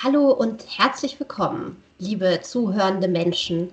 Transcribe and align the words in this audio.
Hallo 0.00 0.30
und 0.30 0.64
herzlich 0.78 1.18
willkommen, 1.18 1.82
liebe 1.98 2.38
zuhörende 2.42 3.08
Menschen. 3.08 3.72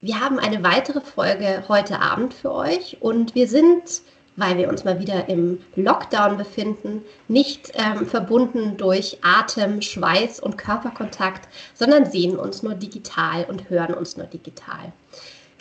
Wir 0.00 0.18
haben 0.18 0.40
eine 0.40 0.64
weitere 0.64 1.00
Folge 1.00 1.62
heute 1.68 2.00
Abend 2.00 2.34
für 2.34 2.50
euch 2.50 2.96
und 2.98 3.36
wir 3.36 3.46
sind, 3.46 4.02
weil 4.34 4.56
wir 4.56 4.68
uns 4.68 4.82
mal 4.82 4.98
wieder 4.98 5.28
im 5.28 5.60
Lockdown 5.76 6.38
befinden, 6.38 7.04
nicht 7.28 7.70
ähm, 7.74 8.04
verbunden 8.04 8.76
durch 8.78 9.18
Atem, 9.22 9.80
Schweiß 9.80 10.40
und 10.40 10.58
Körperkontakt, 10.58 11.48
sondern 11.72 12.10
sehen 12.10 12.36
uns 12.36 12.64
nur 12.64 12.74
digital 12.74 13.44
und 13.44 13.70
hören 13.70 13.94
uns 13.94 14.16
nur 14.16 14.26
digital. 14.26 14.92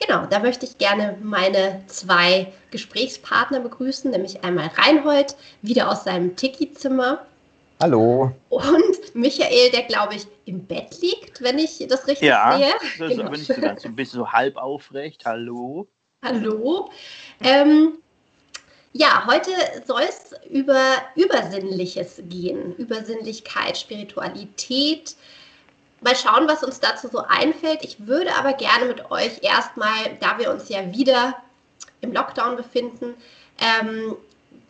Genau, 0.03 0.25
da 0.25 0.39
möchte 0.39 0.65
ich 0.65 0.79
gerne 0.79 1.19
meine 1.21 1.83
zwei 1.85 2.51
Gesprächspartner 2.71 3.59
begrüßen, 3.59 4.09
nämlich 4.09 4.43
einmal 4.43 4.71
Reinhold, 4.75 5.35
wieder 5.61 5.91
aus 5.91 6.03
seinem 6.03 6.35
Tiki-Zimmer 6.35 7.27
Hallo. 7.79 8.31
Und 8.49 9.13
Michael, 9.15 9.69
der 9.69 9.83
glaube 9.83 10.15
ich 10.15 10.25
im 10.45 10.65
Bett 10.65 10.99
liegt, 10.99 11.41
wenn 11.41 11.59
ich 11.59 11.85
das 11.87 12.07
richtig 12.07 12.27
ja, 12.27 12.57
sehe. 12.57 12.67
Ja, 12.69 12.75
ist 12.75 12.97
genau. 12.97 13.25
aber 13.25 13.37
nicht 13.37 13.53
so 13.53 13.61
ganz, 13.61 13.83
so 13.83 13.87
ein 13.87 13.95
bisschen 13.95 14.19
so 14.19 14.31
halb 14.31 14.57
aufrecht. 14.57 15.25
Hallo. 15.25 15.87
Hallo. 16.23 16.89
Ähm, 17.39 17.99
ja, 18.93 19.27
heute 19.27 19.51
soll 19.85 20.01
es 20.01 20.31
über 20.49 20.81
Übersinnliches 21.15 22.19
gehen, 22.27 22.75
Übersinnlichkeit, 22.77 23.77
Spiritualität. 23.77 25.15
Mal 26.01 26.15
schauen, 26.15 26.47
was 26.47 26.63
uns 26.63 26.79
dazu 26.79 27.07
so 27.07 27.19
einfällt. 27.27 27.83
Ich 27.83 28.07
würde 28.07 28.35
aber 28.35 28.53
gerne 28.53 28.85
mit 28.85 29.11
euch 29.11 29.43
erstmal, 29.43 30.17
da 30.19 30.39
wir 30.39 30.49
uns 30.49 30.67
ja 30.69 30.91
wieder 30.93 31.35
im 32.01 32.11
Lockdown 32.11 32.55
befinden, 32.55 33.13
ähm, 33.59 34.15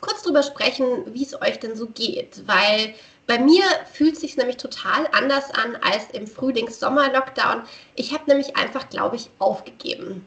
kurz 0.02 0.24
drüber 0.24 0.44
sprechen, 0.44 1.14
wie 1.14 1.24
es 1.24 1.40
euch 1.42 1.60
denn 1.60 1.76
so 1.76 1.88
geht, 1.88 2.48
weil 2.48 2.94
bei 3.28 3.40
mir 3.40 3.64
fühlt 3.92 4.14
es 4.14 4.22
sich 4.22 4.38
nämlich 4.38 4.58
total 4.58 5.08
anders 5.12 5.52
an 5.52 5.76
als 5.82 6.10
im 6.14 6.28
Frühlings-Sommer-Lockdown. 6.28 7.64
Ich 7.96 8.14
habe 8.14 8.24
nämlich 8.28 8.56
einfach, 8.56 8.90
glaube 8.90 9.18
ich, 9.18 9.30
aufgegeben. 9.38 10.26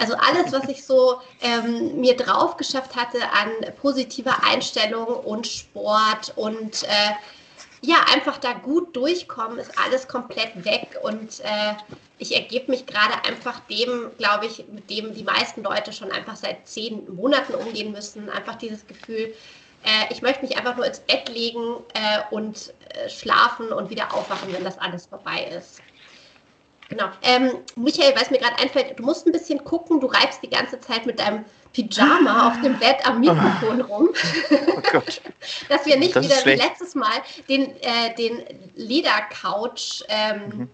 Also 0.00 0.14
alles, 0.14 0.52
was 0.52 0.68
ich 0.68 0.84
so 0.84 1.20
ähm, 1.40 2.00
mir 2.00 2.16
drauf 2.16 2.56
geschafft 2.56 2.94
hatte 2.94 3.18
an 3.32 3.50
positiver 3.80 4.44
Einstellung 4.44 5.06
und 5.06 5.48
Sport 5.48 6.32
und 6.36 6.84
äh, 6.84 6.86
ja, 7.80 8.04
einfach 8.12 8.38
da 8.38 8.54
gut 8.54 8.94
durchkommen, 8.96 9.58
ist 9.58 9.78
alles 9.78 10.08
komplett 10.08 10.64
weg 10.64 10.96
und 11.02 11.40
äh, 11.40 11.74
ich 12.18 12.34
ergebe 12.34 12.70
mich 12.70 12.86
gerade 12.86 13.24
einfach 13.24 13.60
dem, 13.60 14.10
glaube 14.18 14.46
ich, 14.46 14.64
mit 14.68 14.90
dem 14.90 15.14
die 15.14 15.22
meisten 15.22 15.62
Leute 15.62 15.92
schon 15.92 16.10
einfach 16.10 16.36
seit 16.36 16.66
zehn 16.66 17.14
Monaten 17.14 17.54
umgehen 17.54 17.92
müssen. 17.92 18.28
Einfach 18.30 18.56
dieses 18.56 18.84
Gefühl, 18.86 19.32
äh, 19.84 20.12
ich 20.12 20.22
möchte 20.22 20.44
mich 20.44 20.56
einfach 20.56 20.76
nur 20.76 20.86
ins 20.86 20.98
Bett 20.98 21.28
legen 21.28 21.76
äh, 21.94 22.20
und 22.32 22.74
äh, 22.88 23.08
schlafen 23.08 23.72
und 23.72 23.90
wieder 23.90 24.12
aufwachen, 24.12 24.52
wenn 24.52 24.64
das 24.64 24.78
alles 24.78 25.06
vorbei 25.06 25.44
ist. 25.56 25.80
Genau. 26.88 27.08
Ähm, 27.22 27.50
Michael, 27.76 28.14
weil 28.14 28.22
es 28.22 28.30
mir 28.30 28.38
gerade 28.38 28.58
einfällt, 28.58 28.98
du 28.98 29.02
musst 29.02 29.26
ein 29.26 29.32
bisschen 29.32 29.62
gucken, 29.62 30.00
du 30.00 30.06
reibst 30.06 30.42
die 30.42 30.48
ganze 30.48 30.80
Zeit 30.80 31.04
mit 31.04 31.18
deinem 31.18 31.44
Pyjama 31.74 32.48
auf 32.48 32.60
dem 32.62 32.78
Bett 32.78 33.06
am 33.06 33.20
Mikrofon 33.20 33.80
rum. 33.82 34.08
Oh 34.50 34.80
Gott. 34.92 35.20
Dass 35.68 35.84
wir 35.84 35.98
nicht 35.98 36.16
das 36.16 36.24
wieder 36.24 36.44
wie 36.44 36.62
letztes 36.62 36.94
Mal 36.94 37.22
den, 37.48 37.76
äh, 37.82 38.14
den 38.16 38.42
Ledercouch 38.74 40.04
ähm, 40.08 40.48
mhm. 40.48 40.70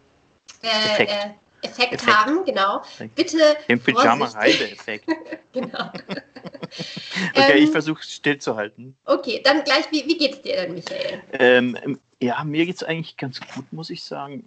Äh, 0.62 0.69
Effekt. 0.69 1.11
Äh, 1.11 1.15
Effekt, 1.62 1.95
Effekt, 1.95 2.15
haben, 2.15 2.45
genau. 2.45 2.83
Bitte. 3.15 3.57
Den 3.69 3.81
Pyjama-Reibe-Effekt. 3.81 5.07
genau. 5.53 5.91
okay, 7.35 7.53
ähm, 7.53 7.65
ich 7.65 7.70
versuche 7.70 8.03
stillzuhalten. 8.03 8.95
Okay, 9.07 9.41
dann 9.42 9.65
gleich, 9.65 9.91
wie, 9.91 10.05
wie 10.07 10.29
es 10.29 10.42
dir 10.42 10.57
denn, 10.57 10.75
Michael? 10.75 11.23
Ähm, 11.33 11.98
ja, 12.20 12.45
mir 12.45 12.67
geht 12.67 12.77
es 12.77 12.83
eigentlich 12.83 13.17
ganz 13.17 13.41
gut, 13.55 13.73
muss 13.73 13.89
ich 13.89 14.05
sagen. 14.05 14.47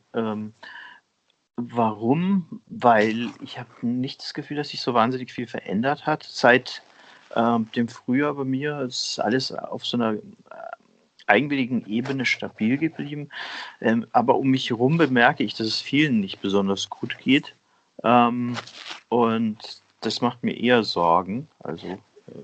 Warum? 1.58 2.61
Weil 2.67 3.30
ich 3.41 3.58
habe 3.58 3.69
nicht 3.81 4.22
das 4.22 4.33
Gefühl, 4.36 4.58
dass 4.58 4.69
sich 4.69 4.82
so 4.82 4.93
wahnsinnig 4.93 5.32
viel 5.32 5.48
verändert 5.48 6.05
hat. 6.05 6.23
Seit 6.23 6.83
ähm, 7.36 7.70
dem 7.76 7.87
Frühjahr 7.87 8.36
bei 8.36 8.43
mir 8.43 8.82
ist 8.82 9.20
alles 9.20 9.52
auf 9.52 9.86
so 9.86 9.98
einer 9.98 10.17
eigenwilligen 11.26 11.86
Ebene 11.87 12.26
stabil 12.26 12.77
geblieben. 12.77 13.30
Ähm, 13.82 14.05
aber 14.11 14.36
um 14.36 14.49
mich 14.49 14.70
herum 14.70 14.98
bemerke 14.98 15.43
ich, 15.43 15.55
dass 15.55 15.67
es 15.67 15.82
vielen 15.82 16.20
nicht 16.20 16.42
besonders 16.42 16.89
gut 16.89 17.17
geht. 17.17 17.55
Ähm, 18.03 18.55
und 19.09 19.82
das 20.02 20.21
macht 20.21 20.43
mir 20.43 20.55
eher 20.55 20.83
Sorgen, 20.83 21.48
also 21.59 21.87
äh, 21.87 21.98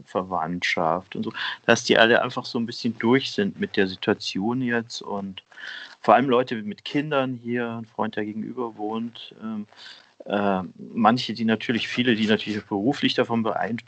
Verwandtschaft 0.06 1.16
und 1.16 1.24
so, 1.24 1.34
dass 1.66 1.84
die 1.84 1.98
alle 1.98 2.22
einfach 2.22 2.46
so 2.46 2.60
ein 2.60 2.66
bisschen 2.66 2.98
durch 3.00 3.32
sind 3.32 3.60
mit 3.60 3.78
der 3.78 3.88
Situation 3.88 4.62
jetzt 4.62 5.02
und 5.02 5.44
vor 6.02 6.16
allem 6.16 6.30
Leute 6.30 6.56
mit 6.56 6.84
Kindern 6.84 7.40
hier, 7.42 7.78
ein 7.82 7.86
Freund, 7.86 8.16
der 8.16 8.26
gegenüber 8.26 8.76
wohnt, 8.78 9.34
ähm, 9.42 9.68
äh, 10.26 10.62
manche, 10.78 11.34
die 11.34 11.46
natürlich, 11.46 11.88
viele, 11.88 12.16
die 12.16 12.28
natürlich 12.28 12.64
beruflich 12.66 13.14
davon 13.14 13.44
beeinflusst 13.44 13.88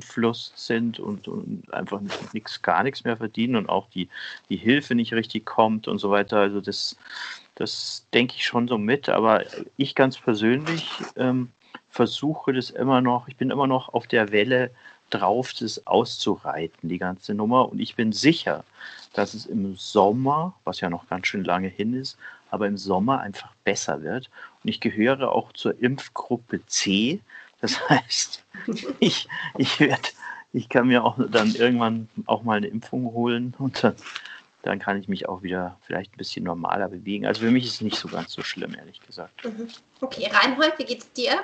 Fluss 0.00 0.52
sind 0.54 0.98
und, 0.98 1.28
und 1.28 1.72
einfach 1.72 2.00
nichts, 2.32 2.62
gar 2.62 2.82
nichts 2.82 3.04
mehr 3.04 3.16
verdienen 3.16 3.56
und 3.56 3.68
auch 3.68 3.88
die, 3.90 4.08
die 4.48 4.56
Hilfe 4.56 4.94
nicht 4.94 5.12
richtig 5.12 5.46
kommt 5.46 5.88
und 5.88 5.98
so 5.98 6.10
weiter. 6.10 6.38
Also 6.38 6.60
das, 6.60 6.96
das 7.54 8.06
denke 8.12 8.34
ich 8.36 8.44
schon 8.44 8.68
so 8.68 8.78
mit. 8.78 9.08
Aber 9.08 9.44
ich 9.76 9.94
ganz 9.94 10.18
persönlich 10.18 10.88
ähm, 11.16 11.50
versuche 11.88 12.52
das 12.52 12.70
immer 12.70 13.00
noch, 13.00 13.28
ich 13.28 13.36
bin 13.36 13.50
immer 13.50 13.66
noch 13.66 13.92
auf 13.94 14.06
der 14.06 14.30
Welle 14.30 14.70
drauf, 15.14 15.52
das 15.52 15.86
auszureiten, 15.86 16.88
die 16.88 16.98
ganze 16.98 17.34
Nummer. 17.34 17.70
Und 17.70 17.80
ich 17.80 17.94
bin 17.94 18.12
sicher, 18.12 18.64
dass 19.12 19.34
es 19.34 19.46
im 19.46 19.76
Sommer, 19.76 20.54
was 20.64 20.80
ja 20.80 20.90
noch 20.90 21.08
ganz 21.08 21.26
schön 21.26 21.44
lange 21.44 21.68
hin 21.68 21.94
ist, 21.94 22.16
aber 22.50 22.66
im 22.66 22.76
Sommer 22.76 23.20
einfach 23.20 23.52
besser 23.64 24.02
wird. 24.02 24.30
Und 24.62 24.70
ich 24.70 24.80
gehöre 24.80 25.32
auch 25.32 25.52
zur 25.52 25.80
Impfgruppe 25.80 26.64
C. 26.66 27.20
Das 27.60 27.80
heißt, 27.88 28.44
ich, 29.00 29.28
ich, 29.58 29.80
werd, 29.80 30.14
ich 30.52 30.68
kann 30.68 30.88
mir 30.88 31.04
auch 31.04 31.16
dann 31.30 31.54
irgendwann 31.54 32.08
auch 32.26 32.42
mal 32.42 32.56
eine 32.56 32.68
Impfung 32.68 33.12
holen 33.12 33.54
und 33.58 33.82
dann, 33.82 33.96
dann 34.62 34.78
kann 34.78 34.98
ich 34.98 35.08
mich 35.08 35.28
auch 35.28 35.42
wieder 35.42 35.76
vielleicht 35.82 36.14
ein 36.14 36.18
bisschen 36.18 36.44
normaler 36.44 36.88
bewegen. 36.88 37.26
Also 37.26 37.42
für 37.42 37.50
mich 37.50 37.64
ist 37.64 37.74
es 37.74 37.80
nicht 37.80 37.96
so 37.96 38.08
ganz 38.08 38.32
so 38.32 38.42
schlimm, 38.42 38.74
ehrlich 38.74 39.00
gesagt. 39.00 39.44
Mhm. 39.44 39.68
Okay, 40.00 40.30
Reinhold, 40.32 40.78
wie 40.78 40.84
geht's 40.84 41.10
dir? 41.12 41.42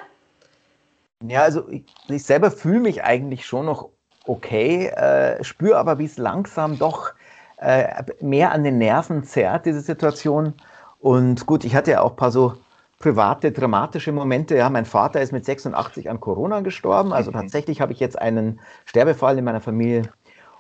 Ja, 1.27 1.43
also 1.43 1.69
ich, 1.69 1.85
ich 2.09 2.23
selber 2.23 2.51
fühle 2.51 2.81
mich 2.81 3.03
eigentlich 3.03 3.45
schon 3.47 3.67
noch 3.67 3.91
okay, 4.29 4.89
äh, 4.89 5.43
spüre 5.43 5.79
aber, 5.79 5.99
wie 5.99 6.05
es 6.05 6.19
langsam 6.19 6.79
doch 6.79 7.13
äh, 7.57 8.03
mehr 8.21 8.53
an 8.53 8.63
den 8.63 8.79
Nerven 8.79 9.25
zerrt, 9.25 9.67
diese 9.67 9.81
Situation. 9.81 10.55
Und 11.01 11.47
gut, 11.47 11.65
ich 11.65 11.75
hatte 11.75 11.93
ja 11.93 12.03
auch 12.03 12.11
ein 12.11 12.17
paar 12.17 12.31
so 12.31 12.55
private, 12.99 13.53
dramatische 13.53 14.13
Momente. 14.13 14.57
Ja, 14.57 14.71
mein 14.71 14.85
Vater 14.85 15.21
ist 15.21 15.33
mit 15.33 15.45
86 15.45 16.11
an 16.11 16.21
Corona 16.21 16.61
gestorben. 16.61 17.13
Also 17.13 17.31
mhm. 17.31 17.37
tatsächlich 17.37 17.81
habe 17.81 17.93
ich 17.93 18.01
jetzt 18.01 18.19
einen 18.19 18.61
Sterbefall 18.85 19.39
in 19.39 19.45
meiner 19.45 19.61
Familie. 19.61 20.03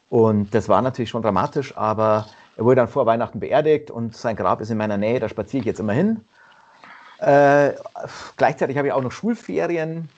Und 0.08 0.54
das 0.54 0.68
war 0.68 0.80
natürlich 0.80 1.10
schon 1.10 1.22
dramatisch, 1.22 1.76
aber 1.76 2.26
er 2.56 2.64
wurde 2.64 2.76
dann 2.76 2.88
vor 2.88 3.06
Weihnachten 3.06 3.40
beerdigt 3.40 3.90
und 3.90 4.16
sein 4.16 4.36
Grab 4.36 4.60
ist 4.60 4.70
in 4.70 4.78
meiner 4.78 4.96
Nähe, 4.96 5.20
da 5.20 5.28
spaziere 5.28 5.60
ich 5.60 5.66
jetzt 5.66 5.80
immer 5.80 5.92
hin. 5.92 6.24
Äh, 7.18 7.72
gleichzeitig 8.36 8.78
habe 8.78 8.88
ich 8.88 8.94
auch 8.94 9.02
noch 9.02 9.12
Schulferien 9.12 10.08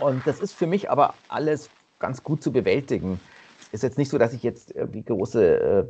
und 0.00 0.26
das 0.26 0.40
ist 0.40 0.52
für 0.52 0.66
mich 0.66 0.90
aber 0.90 1.14
alles 1.28 1.70
ganz 1.98 2.22
gut 2.22 2.42
zu 2.42 2.52
bewältigen. 2.52 3.20
Ist 3.72 3.82
jetzt 3.82 3.98
nicht 3.98 4.10
so, 4.10 4.18
dass 4.18 4.32
ich 4.32 4.42
jetzt 4.42 4.74
irgendwie 4.74 5.02
große 5.02 5.58
äh, 5.60 5.84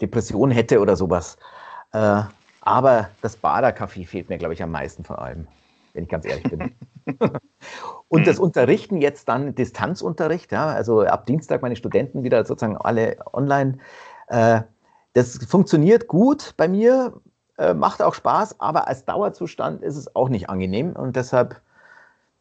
Depression 0.00 0.50
hätte 0.50 0.80
oder 0.80 0.96
sowas. 0.96 1.36
Äh, 1.92 2.22
aber 2.60 3.10
das 3.22 3.36
Baderkaffee 3.36 4.04
fehlt 4.04 4.28
mir, 4.28 4.38
glaube 4.38 4.54
ich, 4.54 4.62
am 4.62 4.70
meisten 4.70 5.04
von 5.04 5.16
allem, 5.16 5.46
wenn 5.92 6.04
ich 6.04 6.08
ganz 6.08 6.26
ehrlich 6.26 6.44
bin. 6.44 6.74
und 8.08 8.26
das 8.26 8.38
Unterrichten 8.38 9.00
jetzt 9.00 9.28
dann, 9.28 9.54
Distanzunterricht, 9.54 10.50
ja, 10.52 10.66
also 10.66 11.02
ab 11.02 11.26
Dienstag 11.26 11.62
meine 11.62 11.76
Studenten 11.76 12.24
wieder 12.24 12.44
sozusagen 12.44 12.76
alle 12.76 13.18
online. 13.32 13.78
Äh, 14.28 14.62
das 15.12 15.38
funktioniert 15.46 16.08
gut 16.08 16.52
bei 16.58 16.68
mir, 16.68 17.14
macht 17.74 18.02
auch 18.02 18.12
Spaß, 18.12 18.60
aber 18.60 18.86
als 18.86 19.06
Dauerzustand 19.06 19.82
ist 19.82 19.96
es 19.96 20.14
auch 20.14 20.28
nicht 20.28 20.50
angenehm 20.50 20.92
und 20.92 21.16
deshalb 21.16 21.62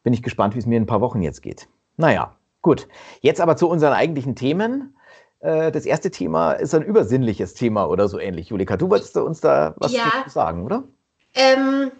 bin 0.06 0.14
ich 0.14 0.22
gespannt, 0.22 0.54
wie 0.54 0.60
es 0.60 0.68
mir 0.68 0.78
in 0.78 0.84
ein 0.84 0.88
paar 0.88 1.02
Wochen 1.02 1.24
jetzt 1.24 1.42
geht. 1.42 1.68
Naja, 1.98 2.36
gut. 2.62 2.88
Jetzt 3.22 3.42
aber 3.42 3.58
zu 3.58 3.68
unseren 3.68 3.92
eigentlichen 3.92 4.36
Themen. 4.36 4.96
Äh, 5.40 5.72
das 5.72 5.86
erste 5.86 6.12
Thema 6.12 6.54
ist 6.54 6.76
ein 6.76 6.84
übersinnliches 6.84 7.56
Thema 7.56 7.90
oder 7.90 8.08
so 8.08 8.20
ähnlich. 8.20 8.50
Julika, 8.50 8.78
du 8.78 8.88
wolltest 8.88 9.18
uns 9.18 9.42
da 9.42 9.74
was 9.78 9.92
ja. 9.92 10.24
sagen, 10.28 10.64
oder? 10.64 10.84
Ähm, 11.34 11.92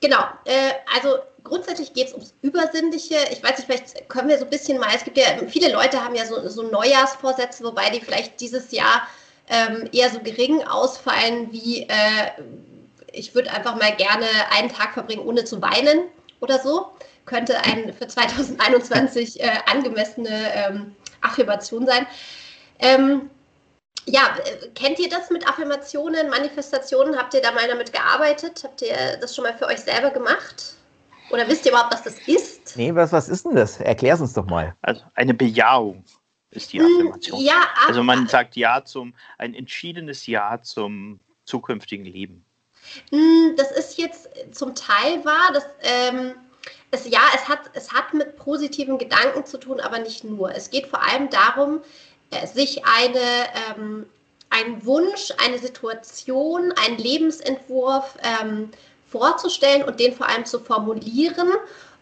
genau. 0.00 0.18
Äh, 0.46 0.72
also 0.96 1.14
grundsätzlich 1.44 1.94
geht 1.94 2.08
es 2.08 2.12
ums 2.12 2.34
Übersinnliche. 2.42 3.18
Ich 3.30 3.40
weiß 3.40 3.56
nicht, 3.56 3.66
vielleicht 3.66 4.08
können 4.08 4.28
wir 4.28 4.38
so 4.38 4.44
ein 4.44 4.50
bisschen 4.50 4.80
mal, 4.80 4.90
es 4.92 5.04
gibt 5.04 5.16
ja, 5.16 5.26
viele 5.46 5.72
Leute 5.72 6.04
haben 6.04 6.16
ja 6.16 6.26
so, 6.26 6.48
so 6.48 6.64
Neujahrsvorsätze, 6.64 7.62
wobei 7.62 7.88
die 7.90 8.00
vielleicht 8.00 8.40
dieses 8.40 8.72
Jahr 8.72 9.06
ähm, 9.48 9.88
eher 9.92 10.10
so 10.10 10.18
gering 10.18 10.64
ausfallen 10.64 11.52
wie, 11.52 11.82
äh, 11.82 12.32
ich 13.12 13.32
würde 13.36 13.52
einfach 13.52 13.76
mal 13.76 13.94
gerne 13.94 14.26
einen 14.50 14.70
Tag 14.70 14.94
verbringen, 14.94 15.24
ohne 15.24 15.44
zu 15.44 15.62
weinen 15.62 16.08
oder 16.40 16.58
so. 16.58 16.86
Könnte 17.24 17.58
ein 17.58 17.92
für 17.92 18.06
2021 18.06 19.40
äh, 19.40 19.50
angemessene 19.66 20.54
ähm, 20.54 20.96
Affirmation 21.20 21.86
sein. 21.86 22.06
Ähm, 22.78 23.30
Ja, 24.08 24.36
kennt 24.76 25.00
ihr 25.00 25.08
das 25.08 25.30
mit 25.30 25.48
Affirmationen, 25.48 26.30
Manifestationen? 26.30 27.16
Habt 27.16 27.34
ihr 27.34 27.42
da 27.42 27.50
mal 27.50 27.66
damit 27.66 27.92
gearbeitet? 27.92 28.62
Habt 28.62 28.82
ihr 28.82 29.18
das 29.20 29.34
schon 29.34 29.44
mal 29.44 29.56
für 29.56 29.66
euch 29.66 29.80
selber 29.80 30.10
gemacht? 30.10 30.76
Oder 31.30 31.48
wisst 31.48 31.66
ihr 31.66 31.72
überhaupt, 31.72 31.92
was 31.92 32.04
das 32.04 32.18
ist? 32.28 32.76
Nee, 32.76 32.94
was, 32.94 33.12
was 33.12 33.28
ist 33.28 33.44
denn 33.44 33.56
das? 33.56 33.80
Erklär 33.80 34.14
es 34.14 34.20
uns 34.20 34.34
doch 34.34 34.46
mal. 34.46 34.76
Also 34.82 35.02
eine 35.14 35.34
Bejahung 35.34 36.04
ist 36.50 36.72
die 36.72 36.78
hm, 36.78 36.86
Affirmation. 36.86 37.40
Ja, 37.40 37.66
also 37.88 38.04
man 38.04 38.28
sagt 38.28 38.54
Ja 38.54 38.84
zum, 38.84 39.12
ein 39.38 39.54
entschiedenes 39.54 40.26
Ja 40.28 40.62
zum 40.62 41.18
zukünftigen 41.44 42.04
Leben. 42.04 42.45
Hm, 43.10 43.54
das 43.56 43.70
ist 43.72 43.98
jetzt 43.98 44.28
zum 44.52 44.74
Teil 44.74 45.24
wahr. 45.24 45.50
Das, 45.52 45.64
ähm, 45.82 46.34
es, 46.90 47.08
ja, 47.08 47.20
es 47.34 47.48
hat, 47.48 47.60
es 47.74 47.92
hat 47.92 48.14
mit 48.14 48.36
positiven 48.36 48.98
Gedanken 48.98 49.44
zu 49.44 49.58
tun, 49.58 49.80
aber 49.80 49.98
nicht 49.98 50.24
nur. 50.24 50.54
Es 50.54 50.70
geht 50.70 50.86
vor 50.86 51.02
allem 51.02 51.30
darum, 51.30 51.80
äh, 52.30 52.46
sich 52.46 52.84
eine, 52.84 53.20
ähm, 53.70 54.06
einen 54.50 54.84
Wunsch, 54.84 55.32
eine 55.44 55.58
Situation, 55.58 56.72
einen 56.84 56.98
Lebensentwurf 56.98 58.16
ähm, 58.22 58.70
vorzustellen 59.10 59.84
und 59.84 60.00
den 60.00 60.14
vor 60.14 60.28
allem 60.28 60.44
zu 60.44 60.60
formulieren 60.60 61.48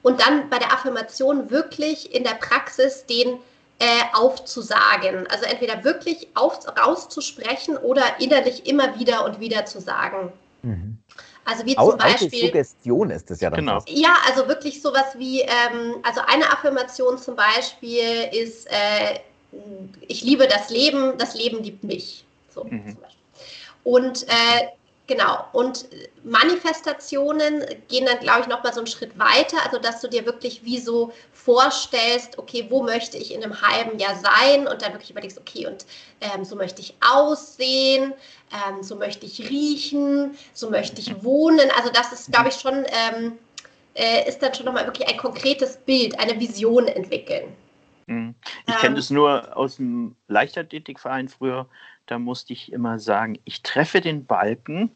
und 0.02 0.20
dann 0.20 0.48
bei 0.50 0.58
der 0.58 0.72
Affirmation 0.72 1.50
wirklich 1.50 2.14
in 2.14 2.24
der 2.24 2.34
Praxis 2.34 3.06
den 3.06 3.38
äh, 3.78 4.02
aufzusagen. 4.12 5.26
Also 5.28 5.46
entweder 5.46 5.82
wirklich 5.82 6.28
auf, 6.34 6.60
rauszusprechen 6.78 7.76
oder 7.76 8.20
innerlich 8.20 8.66
immer 8.66 8.98
wieder 8.98 9.24
und 9.24 9.40
wieder 9.40 9.64
zu 9.66 9.80
sagen. 9.80 10.32
Mhm. 10.64 10.98
Also 11.44 11.66
wie 11.66 11.76
zum 11.76 11.98
Beispiel. 11.98 12.46
Suggestion 12.46 13.10
ist 13.10 13.30
das 13.30 13.40
ja 13.40 13.50
dann. 13.50 13.60
Genau. 13.60 13.82
Ja, 13.86 14.16
also 14.26 14.48
wirklich 14.48 14.80
sowas 14.80 15.16
wie, 15.16 15.42
ähm, 15.42 15.96
also 16.02 16.20
eine 16.26 16.50
Affirmation 16.50 17.18
zum 17.18 17.36
Beispiel 17.36 18.28
ist, 18.32 18.66
äh, 18.70 19.20
ich 20.08 20.22
liebe 20.22 20.48
das 20.48 20.70
Leben, 20.70 21.18
das 21.18 21.34
Leben 21.34 21.62
liebt 21.62 21.84
mich. 21.84 22.24
So 22.52 22.64
mhm. 22.64 22.96
Und 23.84 24.22
äh, 24.24 24.66
Genau. 25.06 25.44
Und 25.52 25.86
Manifestationen 26.22 27.62
gehen 27.88 28.06
dann, 28.06 28.20
glaube 28.20 28.40
ich, 28.40 28.46
noch 28.46 28.64
mal 28.64 28.72
so 28.72 28.80
einen 28.80 28.86
Schritt 28.86 29.18
weiter. 29.18 29.58
Also, 29.62 29.78
dass 29.78 30.00
du 30.00 30.08
dir 30.08 30.24
wirklich 30.24 30.64
wie 30.64 30.78
so 30.78 31.12
vorstellst, 31.32 32.38
okay, 32.38 32.66
wo 32.70 32.82
möchte 32.82 33.18
ich 33.18 33.34
in 33.34 33.44
einem 33.44 33.60
halben 33.60 33.98
Jahr 33.98 34.16
sein? 34.16 34.66
Und 34.66 34.80
dann 34.80 34.92
wirklich 34.92 35.10
überlegst, 35.10 35.38
okay, 35.38 35.66
und 35.66 35.84
ähm, 36.22 36.44
so 36.44 36.56
möchte 36.56 36.80
ich 36.80 36.94
aussehen, 37.06 38.14
ähm, 38.50 38.82
so 38.82 38.96
möchte 38.96 39.26
ich 39.26 39.50
riechen, 39.50 40.38
so 40.54 40.70
möchte 40.70 41.02
ich 41.02 41.22
wohnen. 41.22 41.70
Also, 41.76 41.90
das 41.90 42.10
ist, 42.12 42.32
glaube 42.32 42.48
ich, 42.48 42.54
schon, 42.54 42.86
ähm, 42.86 43.38
äh, 43.94 44.26
ist 44.26 44.42
dann 44.42 44.54
schon 44.54 44.64
nochmal 44.64 44.86
wirklich 44.86 45.06
ein 45.06 45.18
konkretes 45.18 45.76
Bild, 45.76 46.18
eine 46.18 46.40
Vision 46.40 46.88
entwickeln. 46.88 47.54
Mhm. 48.06 48.34
Ich 48.66 48.74
kenne 48.76 48.88
ähm. 48.88 48.96
das 48.96 49.10
nur 49.10 49.54
aus 49.54 49.76
dem 49.76 50.16
Leichtathletikverein 50.28 51.28
früher 51.28 51.66
da 52.06 52.18
musste 52.18 52.52
ich 52.52 52.72
immer 52.72 52.98
sagen, 52.98 53.38
ich 53.44 53.62
treffe 53.62 54.00
den 54.00 54.26
Balken 54.26 54.90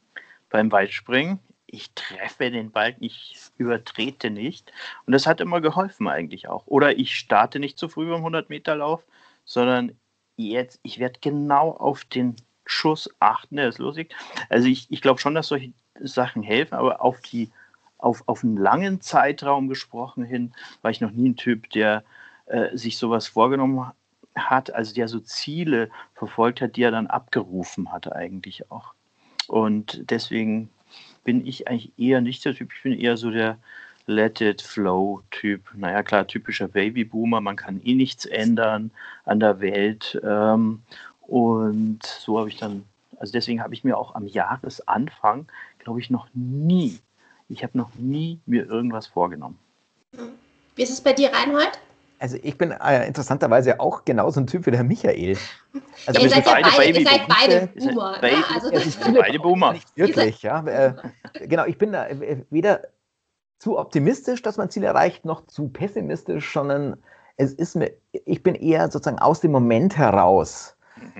beim 0.50 0.70
Weitspringen, 0.72 1.38
ich 1.66 1.92
treffe 1.94 2.50
den 2.50 2.70
Balken, 2.70 3.04
ich 3.04 3.36
übertrete 3.58 4.30
nicht. 4.30 4.72
Und 5.06 5.12
das 5.12 5.26
hat 5.26 5.40
immer 5.40 5.60
geholfen 5.60 6.08
eigentlich 6.08 6.48
auch. 6.48 6.66
Oder 6.66 6.98
ich 6.98 7.16
starte 7.16 7.58
nicht 7.58 7.78
zu 7.78 7.88
früh 7.88 8.08
beim 8.08 8.24
100-Meter-Lauf, 8.24 9.04
sondern 9.44 9.92
jetzt, 10.36 10.80
ich 10.82 10.98
werde 10.98 11.18
genau 11.20 11.72
auf 11.72 12.04
den 12.04 12.36
Schuss 12.64 13.10
achten, 13.18 13.56
der 13.56 13.68
ist 13.68 13.78
lustig. 13.78 14.14
Also 14.48 14.68
ich, 14.68 14.86
ich 14.90 15.02
glaube 15.02 15.20
schon, 15.20 15.34
dass 15.34 15.48
solche 15.48 15.72
Sachen 16.00 16.42
helfen, 16.42 16.74
aber 16.74 17.02
auf 17.02 17.20
die 17.20 17.50
auf, 17.98 18.22
auf 18.26 18.44
einen 18.44 18.56
langen 18.56 19.00
Zeitraum 19.00 19.68
gesprochen 19.68 20.24
hin, 20.24 20.54
war 20.82 20.90
ich 20.90 21.00
noch 21.00 21.10
nie 21.10 21.30
ein 21.30 21.36
Typ, 21.36 21.68
der 21.70 22.04
äh, 22.46 22.76
sich 22.76 22.96
sowas 22.96 23.26
vorgenommen 23.26 23.92
hat, 24.38 24.72
also 24.74 24.94
der 24.94 25.08
so 25.08 25.20
Ziele 25.20 25.90
verfolgt 26.14 26.60
hat, 26.60 26.76
die 26.76 26.82
er 26.82 26.90
dann 26.90 27.06
abgerufen 27.06 27.92
hatte 27.92 28.14
eigentlich 28.14 28.70
auch. 28.70 28.94
Und 29.46 30.10
deswegen 30.10 30.70
bin 31.24 31.46
ich 31.46 31.68
eigentlich 31.68 31.92
eher 31.98 32.20
nicht 32.20 32.44
der 32.44 32.54
Typ, 32.54 32.72
ich 32.74 32.82
bin 32.82 32.98
eher 32.98 33.16
so 33.16 33.30
der 33.30 33.58
Let 34.06 34.40
it 34.40 34.62
flow 34.62 35.22
Typ. 35.30 35.62
Naja, 35.74 36.02
klar, 36.02 36.26
typischer 36.26 36.68
Babyboomer, 36.68 37.42
man 37.42 37.56
kann 37.56 37.80
eh 37.82 37.94
nichts 37.94 38.24
ändern 38.24 38.90
an 39.24 39.38
der 39.38 39.60
Welt. 39.60 40.18
Ähm, 40.24 40.82
und 41.20 42.02
so 42.02 42.38
habe 42.38 42.48
ich 42.48 42.56
dann, 42.56 42.84
also 43.18 43.32
deswegen 43.32 43.62
habe 43.62 43.74
ich 43.74 43.84
mir 43.84 43.98
auch 43.98 44.14
am 44.14 44.26
Jahresanfang, 44.26 45.46
glaube 45.78 46.00
ich, 46.00 46.08
noch 46.08 46.26
nie, 46.32 46.98
ich 47.50 47.62
habe 47.62 47.76
noch 47.76 47.94
nie 47.96 48.40
mir 48.46 48.66
irgendwas 48.66 49.06
vorgenommen. 49.06 49.58
Wie 50.74 50.82
ist 50.82 50.90
es 50.90 51.02
bei 51.02 51.12
dir, 51.12 51.30
Reinhold? 51.30 51.78
Also 52.20 52.36
ich 52.42 52.58
bin 52.58 52.72
äh, 52.72 53.06
interessanterweise 53.06 53.78
auch 53.78 54.04
genauso 54.04 54.40
ein 54.40 54.46
Typ 54.46 54.66
wie 54.66 54.72
der 54.72 54.82
Michael. 54.82 55.36
Also 56.06 56.20
ihr, 56.20 56.30
seid 56.30 56.46
ja 56.46 56.52
beide, 56.52 56.76
Baby 56.76 56.98
ihr 57.00 57.06
seid 57.06 57.28
beide 57.28 57.66
Boomer. 57.68 58.18
Ne? 58.22 58.30
Also 58.54 58.72
ja, 58.72 59.20
beide 59.20 59.38
Boomer. 59.38 59.72
Nicht 59.72 59.96
wirklich, 59.96 60.42
ja. 60.42 60.64
Äh, 60.66 60.94
genau, 61.46 61.64
ich 61.66 61.78
bin 61.78 61.92
da 61.92 62.08
äh, 62.08 62.44
weder 62.50 62.82
zu 63.58 63.78
optimistisch, 63.78 64.42
dass 64.42 64.56
man 64.56 64.70
Ziel 64.70 64.84
erreicht, 64.84 65.24
noch 65.24 65.46
zu 65.46 65.68
pessimistisch, 65.68 66.52
sondern 66.52 66.96
es 67.36 67.52
ist 67.52 67.76
mir, 67.76 67.92
ich 68.12 68.42
bin 68.42 68.54
eher 68.54 68.90
sozusagen 68.90 69.20
aus 69.20 69.40
dem 69.40 69.52
Moment 69.52 69.96
heraus. 69.96 70.76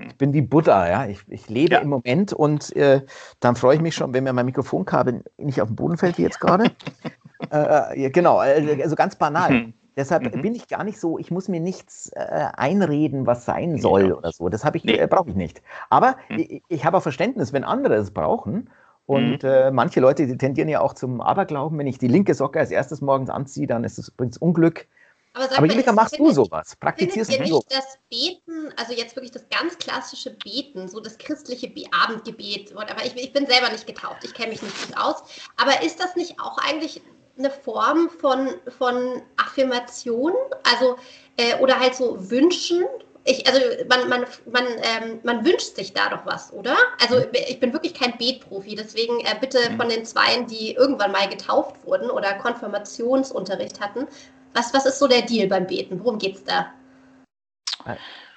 Ich 0.07 0.17
bin 0.17 0.33
wie 0.33 0.41
Buddha, 0.41 0.89
ja. 0.89 1.05
Ich, 1.05 1.21
ich 1.29 1.47
lebe 1.49 1.75
ja. 1.75 1.79
im 1.79 1.89
Moment 1.89 2.33
und 2.33 2.75
äh, 2.75 3.01
dann 3.39 3.55
freue 3.55 3.75
ich 3.75 3.81
mich 3.81 3.95
schon, 3.95 4.13
wenn 4.13 4.25
mir 4.25 4.33
mein 4.33 4.45
Mikrofonkabel 4.45 5.23
nicht 5.37 5.61
auf 5.61 5.69
den 5.69 5.75
Boden 5.77 5.97
fällt 5.97 6.17
wie 6.17 6.23
jetzt 6.23 6.41
gerade. 6.41 6.71
äh, 7.51 8.05
äh 8.05 8.09
genau, 8.09 8.39
also 8.39 8.95
ganz 8.95 9.15
banal. 9.15 9.71
Mhm. 9.89 9.95
Deshalb 9.97 10.35
mhm. 10.35 10.41
bin 10.41 10.55
ich 10.55 10.67
gar 10.67 10.83
nicht 10.83 10.99
so, 10.99 11.17
ich 11.17 11.31
muss 11.31 11.47
mir 11.47 11.59
nichts 11.59 12.11
äh, 12.13 12.49
einreden, 12.53 13.25
was 13.25 13.45
sein 13.45 13.77
soll 13.79 14.09
ja. 14.09 14.15
oder 14.15 14.31
so. 14.31 14.49
Das 14.49 14.63
ich, 14.73 14.83
nee. 14.83 14.97
äh, 14.97 15.07
brauche 15.07 15.29
ich 15.29 15.35
nicht. 15.35 15.61
Aber 15.89 16.17
mhm. 16.29 16.39
ich, 16.39 16.63
ich 16.67 16.85
habe 16.85 16.97
auch 16.97 17.03
Verständnis, 17.03 17.53
wenn 17.53 17.63
andere 17.63 17.95
es 17.95 18.11
brauchen. 18.11 18.69
Und 19.05 19.41
mhm. 19.41 19.49
äh, 19.49 19.71
manche 19.71 19.99
Leute 19.99 20.27
die 20.27 20.37
tendieren 20.37 20.69
ja 20.69 20.81
auch 20.81 20.93
zum 20.93 21.19
Aberglauben. 21.19 21.77
Wenn 21.79 21.87
ich 21.87 21.97
die 21.97 22.07
linke 22.07 22.35
Socke 22.35 22.59
als 22.59 22.69
erstes 22.69 23.01
morgens 23.01 23.29
anziehe, 23.29 23.65
dann 23.65 23.83
ist 23.83 23.97
es 23.97 24.09
übrigens 24.09 24.37
Unglück. 24.37 24.87
Aber, 25.33 25.47
sag 25.47 25.57
Aber 25.57 25.67
Julika, 25.67 25.91
machst 25.93 26.17
du 26.17 26.31
sowas? 26.31 26.75
Praktizierst 26.75 27.31
du 27.31 27.39
nicht 27.39 27.71
das 27.71 27.97
Beten, 28.09 28.73
also 28.77 28.93
jetzt 28.93 29.15
wirklich 29.15 29.31
das 29.31 29.47
ganz 29.49 29.77
klassische 29.77 30.35
Beten, 30.43 30.87
so 30.87 30.99
das 30.99 31.17
christliche 31.17 31.69
Be 31.69 31.83
Abendgebet, 31.91 32.75
aber 32.75 33.05
ich, 33.05 33.15
ich 33.15 33.31
bin 33.31 33.45
selber 33.45 33.71
nicht 33.71 33.85
getauft, 33.85 34.23
ich 34.23 34.33
kenne 34.33 34.49
mich 34.49 34.61
nicht 34.61 34.87
gut 34.87 34.97
aus. 34.97 35.23
Aber 35.57 35.83
ist 35.83 35.99
das 35.99 36.15
nicht 36.15 36.39
auch 36.39 36.57
eigentlich 36.57 37.01
eine 37.39 37.49
Form 37.49 38.09
von, 38.09 38.49
von 38.77 39.21
Affirmation, 39.37 40.33
also 40.63 40.97
äh, 41.37 41.55
oder 41.59 41.79
halt 41.79 41.95
so 41.95 42.29
Wünschen. 42.29 42.85
Ich, 43.25 43.47
also 43.47 43.59
man, 43.87 44.07
man, 44.09 44.25
man, 44.51 44.65
ähm, 44.65 45.19
man 45.23 45.45
wünscht 45.45 45.75
sich 45.75 45.93
da 45.93 46.09
doch 46.09 46.25
was, 46.25 46.53
oder? 46.53 46.75
Also 47.01 47.23
ich 47.33 47.59
bin 47.59 47.73
wirklich 47.73 47.93
kein 47.93 48.17
Betprofi, 48.17 48.75
deswegen 48.75 49.19
äh, 49.21 49.35
bitte 49.39 49.69
mhm. 49.69 49.77
von 49.77 49.89
den 49.89 50.05
Zweien, 50.05 50.47
die 50.47 50.73
irgendwann 50.73 51.11
mal 51.11 51.27
getauft 51.27 51.75
wurden 51.85 52.09
oder 52.09 52.33
Konfirmationsunterricht 52.35 53.79
hatten, 53.79 54.07
was, 54.53 54.73
was 54.73 54.85
ist 54.85 54.99
so 54.99 55.07
der 55.07 55.21
Deal 55.21 55.47
beim 55.47 55.67
Beten? 55.67 55.99
Worum 55.99 56.17
geht's 56.17 56.43
da? 56.43 56.71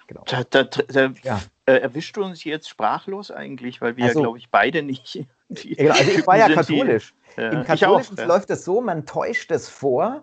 Genau. 0.06 0.24
Da, 0.26 0.44
da, 0.44 0.64
da 0.64 1.12
ja. 1.22 1.40
äh, 1.66 1.78
erwischst 1.78 2.16
du 2.16 2.22
uns 2.22 2.44
jetzt 2.44 2.68
sprachlos 2.68 3.30
eigentlich, 3.30 3.80
weil 3.80 3.96
wir, 3.96 4.06
also, 4.06 4.20
glaube 4.20 4.38
ich, 4.38 4.50
beide 4.50 4.82
nicht. 4.82 5.24
Ja, 5.62 5.92
also 5.92 6.10
ich 6.10 6.26
war 6.26 6.36
ja 6.36 6.48
katholisch. 6.48 7.14
Ja, 7.36 7.50
Im 7.50 7.64
Katholischen 7.64 8.18
auch, 8.18 8.26
läuft 8.26 8.50
es 8.50 8.64
so, 8.64 8.80
man 8.80 9.06
täuscht 9.06 9.50
es 9.50 9.68
vor, 9.68 10.22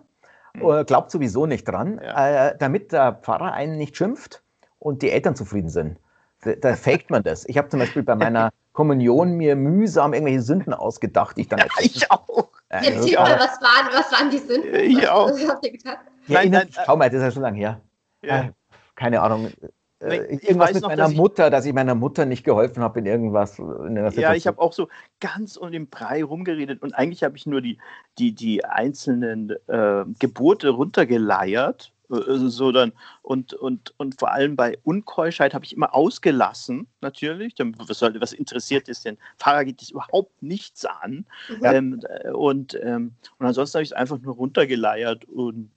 mhm. 0.54 0.84
glaubt 0.86 1.10
sowieso 1.10 1.46
nicht 1.46 1.64
dran, 1.64 2.00
ja. 2.02 2.48
äh, 2.48 2.58
damit 2.58 2.92
der 2.92 3.14
Pfarrer 3.14 3.52
einen 3.52 3.76
nicht 3.76 3.96
schimpft 3.96 4.42
und 4.78 5.02
die 5.02 5.10
Eltern 5.10 5.34
zufrieden 5.34 5.68
sind. 5.68 5.98
Da, 6.42 6.52
da 6.54 6.76
faked 6.76 7.10
man 7.10 7.22
das. 7.22 7.44
Ich 7.48 7.58
habe 7.58 7.68
zum 7.68 7.80
Beispiel 7.80 8.02
bei 8.02 8.14
meiner 8.14 8.50
Kommunion 8.72 9.32
mir 9.32 9.56
mühsam 9.56 10.14
irgendwelche 10.14 10.42
Sünden 10.42 10.72
ausgedacht, 10.72 11.36
die 11.36 11.42
ich 11.42 11.48
dann. 11.48 11.58
Ja, 11.58 11.66
ich 11.80 12.10
auch. 12.10 12.48
Äh, 12.68 12.92
Erzähl 12.94 13.16
mal, 13.16 13.38
was 13.38 13.60
waren, 13.60 13.88
was 13.92 14.12
waren 14.12 14.30
die 14.30 14.38
Sünden? 14.38 14.74
Ich 14.74 15.08
auch. 15.08 15.30
Nein, 16.28 16.50
nein, 16.50 16.68
schau 16.70 16.96
mal, 16.96 17.10
das 17.10 17.18
ist 17.18 17.24
ja 17.24 17.30
schon 17.32 17.42
lange 17.42 17.58
her. 17.58 17.80
Ja. 18.22 18.42
Äh, 18.42 18.52
keine 18.94 19.20
Ahnung. 19.20 19.50
Äh, 20.00 20.34
ich 20.34 20.44
irgendwas 20.44 20.72
mit 20.72 20.82
noch, 20.82 20.88
meiner 20.88 21.08
Mutter, 21.08 21.50
dass 21.50 21.66
ich 21.66 21.72
meiner 21.72 21.94
Mutter 21.94 22.24
nicht 22.24 22.44
geholfen 22.44 22.82
habe 22.82 23.00
in 23.00 23.06
irgendwas. 23.06 23.58
In 23.58 23.96
ja, 24.16 24.34
ich 24.34 24.46
habe 24.46 24.60
auch 24.60 24.72
so 24.72 24.88
ganz 25.20 25.56
um 25.56 25.70
den 25.70 25.88
Brei 25.88 26.24
rumgeredet 26.24 26.82
und 26.82 26.94
eigentlich 26.94 27.22
habe 27.22 27.36
ich 27.36 27.46
nur 27.46 27.60
die, 27.60 27.78
die, 28.18 28.32
die 28.32 28.64
einzelnen 28.64 29.50
äh, 29.66 30.04
Gebote 30.18 30.70
runtergeleiert. 30.70 31.92
Äh, 32.10 32.16
so 32.48 32.72
dann, 32.72 32.92
und, 33.22 33.52
und, 33.52 33.92
und 33.98 34.18
vor 34.18 34.32
allem 34.32 34.56
bei 34.56 34.78
Unkeuschheit 34.84 35.52
habe 35.52 35.66
ich 35.66 35.76
immer 35.76 35.94
ausgelassen, 35.94 36.86
natürlich. 37.02 37.54
Was, 37.58 38.00
was 38.00 38.32
interessiert 38.32 38.88
ist, 38.88 39.04
denn 39.04 39.18
Pfarrer 39.38 39.66
geht 39.66 39.82
das 39.82 39.90
überhaupt 39.90 40.42
nichts 40.42 40.86
an. 40.86 41.26
Ja. 41.60 41.74
Ähm, 41.74 42.00
äh, 42.08 42.30
und, 42.30 42.78
ähm, 42.82 43.12
und 43.38 43.46
ansonsten 43.46 43.76
habe 43.76 43.82
ich 43.82 43.90
es 43.90 43.96
einfach 43.96 44.18
nur 44.18 44.34
runtergeleiert 44.34 45.26
und 45.26 45.70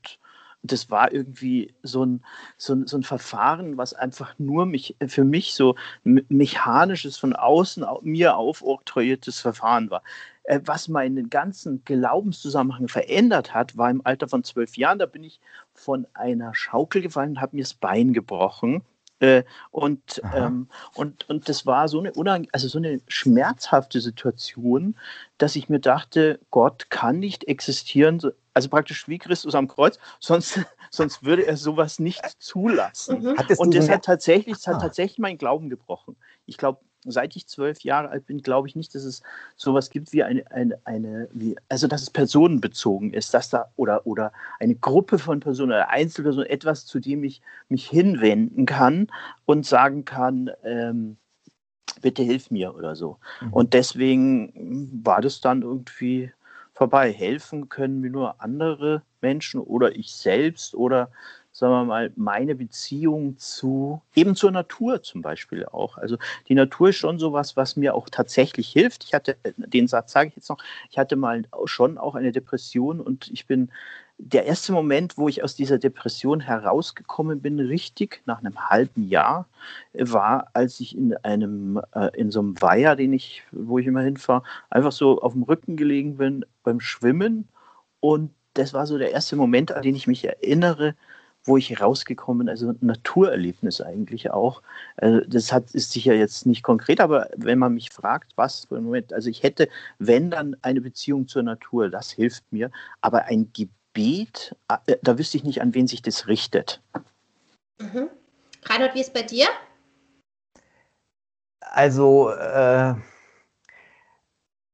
das 0.63 0.89
war 0.89 1.11
irgendwie 1.11 1.73
so 1.83 2.05
ein, 2.05 2.23
so, 2.57 2.73
ein, 2.73 2.87
so 2.87 2.97
ein 2.97 3.03
Verfahren, 3.03 3.77
was 3.77 3.93
einfach 3.93 4.39
nur 4.39 4.65
mich, 4.65 4.95
für 5.07 5.25
mich 5.25 5.53
so 5.53 5.75
mechanisches, 6.03 7.17
von 7.17 7.35
außen 7.35 7.85
mir 8.01 8.37
aufoktroyiertes 8.37 9.41
Verfahren 9.41 9.91
war. 9.91 10.03
Äh, 10.43 10.61
was 10.65 10.87
meinen 10.87 11.29
ganzen 11.29 11.83
Glaubenszusammenhang 11.83 12.87
verändert 12.87 13.53
hat, 13.53 13.77
war 13.77 13.89
im 13.89 14.05
Alter 14.05 14.27
von 14.29 14.43
zwölf 14.43 14.77
Jahren. 14.77 14.99
Da 14.99 15.05
bin 15.05 15.23
ich 15.23 15.39
von 15.73 16.07
einer 16.13 16.55
Schaukel 16.55 17.01
gefallen 17.01 17.31
und 17.31 17.41
habe 17.41 17.57
mir 17.57 17.63
das 17.63 17.73
Bein 17.73 18.13
gebrochen. 18.13 18.83
Äh, 19.23 19.45
und, 19.71 20.21
ähm, 20.35 20.67
und, 20.95 21.29
und 21.29 21.47
das 21.47 21.65
war 21.65 21.87
so 21.87 22.01
eine, 22.01 22.11
also 22.51 22.67
so 22.67 22.77
eine 22.77 22.99
schmerzhafte 23.07 24.01
Situation, 24.01 24.97
dass 25.37 25.55
ich 25.55 25.69
mir 25.69 25.79
dachte, 25.79 26.41
Gott 26.51 26.89
kann 26.89 27.19
nicht 27.19 27.45
existieren, 27.45 28.19
also 28.53 28.67
praktisch 28.67 29.07
wie 29.07 29.19
Christus 29.19 29.55
am 29.55 29.69
Kreuz, 29.69 29.97
sonst, 30.19 30.59
sonst 30.91 31.23
würde 31.23 31.47
er 31.47 31.55
sowas 31.55 31.99
nicht 31.99 32.21
zulassen. 32.39 33.21
Mhm. 33.21 33.37
Und 33.59 33.73
das 33.73 33.87
hat 33.87 34.03
tatsächlich, 34.03 34.57
das 34.57 34.67
hat 34.67 34.81
tatsächlich 34.81 35.19
meinen 35.19 35.37
Glauben 35.37 35.69
gebrochen. 35.69 36.17
Ich 36.45 36.57
glaube, 36.57 36.81
seit 37.05 37.35
ich 37.35 37.47
zwölf 37.47 37.81
Jahre 37.81 38.09
alt 38.09 38.25
bin, 38.25 38.41
glaube 38.41 38.67
ich 38.67 38.75
nicht, 38.75 38.95
dass 38.95 39.03
es 39.03 39.21
sowas 39.55 39.89
gibt 39.89 40.13
wie 40.13 40.23
eine, 40.23 40.49
eine, 40.51 40.79
eine 40.85 41.27
wie, 41.33 41.55
also 41.69 41.87
dass 41.87 42.01
es 42.03 42.09
personenbezogen 42.09 43.13
ist, 43.13 43.33
dass 43.33 43.49
da 43.49 43.71
oder, 43.75 44.05
oder 44.05 44.31
eine 44.59 44.75
Gruppe 44.75 45.19
von 45.19 45.39
Personen 45.39 45.71
oder 45.71 45.89
Einzelpersonen, 45.89 46.49
etwas, 46.49 46.85
zu 46.85 46.99
dem 46.99 47.23
ich 47.23 47.41
mich 47.69 47.87
hinwenden 47.87 48.65
kann 48.65 49.07
und 49.45 49.65
sagen 49.65 50.05
kann, 50.05 50.51
ähm, 50.63 51.17
bitte 52.01 52.23
hilf 52.23 52.51
mir 52.51 52.75
oder 52.75 52.95
so. 52.95 53.17
Mhm. 53.41 53.53
Und 53.53 53.73
deswegen 53.73 55.01
war 55.03 55.21
das 55.21 55.41
dann 55.41 55.61
irgendwie 55.61 56.31
vorbei. 56.73 57.11
Helfen 57.11 57.69
können 57.69 58.01
mir 58.01 58.09
nur 58.09 58.41
andere 58.41 59.03
Menschen 59.21 59.61
oder 59.61 59.95
ich 59.95 60.11
selbst 60.11 60.75
oder 60.75 61.11
sagen 61.53 61.71
wir 61.71 61.85
mal, 61.85 62.11
meine 62.15 62.55
Beziehung 62.55 63.37
zu, 63.37 64.01
eben 64.15 64.35
zur 64.35 64.49
Natur 64.49 65.03
zum 65.03 65.21
Beispiel 65.21 65.65
auch. 65.67 65.99
Also 65.99 66.17
die 66.47 66.55
Natur 66.55 66.89
ist 66.89 66.97
schon 66.97 67.19
sowas, 67.19 67.55
was 67.55 67.75
mir 67.75 67.93
auch 67.93 68.09
tatsächlich 68.09 68.69
hilft. 68.69 69.03
Ich 69.03 69.13
hatte, 69.13 69.37
äh, 69.43 69.53
den 69.55 69.87
Satz 69.87 70.11
sage 70.11 70.29
ich 70.29 70.35
jetzt 70.35 70.49
noch, 70.49 70.57
ich 70.89 70.97
hatte 70.97 71.15
mal 71.15 71.43
schon 71.65 71.99
auch 71.99 72.15
eine 72.15 72.31
Depression 72.31 72.99
und 72.99 73.29
ich 73.31 73.45
bin, 73.45 73.71
der 74.17 74.45
erste 74.45 74.71
Moment, 74.73 75.17
wo 75.17 75.27
ich 75.27 75.43
aus 75.43 75.55
dieser 75.55 75.77
Depression 75.77 76.39
herausgekommen 76.39 77.41
bin, 77.41 77.59
richtig 77.59 78.21
nach 78.25 78.39
einem 78.39 78.69
halben 78.69 79.07
Jahr, 79.07 79.47
war, 79.93 80.49
als 80.53 80.79
ich 80.79 80.97
in 80.97 81.15
einem, 81.17 81.81
äh, 81.93 82.09
in 82.17 82.31
so 82.31 82.39
einem 82.39 82.59
Weiher, 82.61 82.95
den 82.95 83.13
ich, 83.13 83.43
wo 83.51 83.77
ich 83.77 83.85
immer 83.85 84.01
hinfahre, 84.01 84.43
einfach 84.71 84.91
so 84.91 85.21
auf 85.21 85.33
dem 85.33 85.43
Rücken 85.43 85.77
gelegen 85.77 86.17
bin 86.17 86.45
beim 86.63 86.79
Schwimmen 86.79 87.47
und 87.99 88.31
das 88.55 88.73
war 88.73 88.85
so 88.85 88.97
der 88.97 89.11
erste 89.11 89.35
Moment, 89.35 89.71
an 89.71 89.81
den 89.81 89.95
ich 89.95 90.07
mich 90.07 90.25
erinnere, 90.25 90.95
wo 91.45 91.57
ich 91.57 91.81
rausgekommen 91.81 92.39
bin, 92.39 92.49
also 92.49 92.69
ein 92.69 92.77
Naturerlebnis 92.81 93.81
eigentlich 93.81 94.31
auch. 94.31 94.61
Also 94.97 95.21
das 95.27 95.51
hat, 95.51 95.71
ist 95.71 95.91
sicher 95.91 96.13
jetzt 96.13 96.45
nicht 96.45 96.63
konkret, 96.63 97.01
aber 97.01 97.29
wenn 97.35 97.59
man 97.59 97.73
mich 97.73 97.89
fragt, 97.91 98.31
was 98.35 98.65
für 98.65 98.77
ein 98.77 98.83
Moment, 98.83 99.13
also 99.13 99.29
ich 99.29 99.43
hätte, 99.43 99.67
wenn 99.99 100.31
dann 100.31 100.55
eine 100.61 100.81
Beziehung 100.81 101.27
zur 101.27 101.43
Natur, 101.43 101.89
das 101.89 102.11
hilft 102.11 102.43
mir, 102.51 102.71
aber 103.01 103.25
ein 103.25 103.51
Gebet, 103.53 104.55
äh, 104.87 104.95
da 105.01 105.17
wüsste 105.17 105.37
ich 105.37 105.43
nicht, 105.43 105.61
an 105.61 105.73
wen 105.73 105.87
sich 105.87 106.01
das 106.01 106.27
richtet. 106.27 106.81
Mhm. 107.79 108.09
Reinhold, 108.65 108.95
wie 108.95 109.01
ist 109.01 109.07
es 109.07 109.13
bei 109.13 109.23
dir? 109.23 109.47
Also, 111.59 112.29
äh, 112.29 112.93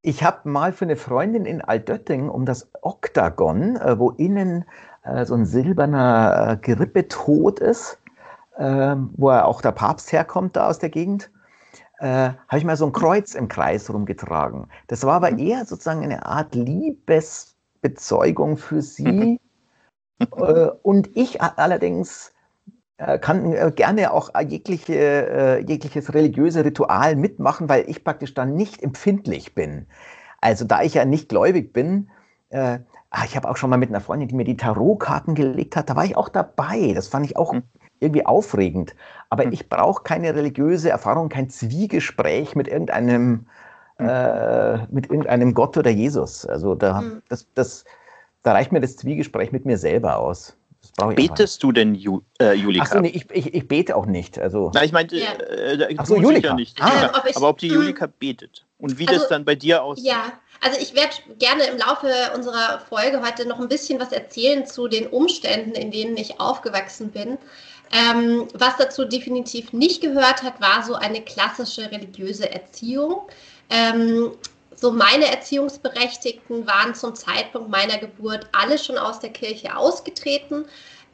ich 0.01 0.23
habe 0.23 0.49
mal 0.49 0.71
für 0.73 0.85
eine 0.85 0.95
Freundin 0.95 1.45
in 1.45 1.61
Altötting 1.61 2.29
um 2.29 2.45
das 2.45 2.69
Oktagon, 2.81 3.75
äh, 3.77 3.99
wo 3.99 4.11
innen 4.11 4.65
äh, 5.03 5.25
so 5.25 5.35
ein 5.35 5.45
silberner 5.45 6.51
äh, 6.51 6.57
Gerippetod 6.57 7.59
ist, 7.59 7.99
äh, 8.57 8.95
wo 9.15 9.31
auch 9.31 9.61
der 9.61 9.71
Papst 9.71 10.11
herkommt 10.11 10.55
da 10.55 10.67
aus 10.67 10.79
der 10.79 10.89
Gegend, 10.89 11.29
äh, 11.99 12.31
habe 12.47 12.57
ich 12.57 12.65
mal 12.65 12.77
so 12.77 12.85
ein 12.85 12.93
Kreuz 12.93 13.35
im 13.35 13.47
Kreis 13.47 13.91
rumgetragen. 13.91 14.67
Das 14.87 15.05
war 15.05 15.15
aber 15.15 15.31
mhm. 15.31 15.39
eher 15.39 15.65
sozusagen 15.65 16.03
eine 16.03 16.25
Art 16.25 16.55
Liebesbezeugung 16.55 18.57
für 18.57 18.81
sie. 18.81 19.39
äh, 20.19 20.69
und 20.81 21.15
ich 21.15 21.41
allerdings 21.41 22.33
äh, 22.97 23.19
kann 23.19 23.53
äh, 23.53 23.71
gerne 23.75 24.13
auch 24.13 24.31
jegliche, 24.39 25.63
jegliches 25.65 26.13
religiöse 26.13 26.65
Ritual 26.65 27.15
mitmachen, 27.15 27.69
weil 27.69 27.89
ich 27.89 28.03
praktisch 28.03 28.33
dann 28.33 28.55
nicht 28.55 28.81
empfindlich 28.81 29.55
bin. 29.55 29.87
Also 30.41 30.65
da 30.65 30.81
ich 30.81 30.93
ja 30.93 31.05
nicht 31.05 31.29
gläubig 31.29 31.73
bin, 31.73 32.09
Ah, 33.11 33.23
ich 33.25 33.35
habe 33.35 33.49
auch 33.49 33.57
schon 33.57 33.71
mal 33.71 33.77
mit 33.77 33.89
einer 33.89 34.01
Freundin, 34.01 34.27
die 34.27 34.35
mir 34.35 34.43
die 34.43 34.57
Tarotkarten 34.57 35.33
gelegt 35.33 35.75
hat, 35.75 35.89
da 35.89 35.95
war 35.95 36.05
ich 36.05 36.15
auch 36.15 36.29
dabei. 36.29 36.93
Das 36.93 37.07
fand 37.07 37.25
ich 37.25 37.37
auch 37.37 37.53
mhm. 37.53 37.63
irgendwie 37.99 38.25
aufregend. 38.25 38.95
Aber 39.29 39.45
mhm. 39.45 39.53
ich 39.53 39.67
brauche 39.67 40.03
keine 40.03 40.35
religiöse 40.35 40.89
Erfahrung, 40.89 41.29
kein 41.29 41.49
Zwiegespräch 41.49 42.55
mit 42.55 42.67
irgendeinem, 42.67 43.47
mhm. 43.97 44.07
äh, 44.07 44.85
mit 44.87 45.09
irgendeinem 45.09 45.55
Gott 45.55 45.75
oder 45.75 45.89
Jesus. 45.89 46.45
Also 46.45 46.75
da, 46.75 46.99
hm. 46.99 47.23
das, 47.29 47.47
das, 47.55 47.83
da 48.43 48.51
reicht 48.51 48.71
mir 48.71 48.79
das 48.79 48.95
Zwiegespräch 48.97 49.51
mit 49.51 49.65
mir 49.65 49.77
selber 49.77 50.17
aus. 50.17 50.55
Betest 51.15 51.63
du 51.63 51.71
denn, 51.71 51.95
Ju, 51.95 52.21
äh, 52.39 52.53
Julika? 52.53 52.83
Achso, 52.83 52.99
nee, 52.99 53.09
ich, 53.09 53.29
ich, 53.31 53.53
ich, 53.53 53.67
bete 53.67 53.95
auch 53.95 54.05
nicht. 54.05 54.39
Also. 54.39 54.71
Na, 54.73 54.83
ich 54.83 54.91
meinte, 54.91 55.17
ja. 55.17 55.31
äh, 55.33 55.95
Ach 55.97 56.05
so, 56.05 56.17
Julika. 56.17 56.53
nicht. 56.53 56.81
Ah. 56.81 57.11
Ob 57.17 57.25
ich, 57.25 57.35
aber 57.35 57.49
ob 57.49 57.57
die 57.57 57.67
Julika 57.67 58.07
betet 58.07 58.65
und 58.77 58.97
wie 58.97 59.07
also, 59.07 59.19
das 59.19 59.29
dann 59.29 59.45
bei 59.45 59.55
dir 59.55 59.83
aussieht. 59.83 60.07
Ja, 60.07 60.33
also 60.61 60.79
ich 60.79 60.93
werde 60.93 61.13
gerne 61.37 61.63
im 61.65 61.77
Laufe 61.77 62.11
unserer 62.35 62.79
Folge 62.89 63.21
heute 63.21 63.47
noch 63.47 63.59
ein 63.59 63.69
bisschen 63.69 63.99
was 63.99 64.11
erzählen 64.11 64.65
zu 64.65 64.87
den 64.87 65.07
Umständen, 65.07 65.71
in 65.71 65.91
denen 65.91 66.17
ich 66.17 66.39
aufgewachsen 66.39 67.11
bin. 67.11 67.37
Ähm, 67.91 68.47
was 68.53 68.77
dazu 68.77 69.05
definitiv 69.05 69.73
nicht 69.73 70.01
gehört 70.01 70.43
hat, 70.43 70.61
war 70.61 70.83
so 70.83 70.93
eine 70.95 71.21
klassische 71.21 71.89
religiöse 71.91 72.51
Erziehung. 72.51 73.21
Ähm, 73.69 74.31
so 74.75 74.91
meine 74.91 75.25
Erziehungsberechtigten 75.25 76.67
waren 76.67 76.93
zum 76.93 77.15
Zeitpunkt 77.15 77.69
meiner 77.69 77.97
Geburt 77.97 78.47
alle 78.51 78.77
schon 78.77 78.97
aus 78.97 79.19
der 79.19 79.31
Kirche 79.31 79.75
ausgetreten 79.75 80.65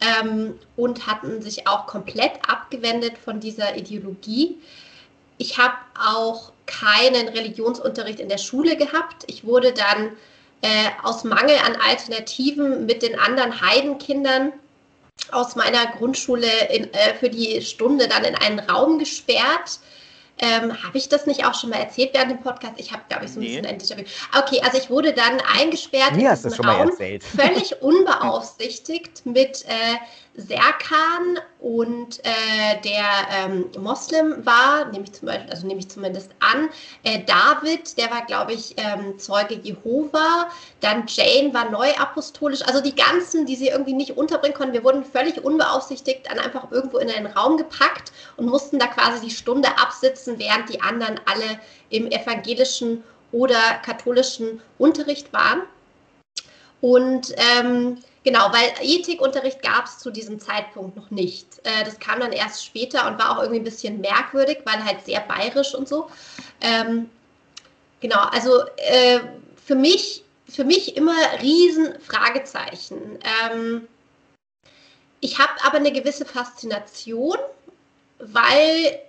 ähm, 0.02 0.60
und 0.76 1.08
hatten 1.08 1.42
sich 1.42 1.68
auch 1.68 1.88
komplett 1.88 2.34
abgewendet 2.48 3.18
von 3.18 3.40
dieser 3.40 3.76
Ideologie. 3.76 4.58
Ich 5.38 5.58
habe 5.58 5.76
auch 5.98 6.52
keinen 6.66 7.28
Religionsunterricht 7.28 8.20
in 8.20 8.30
der 8.30 8.38
Schule 8.38 8.76
gehabt. 8.76 9.24
Ich 9.28 9.46
wurde 9.46 9.74
dann 9.74 10.12
äh, 10.62 10.90
aus 11.04 11.24
Mangel 11.24 11.58
an 11.66 11.76
Alternativen 11.76 12.86
mit 12.86 13.02
den 13.02 13.20
anderen 13.20 13.62
Heidenkindern 13.62 14.54
aus 15.32 15.56
meiner 15.56 15.86
Grundschule 15.98 16.48
in, 16.70 16.94
äh, 16.94 17.14
für 17.20 17.30
die 17.30 17.62
Stunde 17.62 18.08
dann 18.08 18.24
in 18.24 18.36
einen 18.36 18.60
Raum 18.60 19.00
gesperrt 19.00 19.80
ähm, 20.38 20.84
habe 20.84 20.98
ich 20.98 21.08
das 21.08 21.26
nicht 21.28 21.46
auch 21.46 21.54
schon 21.54 21.70
mal 21.70 21.78
erzählt 21.78 22.14
während 22.14 22.32
dem 22.32 22.42
Podcast? 22.42 22.74
Ich 22.78 22.92
habe, 22.92 23.04
glaube 23.08 23.26
ich, 23.26 23.32
so 23.32 23.40
ein 23.40 23.44
nee. 23.44 23.62
bisschen 23.62 23.66
ein 23.66 23.80
Déjà-vu. 23.80 24.04
Okay, 24.38 24.62
also 24.64 24.78
ich 24.78 24.90
wurde 24.90 25.14
dann 25.14 25.40
eingesperrt 25.58 26.16
Mir 26.16 26.32
in 26.32 26.36
diesem 26.36 26.66
Raum, 26.66 26.92
völlig 26.92 27.76
unbeaufsichtigt 27.82 29.26
mit 29.26 29.64
äh, 29.66 29.96
Serkan 30.38 31.40
und 31.60 32.20
äh, 32.24 32.82
der 32.84 33.06
ähm, 33.32 33.70
Moslem 33.80 34.46
war, 34.46 34.86
nehme 34.86 35.06
ich 35.06 35.14
zum 35.14 35.28
Beispiel, 35.28 35.50
also 35.50 35.66
nehme 35.66 35.80
ich 35.80 35.90
zumindest 35.90 36.32
an, 36.40 36.70
äh, 37.04 37.24
David, 37.24 37.98
der 37.98 38.12
war, 38.12 38.26
glaube 38.26 38.54
ich, 38.54 38.76
ähm, 38.78 39.18
Zeuge 39.18 39.56
Jehova, 39.56 40.50
dann 40.82 41.06
Jane 41.08 41.54
war 41.54 41.70
neuapostolisch, 41.70 42.64
also 42.64 42.82
die 42.82 42.96
ganzen, 42.96 43.46
die 43.46 43.56
sie 43.56 43.70
irgendwie 43.70 43.94
nicht 43.94 44.18
unterbringen 44.18 44.56
konnten, 44.56 44.74
wir 44.74 44.84
wurden 44.84 45.06
völlig 45.06 45.44
unbeaufsichtigt 45.44 46.28
dann 46.30 46.40
einfach 46.40 46.70
irgendwo 46.72 46.98
in 46.98 47.10
einen 47.10 47.28
Raum 47.28 47.56
gepackt 47.58 48.12
und 48.36 48.48
mussten 48.48 48.78
da 48.78 48.88
quasi 48.88 49.26
die 49.26 49.34
Stunde 49.34 49.70
absitzen, 49.78 50.38
während 50.38 50.70
die 50.70 50.82
anderen 50.82 51.20
alle 51.26 51.60
im 51.90 52.08
evangelischen 52.08 53.04
oder 53.32 53.60
katholischen 53.84 54.62
Unterricht 54.78 55.32
waren. 55.32 55.62
Und 56.82 57.34
ähm, 57.38 57.98
Genau, 58.26 58.52
weil 58.52 58.74
Ethikunterricht 58.82 59.62
gab 59.62 59.86
es 59.86 60.00
zu 60.00 60.10
diesem 60.10 60.40
Zeitpunkt 60.40 60.98
noch 60.98 61.12
nicht. 61.12 61.60
Äh, 61.64 61.86
das 61.86 62.00
kam 62.00 62.20
dann 62.20 62.32
erst 62.32 62.66
später 62.66 63.08
und 63.08 63.20
war 63.20 63.32
auch 63.32 63.42
irgendwie 63.44 63.60
ein 63.60 63.64
bisschen 63.64 64.02
merkwürdig, 64.02 64.62
weil 64.66 64.84
halt 64.84 65.06
sehr 65.06 65.20
bayerisch 65.20 65.76
und 65.76 65.88
so. 65.88 66.10
Ähm, 66.60 67.08
genau, 68.02 68.22
also 68.32 68.64
äh, 68.78 69.20
für 69.64 69.76
mich 69.76 70.24
für 70.48 70.64
mich 70.64 70.98
immer 70.98 71.16
riesen 71.42 72.00
Fragezeichen. 72.02 73.20
Ähm, 73.52 73.88
ich 75.20 75.40
habe 75.40 75.54
aber 75.64 75.78
eine 75.78 75.92
gewisse 75.92 76.26
Faszination, 76.26 77.38
weil 78.20 79.00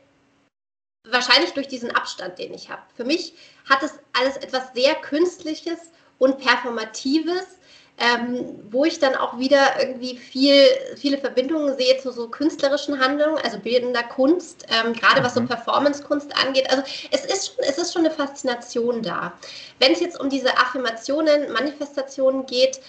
wahrscheinlich 1.08 1.52
durch 1.52 1.68
diesen 1.68 1.90
Abstand, 1.90 2.38
den 2.38 2.52
ich 2.52 2.68
habe. 2.70 2.82
Für 2.94 3.04
mich 3.04 3.34
hat 3.68 3.82
es 3.82 3.98
alles 4.12 4.36
etwas 4.36 4.74
sehr 4.74 4.94
Künstliches 4.96 5.78
und 6.18 6.38
Performatives 6.38 7.56
ähm, 7.98 8.58
wo 8.70 8.84
ich 8.84 8.98
dann 8.98 9.14
auch 9.14 9.38
wieder 9.38 9.80
irgendwie 9.80 10.18
viel, 10.18 10.66
viele 10.96 11.16
Verbindungen 11.16 11.76
sehe 11.76 11.96
zu 11.98 12.12
so 12.12 12.28
künstlerischen 12.28 13.00
Handlungen, 13.00 13.38
also 13.38 13.58
bildender 13.58 14.02
Kunst, 14.02 14.66
ähm, 14.68 14.92
gerade 14.92 15.24
was 15.24 15.34
so 15.34 15.40
mhm. 15.40 15.48
Performance-Kunst 15.48 16.36
angeht. 16.36 16.68
Also 16.70 16.82
es 17.10 17.24
ist, 17.24 17.46
schon, 17.46 17.64
es 17.64 17.78
ist 17.78 17.94
schon 17.94 18.04
eine 18.04 18.14
Faszination 18.14 19.02
da. 19.02 19.32
Wenn 19.78 19.92
es 19.92 20.00
jetzt 20.00 20.20
um 20.20 20.28
diese 20.28 20.56
Affirmationen, 20.58 21.50
Manifestationen 21.52 22.44
geht, 22.44 22.80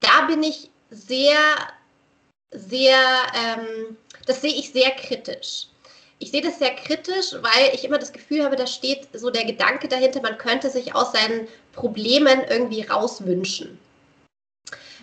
da 0.00 0.22
bin 0.26 0.42
ich 0.42 0.70
sehr, 0.90 1.38
sehr, 2.52 2.96
ähm, 3.34 3.96
das 4.26 4.40
sehe 4.40 4.54
ich 4.54 4.72
sehr 4.72 4.92
kritisch. 4.92 5.66
Ich 6.20 6.30
sehe 6.30 6.40
das 6.40 6.58
sehr 6.58 6.74
kritisch, 6.74 7.32
weil 7.32 7.74
ich 7.74 7.84
immer 7.84 7.98
das 7.98 8.12
Gefühl 8.12 8.44
habe, 8.44 8.56
da 8.56 8.66
steht 8.66 9.08
so 9.12 9.28
der 9.28 9.44
Gedanke 9.44 9.88
dahinter, 9.88 10.22
man 10.22 10.38
könnte 10.38 10.70
sich 10.70 10.94
aus 10.94 11.12
seinen 11.12 11.48
Problemen 11.72 12.44
irgendwie 12.48 12.82
rauswünschen 12.82 13.78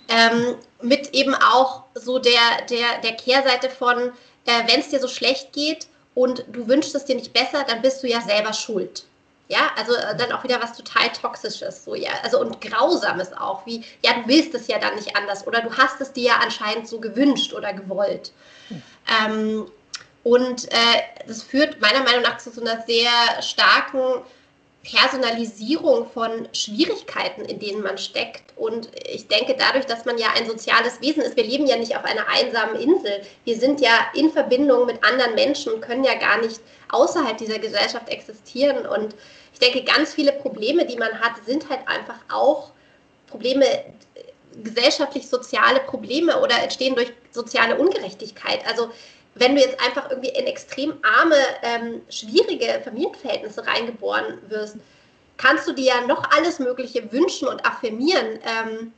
ähm, 0.09 0.55
mit 0.81 1.13
eben 1.13 1.35
auch 1.35 1.83
so 1.95 2.19
der, 2.19 2.65
der, 2.69 2.99
der 3.03 3.13
Kehrseite 3.13 3.69
von, 3.69 4.11
äh, 4.45 4.67
wenn 4.67 4.79
es 4.79 4.89
dir 4.89 4.99
so 4.99 5.07
schlecht 5.07 5.53
geht 5.53 5.87
und 6.15 6.43
du 6.51 6.67
wünschst 6.67 6.95
es 6.95 7.05
dir 7.05 7.15
nicht 7.15 7.33
besser, 7.33 7.63
dann 7.67 7.81
bist 7.81 8.03
du 8.03 8.07
ja 8.07 8.19
selber 8.21 8.53
schuld. 8.53 9.05
Ja, 9.47 9.71
also 9.77 9.93
äh, 9.95 10.15
dann 10.15 10.31
auch 10.31 10.43
wieder 10.43 10.61
was 10.61 10.77
total 10.77 11.09
Toxisches, 11.09 11.83
so 11.83 11.95
ja, 11.95 12.11
also 12.23 12.39
und 12.39 12.61
Grausames 12.61 13.33
auch, 13.33 13.65
wie, 13.65 13.83
ja, 14.03 14.13
du 14.13 14.27
willst 14.27 14.53
es 14.53 14.67
ja 14.67 14.77
dann 14.77 14.95
nicht 14.95 15.15
anders 15.15 15.45
oder 15.47 15.61
du 15.61 15.75
hast 15.75 15.99
es 16.01 16.13
dir 16.13 16.23
ja 16.23 16.39
anscheinend 16.43 16.87
so 16.87 16.99
gewünscht 16.99 17.53
oder 17.53 17.73
gewollt. 17.73 18.31
Hm. 18.67 18.83
Ähm, 19.25 19.71
und 20.23 20.71
äh, 20.71 21.01
das 21.27 21.41
führt 21.41 21.81
meiner 21.81 22.03
Meinung 22.03 22.21
nach 22.21 22.37
zu 22.37 22.51
so 22.51 22.61
einer 22.61 22.83
sehr 22.85 23.09
starken 23.41 24.21
Personalisierung 24.83 26.09
von 26.09 26.47
Schwierigkeiten, 26.53 27.41
in 27.41 27.59
denen 27.59 27.81
man 27.81 27.97
steckt. 27.97 28.43
Und 28.55 28.89
ich 29.07 29.27
denke, 29.27 29.55
dadurch, 29.57 29.85
dass 29.85 30.05
man 30.05 30.17
ja 30.17 30.27
ein 30.37 30.47
soziales 30.47 31.01
Wesen 31.01 31.21
ist, 31.21 31.35
wir 31.35 31.43
leben 31.43 31.67
ja 31.67 31.75
nicht 31.75 31.97
auf 31.97 32.05
einer 32.05 32.27
einsamen 32.29 32.75
Insel. 32.79 33.21
Wir 33.43 33.57
sind 33.57 33.81
ja 33.81 34.07
in 34.13 34.31
Verbindung 34.31 34.85
mit 34.85 35.03
anderen 35.03 35.35
Menschen 35.35 35.81
können 35.81 36.05
ja 36.05 36.15
gar 36.15 36.39
nicht 36.39 36.61
außerhalb 36.89 37.37
dieser 37.37 37.59
Gesellschaft 37.59 38.07
existieren. 38.09 38.85
Und 38.85 39.15
ich 39.53 39.59
denke, 39.59 39.83
ganz 39.83 40.13
viele 40.13 40.31
Probleme, 40.31 40.85
die 40.85 40.97
man 40.97 41.19
hat, 41.19 41.33
sind 41.45 41.69
halt 41.69 41.85
einfach 41.87 42.19
auch 42.31 42.71
Probleme, 43.27 43.65
gesellschaftlich-soziale 44.63 45.81
Probleme 45.81 46.39
oder 46.41 46.61
entstehen 46.61 46.95
durch 46.95 47.11
soziale 47.31 47.77
Ungerechtigkeit. 47.77 48.65
Also 48.67 48.91
wenn 49.35 49.55
du 49.55 49.61
jetzt 49.61 49.79
einfach 49.81 50.09
irgendwie 50.09 50.29
in 50.29 50.45
extrem 50.45 50.93
arme, 51.03 51.35
ähm, 51.63 52.01
schwierige 52.09 52.81
Familienverhältnisse 52.83 53.65
reingeboren 53.65 54.37
wirst, 54.49 54.77
kannst 55.37 55.67
du 55.67 55.73
dir 55.73 55.85
ja 55.85 56.07
noch 56.07 56.29
alles 56.31 56.59
Mögliche 56.59 57.11
wünschen 57.11 57.47
und 57.47 57.65
affirmieren. 57.65 58.39
Ähm, 58.43 58.93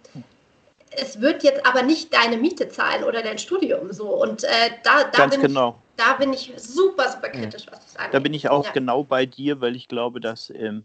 es 0.91 1.21
wird 1.21 1.43
jetzt 1.43 1.65
aber 1.65 1.83
nicht 1.83 2.13
deine 2.13 2.37
Miete 2.37 2.67
zahlen 2.67 3.03
oder 3.03 3.21
dein 3.21 3.37
Studium 3.37 3.93
so. 3.93 4.09
Und 4.09 4.43
äh, 4.43 4.71
da, 4.83 5.05
da, 5.05 5.27
bin 5.27 5.41
genau. 5.41 5.79
ich, 5.97 6.03
da 6.03 6.13
bin 6.13 6.33
ich 6.33 6.51
super, 6.57 7.09
super 7.09 7.29
kritisch, 7.29 7.65
was 7.69 7.79
das 7.79 7.95
angeht. 7.95 8.13
Da 8.13 8.19
bin 8.19 8.33
ich 8.33 8.49
auch 8.49 8.65
ja. 8.65 8.71
genau 8.71 9.03
bei 9.03 9.25
dir, 9.25 9.61
weil 9.61 9.75
ich 9.75 9.87
glaube, 9.87 10.19
dass, 10.19 10.49
ähm, 10.49 10.83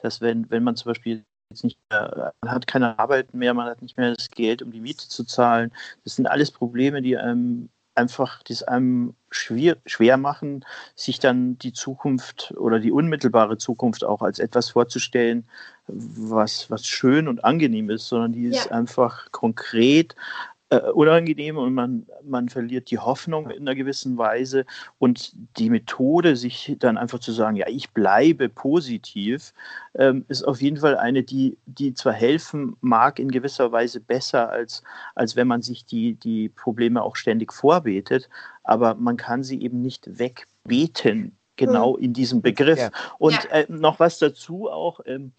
dass 0.00 0.20
wenn, 0.20 0.50
wenn 0.50 0.62
man 0.62 0.76
zum 0.76 0.90
Beispiel 0.90 1.24
jetzt 1.50 1.64
nicht 1.64 1.78
mehr, 1.90 2.32
man 2.42 2.50
hat 2.50 2.66
keine 2.66 2.98
Arbeit 2.98 3.32
mehr, 3.32 3.54
man 3.54 3.66
hat 3.66 3.80
nicht 3.80 3.96
mehr 3.96 4.14
das 4.14 4.28
Geld, 4.30 4.60
um 4.60 4.72
die 4.72 4.80
Miete 4.80 5.08
zu 5.08 5.24
zahlen. 5.24 5.72
Das 6.04 6.16
sind 6.16 6.26
alles 6.26 6.50
Probleme, 6.50 7.00
die 7.00 7.16
einem 7.16 7.70
einfach 7.96 8.42
das 8.42 8.62
einem 8.62 9.14
schwer, 9.30 9.76
schwer 9.86 10.16
machen, 10.16 10.64
sich 10.94 11.18
dann 11.18 11.58
die 11.58 11.72
Zukunft 11.72 12.54
oder 12.56 12.78
die 12.78 12.92
unmittelbare 12.92 13.58
Zukunft 13.58 14.04
auch 14.04 14.22
als 14.22 14.38
etwas 14.38 14.70
vorzustellen, 14.70 15.48
was, 15.88 16.70
was 16.70 16.86
schön 16.86 17.28
und 17.28 17.44
angenehm 17.44 17.90
ist, 17.90 18.08
sondern 18.08 18.32
die 18.32 18.46
ist 18.46 18.72
einfach 18.72 19.30
konkret 19.32 20.16
äh, 20.68 20.78
unangenehm 20.78 21.58
und 21.58 21.74
man, 21.74 22.06
man 22.24 22.48
verliert 22.48 22.90
die 22.90 22.98
Hoffnung 22.98 23.50
in 23.50 23.60
einer 23.60 23.74
gewissen 23.76 24.18
Weise. 24.18 24.64
Und 24.98 25.32
die 25.58 25.70
Methode, 25.70 26.36
sich 26.36 26.74
dann 26.78 26.98
einfach 26.98 27.20
zu 27.20 27.32
sagen, 27.32 27.56
ja, 27.56 27.68
ich 27.68 27.90
bleibe 27.90 28.48
positiv, 28.48 29.52
ähm, 29.94 30.24
ist 30.28 30.42
auf 30.42 30.60
jeden 30.60 30.78
Fall 30.78 30.96
eine, 30.96 31.22
die, 31.22 31.56
die 31.66 31.94
zwar 31.94 32.14
helfen 32.14 32.76
mag, 32.80 33.18
in 33.18 33.30
gewisser 33.30 33.70
Weise 33.70 34.00
besser, 34.00 34.50
als, 34.50 34.82
als 35.14 35.36
wenn 35.36 35.46
man 35.46 35.62
sich 35.62 35.86
die, 35.86 36.14
die 36.14 36.48
Probleme 36.48 37.02
auch 37.02 37.16
ständig 37.16 37.52
vorbetet, 37.52 38.28
aber 38.64 38.96
man 38.96 39.16
kann 39.16 39.44
sie 39.44 39.62
eben 39.62 39.80
nicht 39.80 40.18
wegbeten, 40.18 41.36
genau 41.54 41.96
hm. 41.96 42.02
in 42.02 42.12
diesem 42.12 42.42
Begriff. 42.42 42.78
Ja. 42.78 42.90
Und 43.18 43.34
ja. 43.34 43.50
Äh, 43.50 43.66
noch 43.68 44.00
was 44.00 44.18
dazu 44.18 44.68
auch. 44.68 44.98
Ähm, 45.06 45.32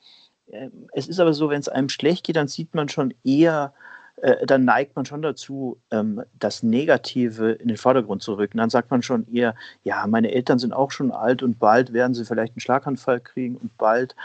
äh, 0.48 0.70
es 0.94 1.08
ist 1.08 1.20
aber 1.20 1.34
so, 1.34 1.50
wenn 1.50 1.60
es 1.60 1.68
einem 1.68 1.90
schlecht 1.90 2.26
geht, 2.26 2.38
dann 2.38 2.48
sieht 2.48 2.74
man 2.74 2.88
schon 2.88 3.14
eher 3.26 3.74
äh, 4.22 4.46
dann 4.46 4.66
neigt 4.66 4.96
man 4.96 5.06
schon 5.06 5.22
dazu, 5.22 5.80
ähm, 5.92 6.24
das 6.40 6.64
Negative 6.64 7.52
in 7.52 7.68
den 7.68 7.78
Vordergrund 7.78 8.24
zu 8.24 8.34
rücken. 8.34 8.58
Dann 8.58 8.70
sagt 8.70 8.90
man 8.90 9.04
schon 9.04 9.28
eher, 9.32 9.56
ja, 9.84 10.06
meine 10.08 10.32
Eltern 10.32 10.60
sind 10.60 10.74
auch 10.74 10.92
schon 10.92 11.12
alt 11.12 11.44
und 11.44 11.60
bald 11.60 11.94
werden 11.94 12.14
sie 12.14 12.26
vielleicht 12.26 12.54
einen 12.54 12.62
Schlaganfall 12.62 13.20
kriegen 13.20 13.58
und 13.58 13.78
bald 13.78 14.16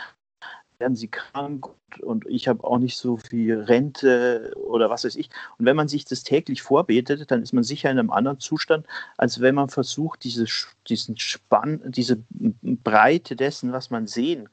werden 0.78 0.96
sie 0.96 1.08
krank 1.08 1.68
und 2.00 2.26
ich 2.26 2.48
habe 2.48 2.64
auch 2.64 2.78
nicht 2.78 2.96
so 2.96 3.16
viel 3.16 3.60
Rente 3.60 4.52
oder 4.56 4.90
was 4.90 5.04
weiß 5.04 5.14
ich. 5.16 5.30
Und 5.58 5.66
wenn 5.66 5.76
man 5.76 5.88
sich 5.88 6.04
das 6.04 6.24
täglich 6.24 6.62
vorbetet, 6.62 7.30
dann 7.30 7.42
ist 7.42 7.52
man 7.52 7.62
sicher 7.62 7.90
in 7.90 7.98
einem 7.98 8.10
anderen 8.10 8.40
Zustand, 8.40 8.86
als 9.16 9.40
wenn 9.40 9.54
man 9.54 9.68
versucht, 9.68 10.24
diese, 10.24 10.46
diesen 10.88 11.18
Spann, 11.18 11.82
diese 11.84 12.24
Breite 12.30 13.36
dessen, 13.36 13.72
was 13.72 13.90
man 13.90 14.06
sehen 14.06 14.48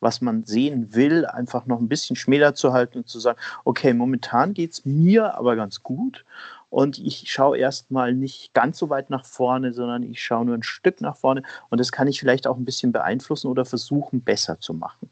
was 0.00 0.20
man 0.20 0.44
sehen 0.44 0.94
will, 0.94 1.26
einfach 1.26 1.66
noch 1.66 1.80
ein 1.80 1.88
bisschen 1.88 2.16
schmäler 2.16 2.54
zu 2.54 2.72
halten 2.72 2.98
und 2.98 3.08
zu 3.08 3.20
sagen, 3.20 3.38
okay, 3.64 3.94
momentan 3.94 4.54
geht 4.54 4.72
es 4.72 4.84
mir 4.84 5.36
aber 5.36 5.56
ganz 5.56 5.82
gut 5.82 6.24
und 6.70 6.98
ich 6.98 7.30
schaue 7.30 7.58
erstmal 7.58 8.14
nicht 8.14 8.54
ganz 8.54 8.78
so 8.78 8.88
weit 8.88 9.10
nach 9.10 9.26
vorne, 9.26 9.72
sondern 9.72 10.02
ich 10.02 10.22
schaue 10.22 10.46
nur 10.46 10.56
ein 10.56 10.62
Stück 10.62 11.00
nach 11.00 11.16
vorne 11.16 11.42
und 11.70 11.78
das 11.78 11.92
kann 11.92 12.08
ich 12.08 12.18
vielleicht 12.18 12.46
auch 12.46 12.56
ein 12.56 12.64
bisschen 12.64 12.92
beeinflussen 12.92 13.48
oder 13.48 13.64
versuchen, 13.64 14.22
besser 14.22 14.58
zu 14.58 14.72
machen. 14.74 15.10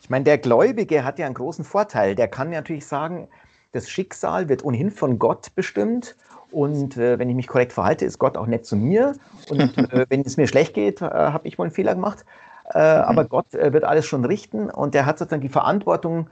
Ich 0.00 0.08
meine, 0.08 0.24
der 0.24 0.38
Gläubige 0.38 1.04
hat 1.04 1.18
ja 1.18 1.26
einen 1.26 1.34
großen 1.34 1.64
Vorteil. 1.64 2.14
Der 2.14 2.28
kann 2.28 2.50
natürlich 2.50 2.86
sagen, 2.86 3.28
das 3.72 3.88
Schicksal 3.88 4.48
wird 4.48 4.64
ohnehin 4.64 4.90
von 4.90 5.18
Gott 5.18 5.54
bestimmt 5.54 6.16
und 6.50 6.96
äh, 6.96 7.18
wenn 7.18 7.28
ich 7.28 7.36
mich 7.36 7.46
korrekt 7.46 7.72
verhalte, 7.72 8.04
ist 8.04 8.18
Gott 8.18 8.36
auch 8.36 8.46
nett 8.46 8.66
zu 8.66 8.76
mir. 8.76 9.14
Und 9.48 9.60
äh, 9.92 10.06
wenn 10.08 10.22
es 10.22 10.36
mir 10.36 10.46
schlecht 10.46 10.74
geht, 10.74 11.00
äh, 11.00 11.04
habe 11.04 11.46
ich 11.46 11.58
wohl 11.58 11.66
einen 11.66 11.74
Fehler 11.74 11.94
gemacht. 11.94 12.24
Äh, 12.74 12.98
mhm. 12.98 13.04
Aber 13.04 13.24
Gott 13.24 13.54
äh, 13.54 13.72
wird 13.72 13.84
alles 13.84 14.06
schon 14.06 14.24
richten 14.24 14.70
und 14.70 14.94
der 14.94 15.06
hat 15.06 15.18
sozusagen 15.18 15.42
die 15.42 15.48
Verantwortung 15.48 16.28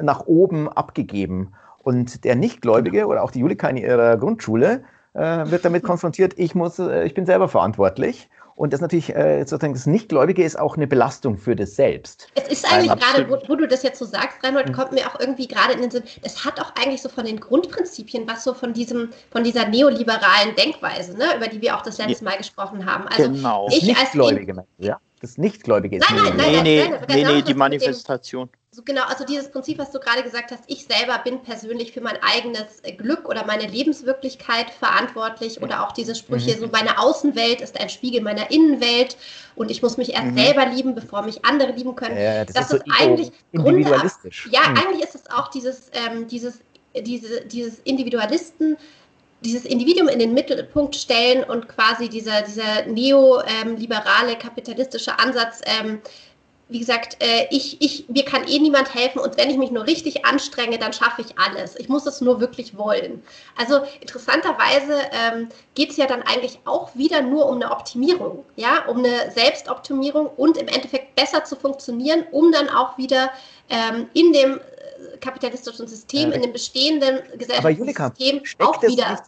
nach 0.00 0.26
oben 0.26 0.68
abgegeben. 0.68 1.52
Und 1.82 2.24
der 2.24 2.36
Nichtgläubige 2.36 3.06
oder 3.06 3.22
auch 3.22 3.30
die 3.30 3.40
Julika 3.40 3.68
in 3.68 3.78
ihrer 3.78 4.18
Grundschule 4.18 4.84
äh, 5.14 5.50
wird 5.50 5.64
damit 5.64 5.82
konfrontiert, 5.82 6.34
ich, 6.36 6.54
muss, 6.54 6.78
ich 6.78 7.14
bin 7.14 7.24
selber 7.24 7.48
verantwortlich. 7.48 8.28
Und 8.56 8.74
das 8.74 8.82
natürlich 8.82 9.06
sozusagen 9.06 9.72
das 9.72 9.86
Nichtgläubige 9.86 10.44
ist 10.44 10.58
auch 10.58 10.76
eine 10.76 10.86
Belastung 10.86 11.38
für 11.38 11.56
das 11.56 11.76
Selbst. 11.76 12.28
Es 12.34 12.46
ist 12.48 12.70
eigentlich 12.70 12.92
gerade, 12.94 13.26
wo, 13.30 13.38
wo, 13.48 13.56
du 13.56 13.66
das 13.66 13.82
jetzt 13.82 13.98
so 13.98 14.04
sagst, 14.04 14.44
Reinhold, 14.44 14.68
mhm. 14.68 14.72
kommt 14.74 14.92
mir 14.92 15.06
auch 15.06 15.18
irgendwie 15.18 15.48
gerade 15.48 15.72
in 15.72 15.80
den 15.80 15.90
Sinn, 15.90 16.02
es 16.20 16.44
hat 16.44 16.60
auch 16.60 16.70
eigentlich 16.74 17.00
so 17.00 17.08
von 17.08 17.24
den 17.24 17.40
Grundprinzipien 17.40 18.28
was 18.28 18.44
so 18.44 18.52
von 18.52 18.74
diesem, 18.74 19.08
von 19.30 19.44
dieser 19.44 19.66
neoliberalen 19.66 20.54
Denkweise, 20.56 21.16
ne, 21.16 21.24
über 21.38 21.48
die 21.48 21.62
wir 21.62 21.74
auch 21.74 21.80
das 21.80 21.96
letzte 21.96 22.22
Mal 22.22 22.36
gesprochen 22.36 22.84
haben. 22.84 23.08
Also 23.08 23.30
genau. 23.30 23.66
ich 23.70 23.96
als 23.96 24.12
ja 24.76 24.98
das 25.20 25.38
Nichtgläubige 25.38 25.98
ist. 25.98 26.10
Nein, 26.10 26.24
nein, 26.24 26.36
nein, 26.36 26.52
nein, 26.52 26.62
nee, 26.62 26.88
nein, 26.88 27.04
nee, 27.08 27.24
nee, 27.24 27.42
die 27.42 27.54
Manifestation. 27.54 28.48
Dem, 28.48 28.60
so 28.72 28.82
genau, 28.82 29.02
also 29.04 29.24
dieses 29.24 29.50
Prinzip, 29.50 29.78
was 29.78 29.90
du 29.90 29.98
gerade 29.98 30.22
gesagt 30.22 30.50
hast, 30.52 30.62
ich 30.68 30.84
selber 30.84 31.18
bin 31.24 31.42
persönlich 31.42 31.92
für 31.92 32.00
mein 32.00 32.16
eigenes 32.22 32.82
Glück 32.96 33.28
oder 33.28 33.44
meine 33.44 33.66
Lebenswirklichkeit 33.66 34.70
verantwortlich 34.70 35.60
oder 35.60 35.86
auch 35.86 35.92
diese 35.92 36.14
Sprüche, 36.14 36.56
mhm. 36.56 36.60
so 36.60 36.66
meine 36.68 36.98
Außenwelt 36.98 37.60
ist 37.60 37.78
ein 37.78 37.88
Spiegel 37.88 38.22
meiner 38.22 38.50
Innenwelt 38.50 39.16
und 39.56 39.70
ich 39.70 39.82
muss 39.82 39.96
mich 39.96 40.14
erst 40.14 40.28
mhm. 40.28 40.38
selber 40.38 40.66
lieben, 40.66 40.94
bevor 40.94 41.22
mich 41.22 41.44
andere 41.44 41.72
lieben 41.72 41.96
können. 41.96 42.16
Ja, 42.16 42.44
das, 42.44 42.54
das, 42.54 42.72
ist, 42.72 42.72
ist 42.74 42.86
so 42.86 43.04
eigentlich 43.04 43.32
individualistisch. 43.52 44.44
Grunde, 44.44 44.56
ja, 44.56 44.70
mhm. 44.70 44.76
eigentlich 44.76 45.02
ist 45.02 45.14
es 45.16 45.30
auch 45.30 45.48
dieses, 45.48 45.90
ähm, 45.92 46.28
dieses, 46.28 46.60
diese, 46.96 47.44
dieses 47.46 47.80
Individualisten 47.80 48.76
dieses 49.42 49.64
Individuum 49.64 50.08
in 50.08 50.18
den 50.18 50.34
Mittelpunkt 50.34 50.96
stellen 50.96 51.44
und 51.44 51.68
quasi 51.68 52.08
dieser, 52.08 52.42
dieser 52.42 52.86
neoliberale 52.86 54.36
kapitalistische 54.36 55.18
Ansatz, 55.18 55.60
ähm, 55.64 56.00
wie 56.70 56.78
gesagt, 56.78 57.16
äh, 57.20 57.48
ich, 57.50 57.82
ich, 57.82 58.08
mir 58.08 58.24
kann 58.24 58.46
eh 58.46 58.58
niemand 58.60 58.94
helfen 58.94 59.18
und 59.18 59.36
wenn 59.36 59.50
ich 59.50 59.56
mich 59.56 59.72
nur 59.72 59.86
richtig 59.86 60.24
anstrenge, 60.24 60.78
dann 60.78 60.92
schaffe 60.92 61.22
ich 61.22 61.36
alles. 61.36 61.74
Ich 61.76 61.88
muss 61.88 62.06
es 62.06 62.20
nur 62.20 62.40
wirklich 62.40 62.78
wollen. 62.78 63.24
Also 63.56 63.80
interessanterweise 64.00 65.00
ähm, 65.10 65.48
geht 65.74 65.90
es 65.90 65.96
ja 65.96 66.06
dann 66.06 66.22
eigentlich 66.22 66.60
auch 66.66 66.94
wieder 66.94 67.22
nur 67.22 67.46
um 67.46 67.56
eine 67.56 67.72
Optimierung, 67.72 68.44
ja, 68.54 68.84
um 68.86 68.98
eine 68.98 69.32
Selbstoptimierung 69.32 70.26
und 70.36 70.56
im 70.58 70.68
Endeffekt 70.68 71.16
besser 71.16 71.42
zu 71.42 71.56
funktionieren, 71.56 72.24
um 72.30 72.52
dann 72.52 72.68
auch 72.68 72.96
wieder 72.96 73.30
ähm, 73.68 74.08
in 74.14 74.32
dem 74.32 74.60
kapitalistischen 75.20 75.86
System, 75.86 76.32
in 76.32 76.42
dem 76.42 76.52
bestehenden 76.52 77.20
gesellschaftlichen 77.38 77.94
System 77.94 78.42
auch 78.58 78.82
wieder. 78.82 79.10
Nicht, 79.10 79.22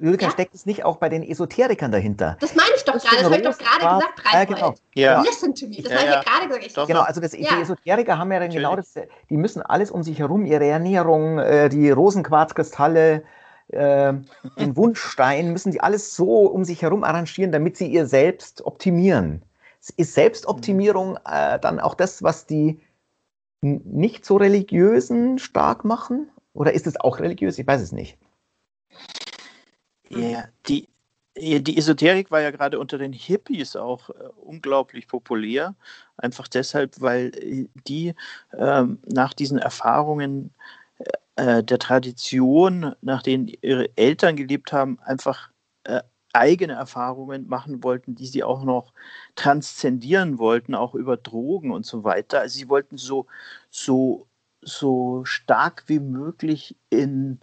Julika, 0.00 0.26
ja? 0.26 0.32
steckt 0.32 0.54
es 0.54 0.66
nicht 0.66 0.84
auch 0.84 0.96
bei 0.96 1.08
den 1.08 1.22
Esoterikern 1.22 1.92
dahinter? 1.92 2.36
Das 2.40 2.54
meine 2.54 2.70
ich 2.76 2.84
doch 2.84 2.94
gerade, 2.94 3.16
das 3.16 3.24
habe 3.24 3.36
ich 3.36 3.42
doch 3.42 3.58
gerade 3.58 3.96
gesagt, 3.96 4.24
Reinhold. 4.24 4.50
Äh, 4.50 4.54
genau. 4.54 4.74
Ja. 4.94 5.22
Listen 5.22 5.54
to 5.54 5.66
me, 5.66 5.76
das 5.82 5.92
ja, 5.92 5.98
habe 5.98 6.08
ich 6.08 6.14
ja 6.14 6.22
gerade 6.22 6.46
gesagt. 6.58 6.76
Ich 6.76 6.86
genau, 6.86 7.02
also 7.02 7.20
das, 7.20 7.30
die 7.30 7.46
Esoteriker 7.46 8.18
haben 8.18 8.32
ja 8.32 8.40
dann 8.40 8.50
genau 8.50 8.76
das, 8.76 8.94
die 9.30 9.36
müssen 9.36 9.62
alles 9.62 9.90
um 9.90 10.02
sich 10.02 10.18
herum, 10.18 10.44
ihre 10.46 10.66
Ernährung, 10.66 11.38
äh, 11.38 11.68
die 11.68 11.90
Rosenquarzkristalle, 11.90 13.22
äh, 13.68 14.12
den 14.58 14.76
Wunschstein, 14.76 15.52
müssen 15.52 15.72
die 15.72 15.80
alles 15.80 16.14
so 16.14 16.46
um 16.46 16.64
sich 16.64 16.82
herum 16.82 17.04
arrangieren, 17.04 17.52
damit 17.52 17.76
sie 17.76 17.86
ihr 17.86 18.06
selbst 18.06 18.64
optimieren. 18.66 19.42
Ist 19.96 20.14
Selbstoptimierung 20.14 21.18
äh, 21.30 21.58
dann 21.58 21.78
auch 21.78 21.94
das, 21.94 22.22
was 22.22 22.46
die 22.46 22.80
nicht 23.64 24.24
so 24.24 24.36
religiösen 24.36 25.38
stark 25.38 25.84
machen? 25.84 26.30
Oder 26.52 26.72
ist 26.72 26.86
es 26.86 27.00
auch 27.00 27.18
religiös? 27.18 27.58
Ich 27.58 27.66
weiß 27.66 27.80
es 27.80 27.92
nicht. 27.92 28.16
Ja, 30.10 30.44
die, 30.68 30.88
die 31.36 31.76
Esoterik 31.76 32.30
war 32.30 32.40
ja 32.40 32.50
gerade 32.50 32.78
unter 32.78 32.98
den 32.98 33.12
Hippies 33.12 33.74
auch 33.74 34.10
äh, 34.10 34.12
unglaublich 34.36 35.08
populär. 35.08 35.74
Einfach 36.16 36.46
deshalb, 36.46 37.00
weil 37.00 37.32
äh, 37.34 37.66
die 37.88 38.14
ähm, 38.56 38.98
nach 39.06 39.34
diesen 39.34 39.58
Erfahrungen 39.58 40.54
äh, 41.36 41.64
der 41.64 41.78
Tradition, 41.78 42.94
nach 43.00 43.22
denen 43.22 43.48
ihre 43.62 43.88
Eltern 43.96 44.36
gelebt 44.36 44.72
haben, 44.72 45.00
einfach 45.00 45.50
äh, 45.50 45.53
eigene 46.34 46.74
Erfahrungen 46.74 47.48
machen 47.48 47.82
wollten, 47.82 48.14
die 48.14 48.26
sie 48.26 48.42
auch 48.42 48.64
noch 48.64 48.92
transzendieren 49.36 50.38
wollten, 50.38 50.74
auch 50.74 50.94
über 50.94 51.16
Drogen 51.16 51.70
und 51.70 51.86
so 51.86 52.04
weiter. 52.04 52.40
Also 52.40 52.58
sie 52.58 52.68
wollten 52.68 52.96
so, 52.96 53.26
so, 53.70 54.26
so 54.60 55.24
stark 55.24 55.84
wie 55.86 56.00
möglich 56.00 56.76
in, 56.90 57.40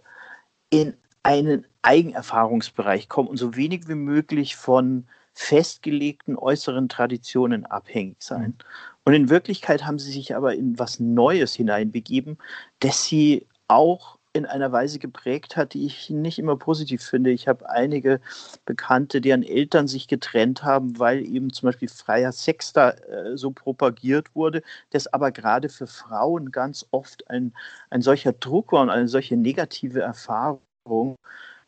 in 0.70 0.94
einen 1.22 1.66
Eigenerfahrungsbereich 1.82 3.08
kommen 3.08 3.28
und 3.28 3.38
so 3.38 3.56
wenig 3.56 3.88
wie 3.88 3.94
möglich 3.94 4.56
von 4.56 5.06
festgelegten 5.34 6.36
äußeren 6.36 6.88
Traditionen 6.88 7.64
abhängig 7.64 8.22
sein. 8.22 8.42
Mhm. 8.42 8.56
Und 9.04 9.14
in 9.14 9.30
Wirklichkeit 9.30 9.84
haben 9.84 9.98
sie 9.98 10.12
sich 10.12 10.36
aber 10.36 10.54
in 10.54 10.78
was 10.78 11.00
Neues 11.00 11.54
hineinbegeben, 11.54 12.38
das 12.80 13.04
sie 13.04 13.46
auch 13.68 14.18
in 14.34 14.46
einer 14.46 14.72
Weise 14.72 14.98
geprägt 14.98 15.56
hat, 15.56 15.74
die 15.74 15.84
ich 15.86 16.08
nicht 16.10 16.38
immer 16.38 16.56
positiv 16.56 17.02
finde. 17.02 17.30
Ich 17.30 17.48
habe 17.48 17.68
einige 17.68 18.20
Bekannte, 18.64 19.20
deren 19.20 19.42
Eltern 19.42 19.88
sich 19.88 20.08
getrennt 20.08 20.62
haben, 20.64 20.98
weil 20.98 21.22
eben 21.26 21.52
zum 21.52 21.68
Beispiel 21.68 21.88
freier 21.88 22.32
Sex 22.32 22.72
da 22.72 22.90
äh, 22.90 23.36
so 23.36 23.50
propagiert 23.50 24.34
wurde, 24.34 24.62
das 24.90 25.06
aber 25.12 25.32
gerade 25.32 25.68
für 25.68 25.86
Frauen 25.86 26.50
ganz 26.50 26.86
oft 26.92 27.28
ein, 27.28 27.52
ein 27.90 28.02
solcher 28.02 28.32
Druck 28.32 28.72
war 28.72 28.82
und 28.82 28.90
eine 28.90 29.08
solche 29.08 29.36
negative 29.36 30.00
Erfahrung, 30.00 31.16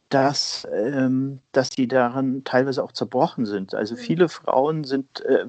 dass, 0.09 0.67
ähm, 0.73 1.41
dass 1.53 1.71
die 1.71 1.89
daran 1.89 2.45
teilweise 2.45 2.85
auch 2.85 2.93
zerbrochen 2.93 3.47
sind. 3.47 3.75
Also 3.75 3.95
mhm. 3.95 3.99
viele 3.99 4.29
Frauen 4.29 4.85
sind, 4.85 5.25
äh, 5.25 5.47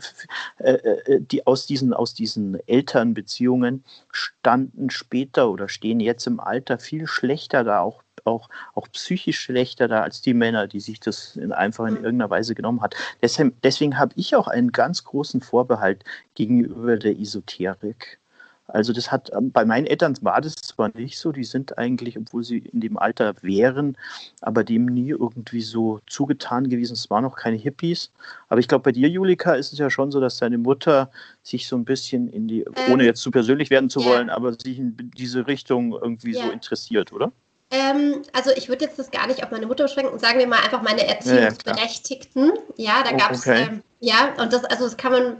äh, 0.57 0.71
äh, 0.71 1.21
die 1.21 1.45
aus 1.45 1.65
diesen, 1.65 1.93
aus 1.93 2.13
diesen 2.13 2.57
Elternbeziehungen 2.67 3.83
standen 4.11 4.89
später 4.89 5.49
oder 5.51 5.69
stehen 5.69 5.99
jetzt 5.99 6.25
im 6.25 6.39
Alter 6.39 6.79
viel 6.79 7.05
schlechter 7.05 7.63
da, 7.63 7.81
auch, 7.81 8.01
auch, 8.23 8.49
auch 8.73 8.87
psychisch 8.91 9.39
schlechter 9.39 9.87
da 9.87 10.01
als 10.01 10.21
die 10.21 10.33
Männer, 10.33 10.67
die 10.67 10.79
sich 10.79 10.99
das 10.99 11.35
in, 11.35 11.51
einfach 11.51 11.85
in 11.85 11.95
mhm. 11.95 12.05
irgendeiner 12.05 12.29
Weise 12.29 12.55
genommen 12.55 12.81
hat. 12.81 12.95
Deshalb, 13.21 13.53
deswegen 13.61 13.99
habe 13.99 14.13
ich 14.15 14.35
auch 14.35 14.47
einen 14.47 14.71
ganz 14.71 15.03
großen 15.03 15.41
Vorbehalt 15.41 16.03
gegenüber 16.33 16.97
der 16.97 17.19
Esoterik. 17.19 18.19
Also 18.67 18.93
das 18.93 19.11
hat 19.11 19.31
ähm, 19.35 19.51
bei 19.51 19.63
meinen 19.63 19.85
Eltern 19.85 20.17
war 20.21 20.41
das 20.41 20.55
zwar 20.55 20.89
nicht 20.95 21.19
so, 21.19 21.31
die 21.31 21.43
sind 21.43 21.77
eigentlich, 21.77 22.17
obwohl 22.17 22.43
sie 22.43 22.57
in 22.57 22.81
dem 22.81 22.97
Alter 22.97 23.35
wären, 23.41 23.97
aber 24.41 24.63
dem 24.63 24.85
nie 24.85 25.09
irgendwie 25.09 25.61
so 25.61 25.99
zugetan 26.07 26.69
gewesen. 26.69 26.93
Es 26.93 27.09
waren 27.09 27.23
noch 27.23 27.35
keine 27.35 27.57
Hippies. 27.57 28.11
Aber 28.49 28.59
ich 28.59 28.67
glaube, 28.67 28.83
bei 28.83 28.91
dir, 28.91 29.07
Julika, 29.07 29.53
ist 29.53 29.71
es 29.71 29.79
ja 29.79 29.89
schon 29.89 30.11
so, 30.11 30.19
dass 30.19 30.37
deine 30.37 30.57
Mutter 30.57 31.11
sich 31.43 31.67
so 31.67 31.75
ein 31.75 31.85
bisschen 31.85 32.27
in 32.27 32.47
die, 32.47 32.61
ähm, 32.61 32.93
ohne 32.93 33.05
jetzt 33.05 33.21
zu 33.21 33.31
persönlich 33.31 33.69
werden 33.69 33.89
zu 33.89 33.99
ja. 34.01 34.07
wollen, 34.07 34.29
aber 34.29 34.53
sich 34.53 34.79
in 34.79 35.11
diese 35.15 35.45
Richtung 35.45 35.93
irgendwie 35.93 36.33
ja. 36.33 36.45
so 36.45 36.51
interessiert, 36.51 37.13
oder? 37.13 37.31
Ähm, 37.71 38.21
also 38.33 38.51
ich 38.55 38.69
würde 38.69 38.85
jetzt 38.85 38.99
das 38.99 39.11
gar 39.11 39.27
nicht 39.27 39.43
auf 39.43 39.51
meine 39.51 39.65
Mutter 39.65 39.85
beschränken, 39.85 40.17
sagen 40.19 40.39
wir 40.39 40.47
mal 40.47 40.59
einfach 40.63 40.81
meine 40.81 41.05
Erziehungsberechtigten. 41.07 42.51
Ja, 42.77 42.97
ja 42.97 43.03
da 43.03 43.11
gab 43.11 43.31
es, 43.31 43.45
oh, 43.45 43.51
okay. 43.51 43.67
ähm, 43.69 43.83
ja, 43.99 44.33
und 44.39 44.53
das, 44.53 44.63
also 44.65 44.85
das 44.85 44.97
kann 44.97 45.11
man, 45.11 45.35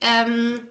ähm, 0.00 0.68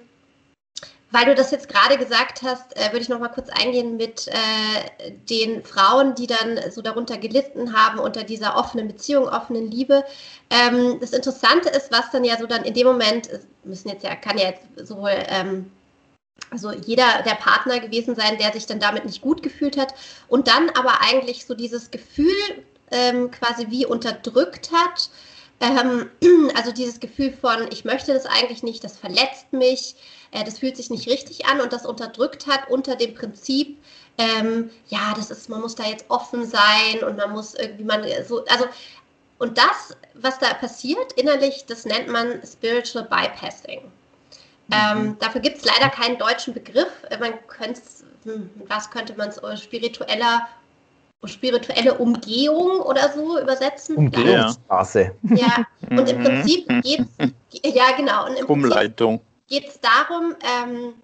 weil 1.10 1.24
du 1.24 1.34
das 1.34 1.50
jetzt 1.50 1.68
gerade 1.68 1.96
gesagt 1.96 2.42
hast, 2.42 2.76
äh, 2.76 2.92
würde 2.92 3.00
ich 3.00 3.08
noch 3.08 3.18
mal 3.18 3.28
kurz 3.28 3.48
eingehen 3.48 3.96
mit 3.96 4.28
äh, 4.28 5.10
den 5.28 5.64
Frauen, 5.64 6.14
die 6.14 6.26
dann 6.26 6.58
so 6.70 6.82
darunter 6.82 7.16
gelitten 7.16 7.72
haben 7.72 7.98
unter 7.98 8.24
dieser 8.24 8.56
offenen 8.56 8.88
Beziehung, 8.88 9.26
offenen 9.26 9.70
Liebe. 9.70 10.04
Ähm, 10.50 10.98
das 11.00 11.12
Interessante 11.12 11.70
ist, 11.70 11.90
was 11.90 12.10
dann 12.10 12.24
ja 12.24 12.36
so 12.36 12.46
dann 12.46 12.64
in 12.64 12.74
dem 12.74 12.86
Moment 12.86 13.28
müssen 13.64 13.88
jetzt 13.88 14.04
ja 14.04 14.14
kann 14.16 14.38
ja 14.38 14.48
jetzt 14.48 14.86
sowohl 14.86 15.12
ähm, 15.28 15.70
also 16.50 16.72
jeder 16.72 17.22
der 17.24 17.34
Partner 17.34 17.80
gewesen 17.80 18.14
sein, 18.14 18.38
der 18.38 18.52
sich 18.52 18.66
dann 18.66 18.80
damit 18.80 19.04
nicht 19.04 19.22
gut 19.22 19.42
gefühlt 19.42 19.76
hat 19.76 19.94
und 20.28 20.48
dann 20.48 20.70
aber 20.70 21.00
eigentlich 21.02 21.46
so 21.46 21.54
dieses 21.54 21.90
Gefühl 21.90 22.32
ähm, 22.90 23.30
quasi 23.30 23.66
wie 23.70 23.86
unterdrückt 23.86 24.70
hat. 24.72 25.10
Ähm, 25.60 26.10
also 26.54 26.72
dieses 26.72 27.00
Gefühl 27.00 27.32
von, 27.32 27.68
ich 27.70 27.84
möchte 27.84 28.12
das 28.14 28.26
eigentlich 28.26 28.62
nicht, 28.62 28.84
das 28.84 28.96
verletzt 28.96 29.52
mich 29.52 29.96
äh, 30.30 30.44
das 30.44 30.58
fühlt 30.58 30.76
sich 30.76 30.90
nicht 30.90 31.08
richtig 31.08 31.46
an 31.46 31.60
und 31.60 31.72
das 31.72 31.86
unterdrückt 31.86 32.46
hat 32.46 32.68
unter 32.68 32.96
dem 32.96 33.14
Prinzip, 33.14 33.78
ähm, 34.18 34.70
ja, 34.88 35.14
das 35.14 35.30
ist, 35.30 35.48
man 35.48 35.60
muss 35.60 35.74
da 35.74 35.84
jetzt 35.84 36.06
offen 36.08 36.44
sein 36.44 37.02
und 37.06 37.16
man 37.16 37.30
muss 37.32 37.54
irgendwie 37.54 37.84
man 37.84 38.04
so, 38.26 38.44
also 38.46 38.66
und 39.38 39.56
das, 39.56 39.96
was 40.14 40.38
da 40.40 40.52
passiert 40.54 41.12
innerlich, 41.12 41.64
das 41.66 41.84
nennt 41.84 42.08
man 42.08 42.42
Spiritual 42.44 43.04
Bypassing. 43.04 43.82
Mhm. 44.66 44.72
Ähm, 44.72 45.16
dafür 45.20 45.40
gibt 45.40 45.58
es 45.58 45.64
leider 45.64 45.88
keinen 45.90 46.18
deutschen 46.18 46.52
Begriff. 46.52 46.90
Äh, 47.08 47.18
man 47.18 47.34
könnte, 47.46 47.80
hm, 48.24 48.50
was 48.66 48.90
könnte 48.90 49.14
man 49.16 49.28
es, 49.28 49.38
äh, 49.38 49.56
spiritueller 49.56 50.48
spirituelle 51.24 51.94
Umgehung 51.94 52.80
oder 52.80 53.12
so 53.12 53.40
übersetzen. 53.40 53.96
Umgehungsstraße. 53.96 55.14
Ja, 55.34 55.66
und 55.90 56.08
im 56.08 56.22
Prinzip 56.22 56.68
geht 56.82 57.00
es, 57.18 57.74
ja 57.74 57.96
genau. 57.96 58.26
Und 58.26 58.36
im 58.36 58.46
Umleitung 58.46 59.20
geht 59.48 59.66
es 59.66 59.80
darum, 59.80 60.36
ähm, 60.42 60.94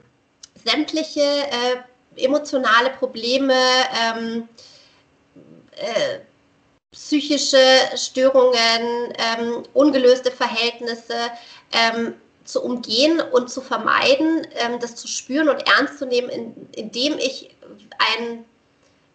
sämtliche 0.65 1.21
äh, 1.21 2.23
emotionale 2.25 2.91
Probleme, 2.91 3.55
ähm, 4.01 4.49
äh, 5.77 6.21
psychische 6.93 7.59
Störungen, 7.97 9.13
ähm, 9.19 9.65
ungelöste 9.73 10.31
Verhältnisse 10.31 11.15
ähm, 11.73 12.15
zu 12.45 12.63
umgehen 12.63 13.21
und 13.33 13.51
zu 13.51 13.61
vermeiden, 13.61 14.47
ähm, 14.55 14.79
das 14.79 14.95
zu 14.95 15.09
spüren 15.09 15.49
und 15.49 15.67
ernst 15.67 15.99
zu 15.99 16.07
nehmen, 16.07 16.29
in, 16.29 16.55
indem 16.77 17.19
ich 17.19 17.57
ein 18.19 18.45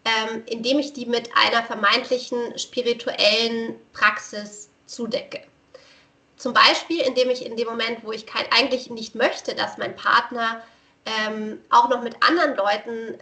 ähm, 0.09 0.43
indem 0.45 0.79
ich 0.79 0.93
die 0.93 1.05
mit 1.05 1.29
einer 1.35 1.63
vermeintlichen 1.63 2.57
spirituellen 2.57 3.75
Praxis 3.93 4.69
zudecke. 4.85 5.41
Zum 6.37 6.53
Beispiel, 6.53 7.01
indem 7.01 7.29
ich 7.29 7.45
in 7.45 7.57
dem 7.57 7.67
Moment, 7.67 8.03
wo 8.03 8.11
ich 8.11 8.25
kein, 8.25 8.45
eigentlich 8.51 8.89
nicht 8.89 9.13
möchte, 9.13 9.55
dass 9.55 9.77
mein 9.77 9.95
Partner 9.95 10.63
ähm, 11.05 11.59
auch 11.69 11.89
noch 11.89 12.01
mit 12.01 12.15
anderen 12.23 12.55
Leuten 12.55 13.17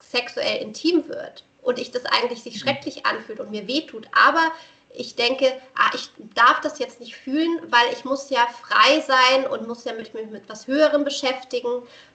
sexuell 0.00 0.62
intim 0.62 1.08
wird 1.08 1.44
und 1.62 1.78
ich 1.78 1.90
das 1.90 2.04
eigentlich 2.04 2.42
sich 2.42 2.54
mhm. 2.54 2.60
schrecklich 2.60 3.06
anfühlt 3.06 3.40
und 3.40 3.50
mir 3.50 3.66
wehtut, 3.66 4.06
aber 4.12 4.52
ich 4.94 5.14
denke, 5.14 5.46
ah, 5.76 5.90
ich 5.94 6.10
darf 6.34 6.60
das 6.60 6.78
jetzt 6.78 7.00
nicht 7.00 7.16
fühlen, 7.16 7.60
weil 7.68 7.92
ich 7.92 8.04
muss 8.04 8.30
ja 8.30 8.46
frei 8.62 9.00
sein 9.00 9.46
und 9.46 9.68
muss 9.68 9.84
ja 9.84 9.92
mich 9.92 10.14
mit, 10.14 10.30
mit 10.30 10.48
was 10.48 10.66
Höherem 10.66 11.04
beschäftigen. 11.04 11.68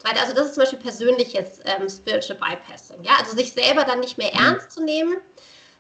Also 0.04 0.34
das 0.34 0.48
ist 0.48 0.56
zum 0.56 0.64
Beispiel 0.64 0.80
persönliches 0.80 1.60
ähm, 1.66 1.88
Spiritual 1.90 2.40
Bypassing. 2.40 3.04
Ja? 3.04 3.14
Also 3.20 3.36
sich 3.36 3.54
selber 3.54 3.84
dann 3.84 4.00
nicht 4.00 4.18
mehr 4.18 4.32
mhm. 4.34 4.40
ernst 4.40 4.72
zu 4.72 4.84
nehmen, 4.84 5.18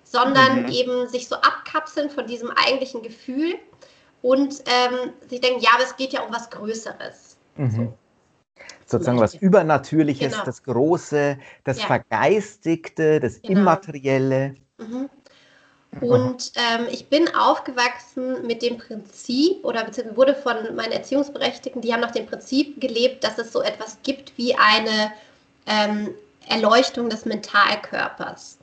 sondern 0.04 0.64
mhm. 0.64 0.72
eben 0.72 1.08
sich 1.08 1.28
so 1.28 1.36
abkapseln 1.36 2.10
von 2.10 2.28
diesem 2.28 2.52
eigentlichen 2.52 3.02
Gefühl 3.02 3.56
und 4.22 4.62
ähm, 4.68 5.14
sich 5.28 5.42
denken, 5.42 5.62
ja, 5.62 5.72
aber 5.74 5.84
es 5.84 5.96
geht 5.96 6.14
ja 6.14 6.22
um 6.22 6.34
was 6.34 6.50
Größeres. 6.50 7.38
Mhm. 7.56 7.72
So. 7.72 7.98
Sozusagen 8.86 9.20
was 9.20 9.36
Übernatürliches, 9.36 10.34
genau. 10.34 10.46
das 10.46 10.64
Große, 10.64 11.40
das 11.64 11.80
ja. 11.80 11.88
Vergeistigte, 11.88 13.20
das 13.20 13.42
genau. 13.42 13.62
Immaterielle. 13.62 14.56
Mhm. 14.78 15.10
Und 16.00 16.54
ähm, 16.56 16.88
ich 16.90 17.08
bin 17.08 17.28
aufgewachsen 17.36 18.48
mit 18.48 18.62
dem 18.62 18.78
Prinzip 18.78 19.64
oder 19.66 19.84
beziehungsweise 19.84 20.18
wurde 20.18 20.36
von 20.36 20.76
meinen 20.76 20.94
Erziehungsberechtigten, 20.94 21.82
die 21.82 21.94
haben 21.94 22.00
nach 22.00 22.12
dem 22.12 22.28
Prinzip 22.28 22.80
gelebt, 22.80 23.26
dass 23.26 23.38
es 23.38 23.52
so 23.52 23.62
etwas 23.62 23.98
gibt 24.04 24.32
wie 24.38 24.56
eine 24.56 25.12
ähm, 25.66 26.12
Erleuchtung 26.48 27.10
des 27.10 27.26
Mentalkörpers. 27.26 28.58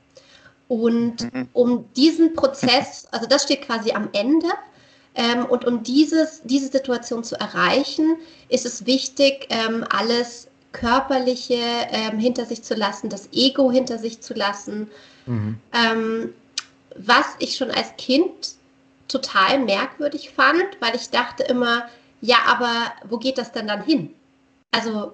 Und 0.68 1.32
mhm. 1.32 1.48
um 1.52 1.92
diesen 1.94 2.32
Prozess, 2.32 3.06
also 3.10 3.26
das 3.26 3.42
steht 3.42 3.62
quasi 3.62 3.92
am 3.92 4.08
Ende, 4.12 4.48
ähm, 5.14 5.46
und 5.46 5.66
um 5.66 5.82
dieses, 5.82 6.40
diese 6.44 6.68
Situation 6.68 7.24
zu 7.24 7.38
erreichen, 7.38 8.16
ist 8.48 8.64
es 8.64 8.86
wichtig, 8.86 9.48
ähm, 9.50 9.84
alles 9.90 10.48
Körperliche 10.72 11.58
ähm, 11.90 12.18
hinter 12.18 12.44
sich 12.44 12.62
zu 12.62 12.74
lassen, 12.74 13.08
das 13.08 13.28
Ego 13.32 13.70
hinter 13.70 13.98
sich 13.98 14.20
zu 14.20 14.32
lassen. 14.32 14.88
Mhm. 15.26 15.58
Was 16.98 17.37
ich 17.38 17.56
schon 17.56 17.70
als 17.70 17.96
Kind 17.96 18.54
total 19.08 19.58
merkwürdig 19.58 20.30
fand, 20.30 20.64
weil 20.80 20.94
ich 20.94 21.11
dachte 21.11 21.42
immer, 21.44 21.88
ja, 22.20 22.38
aber 22.46 22.92
wo 23.08 23.18
geht 23.18 23.38
das 23.38 23.52
denn 23.52 23.68
dann 23.68 23.82
hin? 23.82 24.14
Also 24.70 25.12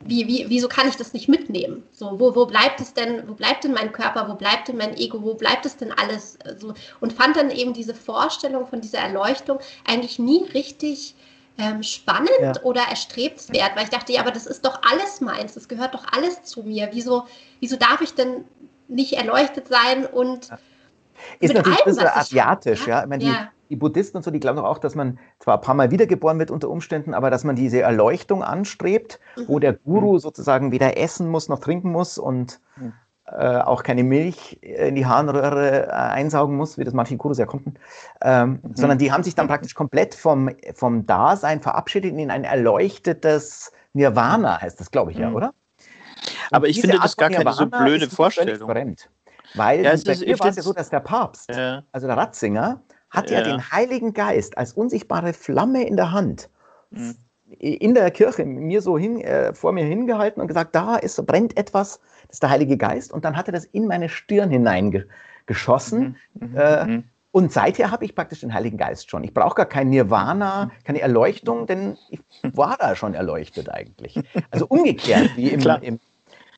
wie, 0.00 0.26
wie, 0.26 0.46
wieso 0.48 0.68
kann 0.68 0.88
ich 0.88 0.96
das 0.96 1.12
nicht 1.12 1.28
mitnehmen? 1.28 1.82
So, 1.92 2.20
wo, 2.20 2.34
wo 2.34 2.46
bleibt 2.46 2.80
es 2.80 2.92
denn, 2.92 3.28
wo 3.28 3.34
bleibt 3.34 3.64
denn 3.64 3.72
mein 3.72 3.92
Körper, 3.92 4.28
wo 4.28 4.34
bleibt 4.34 4.68
denn 4.68 4.76
mein 4.76 4.96
Ego, 4.96 5.22
wo 5.22 5.34
bleibt 5.34 5.64
es 5.64 5.76
denn 5.76 5.92
alles? 5.92 6.38
So, 6.58 6.74
und 7.00 7.12
fand 7.12 7.36
dann 7.36 7.50
eben 7.50 7.72
diese 7.72 7.94
Vorstellung 7.94 8.66
von 8.66 8.80
dieser 8.80 8.98
Erleuchtung 8.98 9.58
eigentlich 9.86 10.18
nie 10.18 10.44
richtig 10.54 11.14
ähm, 11.58 11.82
spannend 11.82 12.30
ja. 12.40 12.52
oder 12.62 12.82
erstrebenswert, 12.82 13.74
weil 13.74 13.84
ich 13.84 13.90
dachte, 13.90 14.12
ja, 14.12 14.20
aber 14.20 14.30
das 14.30 14.46
ist 14.46 14.64
doch 14.64 14.80
alles 14.82 15.20
meins, 15.20 15.54
das 15.54 15.68
gehört 15.68 15.94
doch 15.94 16.04
alles 16.12 16.42
zu 16.42 16.62
mir. 16.62 16.90
Wieso, 16.92 17.26
wieso 17.60 17.76
darf 17.76 18.02
ich 18.02 18.14
denn 18.14 18.44
nicht 18.88 19.14
erleuchtet 19.14 19.68
sein 19.68 20.04
und 20.04 20.50
ist 21.40 21.54
natürlich 21.54 21.78
allem, 21.78 21.88
ein 21.88 21.94
bisschen 21.94 22.08
asiatisch, 22.08 22.86
ja. 22.86 23.02
Ich 23.02 23.08
meine, 23.08 23.24
ja 23.24 23.48
die 23.70 23.76
Buddhisten 23.76 24.16
und 24.16 24.22
so, 24.22 24.30
die 24.30 24.40
glauben 24.40 24.56
doch 24.56 24.64
auch, 24.64 24.78
dass 24.78 24.94
man 24.94 25.18
zwar 25.38 25.56
ein 25.56 25.60
paar 25.60 25.74
Mal 25.74 25.90
wiedergeboren 25.90 26.38
wird 26.38 26.50
unter 26.50 26.68
Umständen, 26.68 27.14
aber 27.14 27.30
dass 27.30 27.44
man 27.44 27.56
diese 27.56 27.80
Erleuchtung 27.80 28.42
anstrebt, 28.42 29.18
mhm. 29.36 29.44
wo 29.48 29.58
der 29.58 29.72
Guru 29.72 30.18
sozusagen 30.18 30.72
weder 30.72 30.96
essen 30.96 31.28
muss 31.28 31.48
noch 31.48 31.58
trinken 31.58 31.90
muss 31.90 32.18
und 32.18 32.60
äh, 33.26 33.58
auch 33.58 33.82
keine 33.82 34.04
Milch 34.04 34.58
in 34.62 34.94
die 34.94 35.06
Harnröhre 35.06 35.86
äh, 35.86 35.90
einsaugen 35.90 36.56
muss, 36.56 36.78
wie 36.78 36.84
das 36.84 36.94
manche 36.94 37.16
Gurus 37.16 37.38
ja 37.38 37.46
konnten, 37.46 37.74
ähm, 38.22 38.60
mhm. 38.62 38.76
sondern 38.76 38.98
die 38.98 39.10
haben 39.10 39.24
sich 39.24 39.34
dann 39.34 39.48
praktisch 39.48 39.74
komplett 39.74 40.14
vom, 40.14 40.50
vom 40.74 41.06
Dasein 41.06 41.60
verabschiedet 41.60 42.16
in 42.16 42.30
ein 42.30 42.44
erleuchtetes 42.44 43.72
Nirvana, 43.94 44.60
heißt 44.60 44.78
das, 44.78 44.90
glaube 44.90 45.10
ich, 45.10 45.18
ja, 45.18 45.30
mhm. 45.30 45.36
oder? 45.36 45.54
Aber 46.50 46.68
ich 46.68 46.80
finde 46.80 46.98
das 47.00 47.16
gar 47.16 47.30
keine 47.30 47.52
so 47.52 47.66
blöde 47.66 48.08
Vorstellung. 48.08 48.68
Fremd, 48.68 49.10
weil 49.54 49.84
ja, 49.84 49.94
bei 50.04 50.14
dir 50.14 50.38
war 50.38 50.48
es 50.48 50.56
ja 50.56 50.62
so, 50.62 50.72
dass 50.72 50.90
der 50.90 51.00
Papst, 51.00 51.50
ja. 51.50 51.82
also 51.92 52.06
der 52.06 52.16
Ratzinger, 52.16 52.82
hat 53.10 53.30
ja. 53.30 53.38
ja. 53.38 53.44
den 53.44 53.70
Heiligen 53.70 54.12
Geist 54.12 54.58
als 54.58 54.72
unsichtbare 54.72 55.32
Flamme 55.32 55.86
in 55.86 55.96
der 55.96 56.12
Hand 56.12 56.48
mhm. 56.90 57.16
in 57.58 57.94
der 57.94 58.10
Kirche 58.10 58.44
mir 58.44 58.82
so 58.82 58.98
hin, 58.98 59.20
äh, 59.20 59.54
vor 59.54 59.72
mir 59.72 59.84
hingehalten 59.84 60.40
und 60.40 60.48
gesagt, 60.48 60.74
da 60.74 60.96
ist, 60.96 61.24
brennt 61.26 61.56
etwas, 61.56 62.00
das 62.28 62.36
ist 62.36 62.42
der 62.42 62.50
Heilige 62.50 62.76
Geist. 62.76 63.12
Und 63.12 63.24
dann 63.24 63.36
hat 63.36 63.48
er 63.48 63.52
das 63.52 63.64
in 63.64 63.86
meine 63.86 64.08
Stirn 64.08 64.50
hineingeschossen. 64.50 66.16
Mhm. 66.34 66.48
Mhm. 66.48 66.56
Äh, 66.56 66.86
mhm. 66.86 67.04
und 67.30 67.52
seither 67.52 67.90
habe 67.90 68.04
ich 68.04 68.14
praktisch 68.14 68.40
den 68.40 68.52
Heiligen 68.52 68.76
Geist 68.76 69.10
schon. 69.10 69.24
Ich 69.24 69.32
brauche 69.32 69.54
gar 69.54 69.66
kein 69.66 69.90
Nirvana, 69.90 70.70
keine 70.84 71.00
Erleuchtung, 71.00 71.66
denn 71.66 71.96
ich 72.10 72.20
war 72.56 72.76
da 72.78 72.96
schon 72.96 73.14
erleuchtet 73.14 73.68
eigentlich. 73.70 74.20
Also 74.50 74.66
umgekehrt, 74.66 75.30
wie 75.36 75.50
im, 75.50 75.60
im 75.82 76.00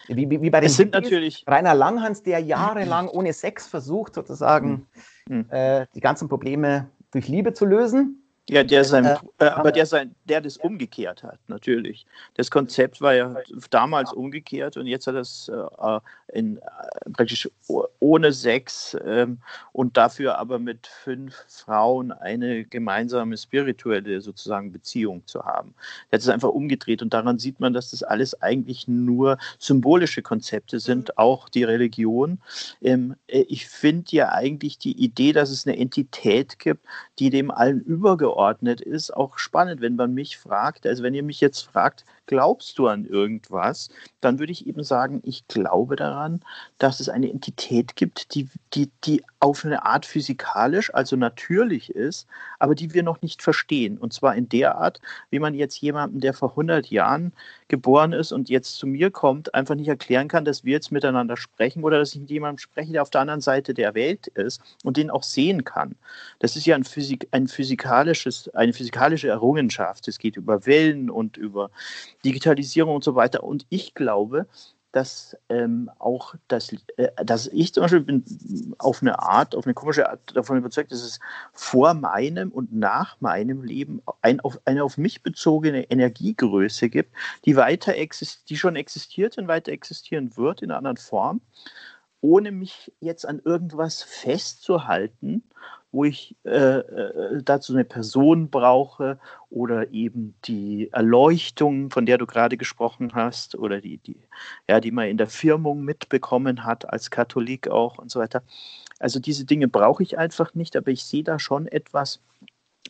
wie, 0.08 0.30
wie, 0.30 0.42
wie, 0.42 0.50
bei 0.50 0.60
den 0.60 0.70
sind 0.70 0.92
natürlich 0.92 1.44
Rainer 1.46 1.74
Langhans, 1.74 2.22
der 2.22 2.38
jahrelang 2.40 3.08
ohne 3.12 3.32
Sex 3.32 3.66
versucht, 3.66 4.14
sozusagen 4.14 4.86
mhm. 5.28 5.46
äh, 5.50 5.86
die 5.94 6.00
ganzen 6.00 6.28
Probleme 6.28 6.90
durch 7.10 7.28
Liebe 7.28 7.52
zu 7.52 7.64
lösen. 7.64 8.22
Ja, 8.50 8.64
der 8.64 8.82
sein, 8.84 9.04
äh, 9.04 9.16
äh, 9.40 9.44
aber 9.48 9.72
der 9.72 9.84
sein, 9.84 10.14
der 10.24 10.40
das 10.40 10.56
umgekehrt 10.56 11.22
hat, 11.22 11.38
natürlich. 11.48 12.06
Das 12.34 12.50
Konzept 12.50 13.02
war 13.02 13.14
ja 13.14 13.37
damals 13.68 14.11
umgekehrt 14.12 14.78
und 14.78 14.87
jetzt 14.87 15.06
hat 15.06 15.16
er 15.16 15.20
es 15.20 15.50
äh, 15.50 16.00
in, 16.32 16.56
äh, 16.56 17.11
praktisch 17.12 17.48
ohne 17.98 18.32
Sex 18.32 18.96
ähm, 19.04 19.38
und 19.72 19.98
dafür 19.98 20.38
aber 20.38 20.58
mit 20.58 20.87
fünf 20.87 21.34
Frauen 21.46 22.11
eine 22.11 22.64
gemeinsame 22.64 23.37
spirituelle 23.37 24.22
sozusagen 24.22 24.72
Beziehung 24.72 25.26
zu 25.26 25.44
haben. 25.44 25.74
Er 26.11 26.16
hat 26.16 26.22
es 26.22 26.28
einfach 26.30 26.48
umgedreht 26.48 27.02
und 27.02 27.12
daran 27.12 27.38
sieht 27.38 27.61
man, 27.61 27.74
dass 27.74 27.90
das 27.90 28.02
alles 28.02 28.40
eigentlich 28.40 28.88
nur 28.88 29.37
symbolische 29.58 30.22
Konzepte 30.22 30.80
sind, 30.80 31.18
auch 31.18 31.50
die 31.50 31.64
Religion. 31.64 32.40
Ähm, 32.80 33.14
äh, 33.26 33.40
ich 33.40 33.68
finde 33.68 34.06
ja 34.12 34.30
eigentlich 34.30 34.78
die 34.78 34.98
Idee, 34.98 35.32
dass 35.32 35.50
es 35.50 35.66
eine 35.66 35.78
Entität 35.78 36.58
gibt, 36.58 36.87
die 37.18 37.28
dem 37.28 37.50
allen 37.50 37.80
übergeordnet 37.82 38.38
zugeordnet 38.38 38.81
ist, 38.81 39.14
auch 39.14 39.38
spannend, 39.38 39.81
wenn 39.81 39.96
man 39.96 40.14
mich 40.14 40.38
fragt. 40.38 40.87
Also 40.87 41.03
wenn 41.03 41.14
ihr 41.14 41.22
mich 41.22 41.40
jetzt 41.40 41.62
fragt, 41.62 42.05
glaubst 42.28 42.78
du 42.78 42.86
an 42.86 43.04
irgendwas, 43.04 43.88
dann 44.20 44.38
würde 44.38 44.52
ich 44.52 44.66
eben 44.66 44.84
sagen, 44.84 45.20
ich 45.24 45.48
glaube 45.48 45.96
daran, 45.96 46.40
dass 46.76 47.00
es 47.00 47.08
eine 47.08 47.30
Entität 47.30 47.96
gibt, 47.96 48.34
die, 48.34 48.48
die, 48.74 48.90
die 49.04 49.24
auf 49.40 49.64
eine 49.64 49.84
Art 49.84 50.04
physikalisch, 50.04 50.92
also 50.94 51.16
natürlich 51.16 51.90
ist, 51.90 52.26
aber 52.58 52.74
die 52.74 52.92
wir 52.92 53.02
noch 53.02 53.22
nicht 53.22 53.42
verstehen. 53.42 53.98
Und 53.98 54.12
zwar 54.12 54.36
in 54.36 54.48
der 54.48 54.76
Art, 54.76 55.00
wie 55.30 55.38
man 55.38 55.54
jetzt 55.54 55.80
jemanden, 55.80 56.20
der 56.20 56.34
vor 56.34 56.50
100 56.50 56.88
Jahren 56.90 57.32
geboren 57.68 58.12
ist 58.12 58.32
und 58.32 58.48
jetzt 58.48 58.76
zu 58.76 58.86
mir 58.86 59.10
kommt, 59.10 59.54
einfach 59.54 59.74
nicht 59.74 59.88
erklären 59.88 60.28
kann, 60.28 60.44
dass 60.44 60.64
wir 60.64 60.72
jetzt 60.72 60.92
miteinander 60.92 61.36
sprechen 61.36 61.82
oder 61.84 61.98
dass 61.98 62.14
ich 62.14 62.20
mit 62.20 62.30
jemandem 62.30 62.58
spreche, 62.58 62.92
der 62.92 63.02
auf 63.02 63.10
der 63.10 63.22
anderen 63.22 63.40
Seite 63.40 63.74
der 63.74 63.94
Welt 63.94 64.26
ist 64.28 64.60
und 64.84 64.96
den 64.96 65.10
auch 65.10 65.22
sehen 65.22 65.64
kann. 65.64 65.94
Das 66.40 66.56
ist 66.56 66.66
ja 66.66 66.76
ein, 66.76 66.84
Physik, 66.84 67.28
ein 67.30 67.48
physikalisches, 67.48 68.48
eine 68.54 68.72
physikalische 68.72 69.28
Errungenschaft. 69.28 70.08
Es 70.08 70.18
geht 70.18 70.36
über 70.36 70.66
Wellen 70.66 71.08
und 71.10 71.36
über 71.36 71.70
Digitalisierung 72.24 72.96
und 72.96 73.04
so 73.04 73.14
weiter. 73.14 73.44
Und 73.44 73.66
ich 73.68 73.94
glaube, 73.94 74.46
dass 74.92 75.37
ähm, 75.48 75.90
auch 75.98 76.35
das, 76.48 76.72
äh, 76.96 77.09
dass 77.24 77.46
ich 77.48 77.74
zum 77.74 77.83
Beispiel 77.83 78.00
bin 78.00 78.74
auf 78.78 79.02
eine 79.02 79.18
Art, 79.18 79.54
auf 79.54 79.66
eine 79.66 79.74
komische 79.74 80.09
Art 80.09 80.35
davon 80.35 80.57
überzeugt, 80.57 80.92
dass 80.92 81.02
es 81.02 81.20
vor 81.52 81.94
meinem 81.94 82.50
und 82.50 82.72
nach 82.72 83.20
meinem 83.20 83.62
Leben 83.62 84.02
ein, 84.22 84.40
auf, 84.40 84.59
eine 84.64 84.83
auf 84.83 84.96
mich 84.96 85.22
bezogene 85.22 85.90
Energiegröße 85.90 86.88
gibt, 86.88 87.14
die 87.44 87.57
weiter 87.57 87.94
die 88.48 88.57
schon 88.57 88.76
existiert 88.76 89.37
und 89.37 89.46
weiter 89.46 89.72
existieren 89.72 90.37
wird 90.37 90.62
in 90.62 90.70
einer 90.70 90.78
anderen 90.78 90.96
Form, 90.96 91.42
ohne 92.20 92.50
mich 92.52 92.92
jetzt 93.00 93.26
an 93.26 93.40
irgendwas 93.44 94.02
festzuhalten 94.02 95.42
wo 95.90 96.04
ich 96.04 96.37
äh, 96.44 96.50
äh, 96.50 97.42
dazu 97.42 97.72
eine 97.72 97.85
Person 97.85 98.50
brauche 98.50 99.18
oder 99.50 99.90
eben 99.90 100.35
die 100.44 100.90
Erleuchtung, 100.92 101.90
von 101.90 102.04
der 102.04 102.18
du 102.18 102.26
gerade 102.26 102.57
gesprochen 102.57 103.14
hast, 103.14 103.54
oder 103.54 103.81
die, 103.81 103.98
die, 103.98 104.16
ja, 104.68 104.81
die 104.81 104.90
man 104.90 105.09
in 105.09 105.16
der 105.16 105.28
Firmung 105.28 105.83
mitbekommen 105.85 106.64
hat, 106.64 106.92
als 106.92 107.11
Katholik 107.11 107.68
auch 107.68 107.98
und 107.98 108.11
so 108.11 108.20
weiter. 108.20 108.42
Also 108.98 109.18
diese 109.18 109.44
Dinge 109.44 109.68
brauche 109.68 110.02
ich 110.02 110.18
einfach 110.18 110.54
nicht, 110.54 110.76
aber 110.76 110.90
ich 110.90 111.04
sehe 111.04 111.22
da 111.22 111.38
schon 111.38 111.66
etwas, 111.66 112.20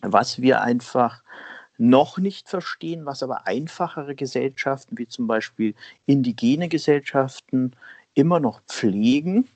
was 0.02 0.42
wir 0.42 0.62
einfach 0.62 1.22
noch 1.76 2.18
nicht 2.18 2.48
verstehen, 2.48 3.06
was 3.06 3.22
aber 3.22 3.46
einfachere 3.46 4.16
Gesellschaften 4.16 4.98
wie 4.98 5.06
zum 5.06 5.28
Beispiel 5.28 5.74
indigene 6.06 6.68
Gesellschaften 6.68 7.72
immer 8.18 8.40
noch 8.40 8.60
pflegen 8.66 9.46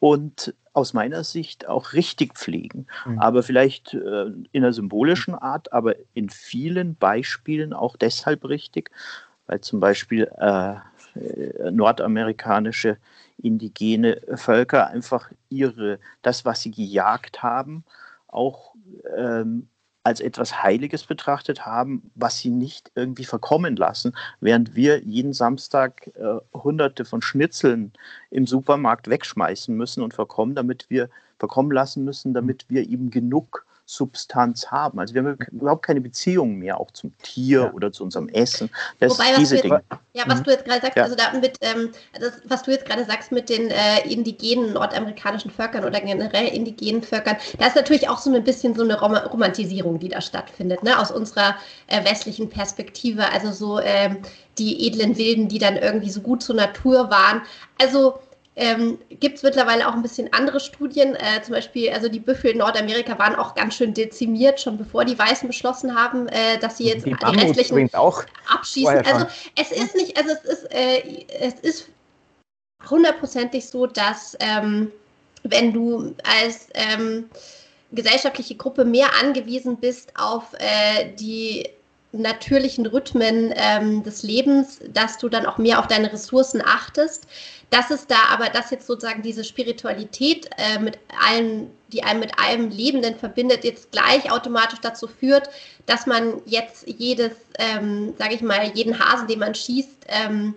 und 0.00 0.52
aus 0.72 0.92
meiner 0.92 1.22
Sicht 1.24 1.68
auch 1.68 1.92
richtig 1.92 2.34
pflegen. 2.34 2.86
Mhm. 3.06 3.18
Aber 3.20 3.42
vielleicht 3.42 3.94
äh, 3.94 4.26
in 4.52 4.64
einer 4.64 4.72
symbolischen 4.72 5.34
Art, 5.34 5.72
aber 5.72 5.94
in 6.14 6.28
vielen 6.28 6.96
Beispielen 6.96 7.72
auch 7.72 7.96
deshalb 7.96 8.44
richtig, 8.44 8.90
weil 9.46 9.60
zum 9.60 9.80
Beispiel 9.80 10.30
äh, 10.38 10.74
nordamerikanische 11.70 12.98
indigene 13.40 14.20
Völker 14.34 14.88
einfach 14.88 15.30
ihre, 15.48 16.00
das, 16.22 16.44
was 16.44 16.62
sie 16.62 16.72
gejagt 16.72 17.42
haben, 17.42 17.84
auch 18.26 18.74
ähm, 19.16 19.68
als 20.08 20.20
etwas 20.20 20.62
Heiliges 20.62 21.04
betrachtet 21.04 21.66
haben, 21.66 22.10
was 22.14 22.38
sie 22.38 22.48
nicht 22.48 22.90
irgendwie 22.94 23.26
verkommen 23.26 23.76
lassen, 23.76 24.16
während 24.40 24.74
wir 24.74 25.00
jeden 25.04 25.34
Samstag 25.34 26.10
äh, 26.16 26.38
hunderte 26.54 27.04
von 27.04 27.20
Schnitzeln 27.20 27.92
im 28.30 28.46
Supermarkt 28.46 29.08
wegschmeißen 29.10 29.76
müssen 29.76 30.02
und 30.02 30.14
verkommen, 30.14 30.54
damit 30.54 30.86
wir 30.88 31.10
verkommen 31.38 31.70
lassen 31.70 32.04
müssen, 32.04 32.32
damit 32.32 32.64
wir 32.70 32.88
eben 32.88 33.10
genug 33.10 33.66
Substanz 33.90 34.70
haben. 34.70 34.98
Also 35.00 35.14
wir 35.14 35.22
haben 35.22 35.38
überhaupt 35.50 35.86
keine 35.86 36.02
Beziehung 36.02 36.56
mehr 36.56 36.78
auch 36.78 36.90
zum 36.90 37.16
Tier 37.22 37.62
ja. 37.62 37.72
oder 37.72 37.90
zu 37.90 38.04
unserem 38.04 38.28
Essen. 38.28 38.68
Das 39.00 39.12
Wobei, 39.12 39.34
diese 39.38 39.54
jetzt, 39.54 39.64
Dinge. 39.64 39.82
Ja, 40.12 40.24
was 40.26 40.40
mhm. 40.40 40.44
du 40.44 40.50
jetzt 40.50 40.66
gerade 40.66 40.82
sagst, 40.82 40.98
ja. 40.98 41.04
also 41.04 41.16
damit, 41.16 41.56
ähm, 41.62 41.92
das, 42.20 42.34
was 42.44 42.64
du 42.64 42.70
jetzt 42.70 42.84
gerade 42.84 43.06
sagst 43.06 43.32
mit 43.32 43.48
den 43.48 43.70
äh, 43.70 44.06
indigenen 44.06 44.74
nordamerikanischen 44.74 45.50
Völkern 45.50 45.84
oder 45.84 46.02
generell 46.02 46.48
indigenen 46.48 47.02
Völkern, 47.02 47.38
da 47.58 47.66
ist 47.66 47.76
natürlich 47.76 48.10
auch 48.10 48.18
so 48.18 48.30
ein 48.30 48.44
bisschen 48.44 48.74
so 48.74 48.82
eine 48.82 49.00
Rom 49.00 49.14
Romantisierung, 49.14 49.98
die 49.98 50.10
da 50.10 50.20
stattfindet, 50.20 50.82
ne? 50.82 50.98
aus 50.98 51.10
unserer 51.10 51.56
äh, 51.86 52.04
westlichen 52.04 52.50
Perspektive. 52.50 53.32
Also 53.32 53.52
so 53.52 53.80
ähm, 53.80 54.18
die 54.58 54.86
edlen 54.86 55.16
Wilden, 55.16 55.48
die 55.48 55.58
dann 55.58 55.76
irgendwie 55.76 56.10
so 56.10 56.20
gut 56.20 56.42
zur 56.42 56.56
Natur 56.56 57.08
waren. 57.08 57.40
Also 57.80 58.18
ähm, 58.58 58.98
Gibt 59.08 59.36
es 59.36 59.44
mittlerweile 59.44 59.86
auch 59.86 59.92
ein 59.92 60.02
bisschen 60.02 60.32
andere 60.32 60.58
Studien, 60.58 61.14
äh, 61.14 61.40
zum 61.42 61.54
Beispiel, 61.54 61.90
also 61.90 62.08
die 62.08 62.18
Büffel 62.18 62.50
in 62.50 62.58
Nordamerika 62.58 63.16
waren 63.16 63.36
auch 63.36 63.54
ganz 63.54 63.76
schön 63.76 63.94
dezimiert, 63.94 64.60
schon 64.60 64.76
bevor 64.76 65.04
die 65.04 65.16
Weißen 65.16 65.46
beschlossen 65.46 65.94
haben, 65.94 66.26
äh, 66.26 66.58
dass 66.58 66.78
sie 66.78 66.88
jetzt 66.88 67.06
die, 67.06 67.14
die 67.14 67.36
restlichen 67.36 67.94
auch 67.94 68.24
abschießen. 68.52 69.06
Also 69.06 69.26
es 69.54 69.70
ist 69.70 69.94
nicht, 69.94 70.16
also 70.16 70.30
es 70.30 70.44
ist, 70.44 70.74
äh, 70.74 71.24
es 71.38 71.54
ist 71.60 71.88
hundertprozentig 72.90 73.68
so, 73.68 73.86
dass 73.86 74.36
ähm, 74.40 74.90
wenn 75.44 75.72
du 75.72 76.16
als 76.24 76.68
ähm, 76.74 77.30
gesellschaftliche 77.92 78.56
Gruppe 78.56 78.84
mehr 78.84 79.08
angewiesen 79.22 79.76
bist 79.76 80.12
auf 80.16 80.52
äh, 80.54 81.12
die 81.14 81.68
natürlichen 82.12 82.86
Rhythmen 82.86 83.52
ähm, 83.54 84.02
des 84.02 84.22
Lebens, 84.22 84.80
dass 84.92 85.18
du 85.18 85.28
dann 85.28 85.46
auch 85.46 85.58
mehr 85.58 85.78
auf 85.78 85.86
deine 85.86 86.12
Ressourcen 86.12 86.62
achtest. 86.64 87.26
Das 87.70 87.90
ist 87.90 88.10
da 88.10 88.16
aber, 88.30 88.48
dass 88.48 88.70
jetzt 88.70 88.86
sozusagen 88.86 89.22
diese 89.22 89.44
Spiritualität 89.44 90.48
äh, 90.56 90.78
mit 90.78 90.98
allem, 91.22 91.70
die 91.92 92.02
einem 92.02 92.20
mit 92.20 92.38
allem 92.38 92.70
Lebenden 92.70 93.14
verbindet, 93.14 93.64
jetzt 93.64 93.92
gleich 93.92 94.32
automatisch 94.32 94.80
dazu 94.80 95.06
führt, 95.06 95.50
dass 95.84 96.06
man 96.06 96.40
jetzt 96.46 96.86
jedes, 96.88 97.32
ähm, 97.58 98.14
sage 98.18 98.34
ich 98.34 98.40
mal, 98.40 98.70
jeden 98.74 98.98
Hasen, 98.98 99.28
den 99.28 99.40
man 99.40 99.54
schießt, 99.54 100.06
ähm, 100.08 100.54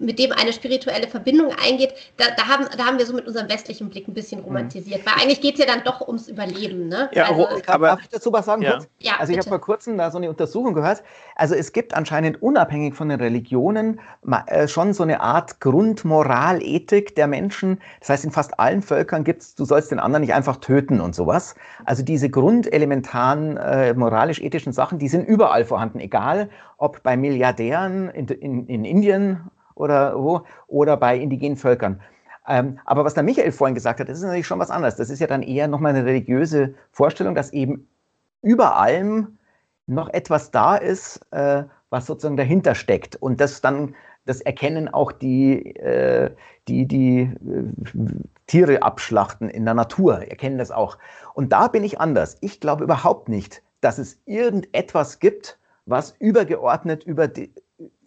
mit 0.00 0.18
dem 0.18 0.32
eine 0.32 0.52
spirituelle 0.52 1.06
Verbindung 1.06 1.52
eingeht, 1.52 1.92
da, 2.16 2.24
da, 2.36 2.48
haben, 2.48 2.66
da 2.76 2.86
haben 2.86 2.98
wir 2.98 3.06
so 3.06 3.14
mit 3.14 3.26
unserem 3.26 3.48
westlichen 3.48 3.90
Blick 3.90 4.08
ein 4.08 4.14
bisschen 4.14 4.40
mhm. 4.40 4.46
romantisiert. 4.46 5.04
Weil 5.04 5.22
eigentlich 5.22 5.40
geht 5.40 5.54
es 5.54 5.60
ja 5.60 5.66
dann 5.66 5.84
doch 5.84 6.00
ums 6.06 6.28
Überleben. 6.28 6.88
Ne? 6.88 7.10
Ja, 7.12 7.28
also, 7.28 7.48
aber, 7.66 7.88
darf 7.88 8.00
ich 8.00 8.08
dazu 8.08 8.32
was 8.32 8.46
sagen? 8.46 8.62
Ja. 8.62 8.78
ja 8.98 9.12
also 9.18 9.32
ich 9.32 9.38
habe 9.38 9.48
vor 9.48 9.60
kurzem 9.60 9.98
da 9.98 10.10
so 10.10 10.18
eine 10.18 10.30
Untersuchung 10.30 10.74
gehört. 10.74 11.02
Also 11.36 11.54
es 11.54 11.72
gibt 11.72 11.94
anscheinend 11.94 12.42
unabhängig 12.42 12.94
von 12.94 13.08
den 13.08 13.20
Religionen 13.20 14.00
äh, 14.46 14.66
schon 14.66 14.94
so 14.94 15.02
eine 15.02 15.20
Art 15.20 15.60
Grundmoral, 15.60 16.62
Ethik 16.62 17.14
der 17.14 17.26
Menschen. 17.26 17.80
Das 18.00 18.08
heißt, 18.08 18.24
in 18.24 18.30
fast 18.30 18.58
allen 18.58 18.82
Völkern 18.82 19.24
gibt 19.24 19.42
es, 19.42 19.54
du 19.54 19.64
sollst 19.64 19.90
den 19.90 19.98
anderen 19.98 20.22
nicht 20.22 20.34
einfach 20.34 20.56
töten 20.56 21.00
und 21.00 21.14
sowas. 21.14 21.54
Also 21.84 22.02
diese 22.02 22.30
grundelementaren 22.30 23.58
äh, 23.58 23.94
moralisch-ethischen 23.94 24.72
Sachen, 24.72 24.98
die 24.98 25.08
sind 25.08 25.26
überall 25.26 25.64
vorhanden, 25.64 26.00
egal 26.00 26.48
ob 26.78 27.02
bei 27.02 27.16
Milliardären 27.16 28.08
in, 28.10 28.26
in, 28.28 28.66
in 28.66 28.84
Indien 28.84 29.50
oder 29.80 30.14
wo, 30.16 30.42
oder 30.68 30.96
bei 30.96 31.16
indigenen 31.16 31.56
Völkern. 31.56 32.00
Ähm, 32.46 32.78
aber 32.84 33.04
was 33.04 33.14
der 33.14 33.22
Michael 33.22 33.52
vorhin 33.52 33.74
gesagt 33.74 34.00
hat, 34.00 34.08
das 34.08 34.18
ist 34.18 34.24
natürlich 34.24 34.46
schon 34.46 34.58
was 34.58 34.70
anderes. 34.70 34.96
Das 34.96 35.10
ist 35.10 35.20
ja 35.20 35.26
dann 35.26 35.42
eher 35.42 35.68
nochmal 35.68 35.94
eine 35.94 36.04
religiöse 36.04 36.74
Vorstellung, 36.92 37.34
dass 37.34 37.52
eben 37.52 37.88
über 38.42 38.76
allem 38.76 39.38
noch 39.86 40.08
etwas 40.08 40.50
da 40.50 40.76
ist, 40.76 41.20
äh, 41.32 41.64
was 41.90 42.06
sozusagen 42.06 42.36
dahinter 42.36 42.74
steckt. 42.74 43.16
Und 43.16 43.40
das 43.40 43.60
dann, 43.60 43.94
das 44.24 44.40
erkennen 44.40 44.88
auch 44.88 45.12
die, 45.12 45.76
äh, 45.76 46.30
die, 46.68 46.86
die 46.86 47.20
äh, 47.20 47.64
Tiere 48.46 48.82
abschlachten 48.82 49.48
in 49.50 49.64
der 49.64 49.74
Natur, 49.74 50.18
erkennen 50.18 50.58
das 50.58 50.70
auch. 50.70 50.96
Und 51.34 51.52
da 51.52 51.68
bin 51.68 51.84
ich 51.84 52.00
anders. 52.00 52.36
Ich 52.40 52.60
glaube 52.60 52.84
überhaupt 52.84 53.28
nicht, 53.28 53.62
dass 53.80 53.98
es 53.98 54.20
irgendetwas 54.26 55.18
gibt, 55.18 55.58
was 55.86 56.14
übergeordnet 56.18 57.04
über, 57.04 57.28
die, 57.28 57.52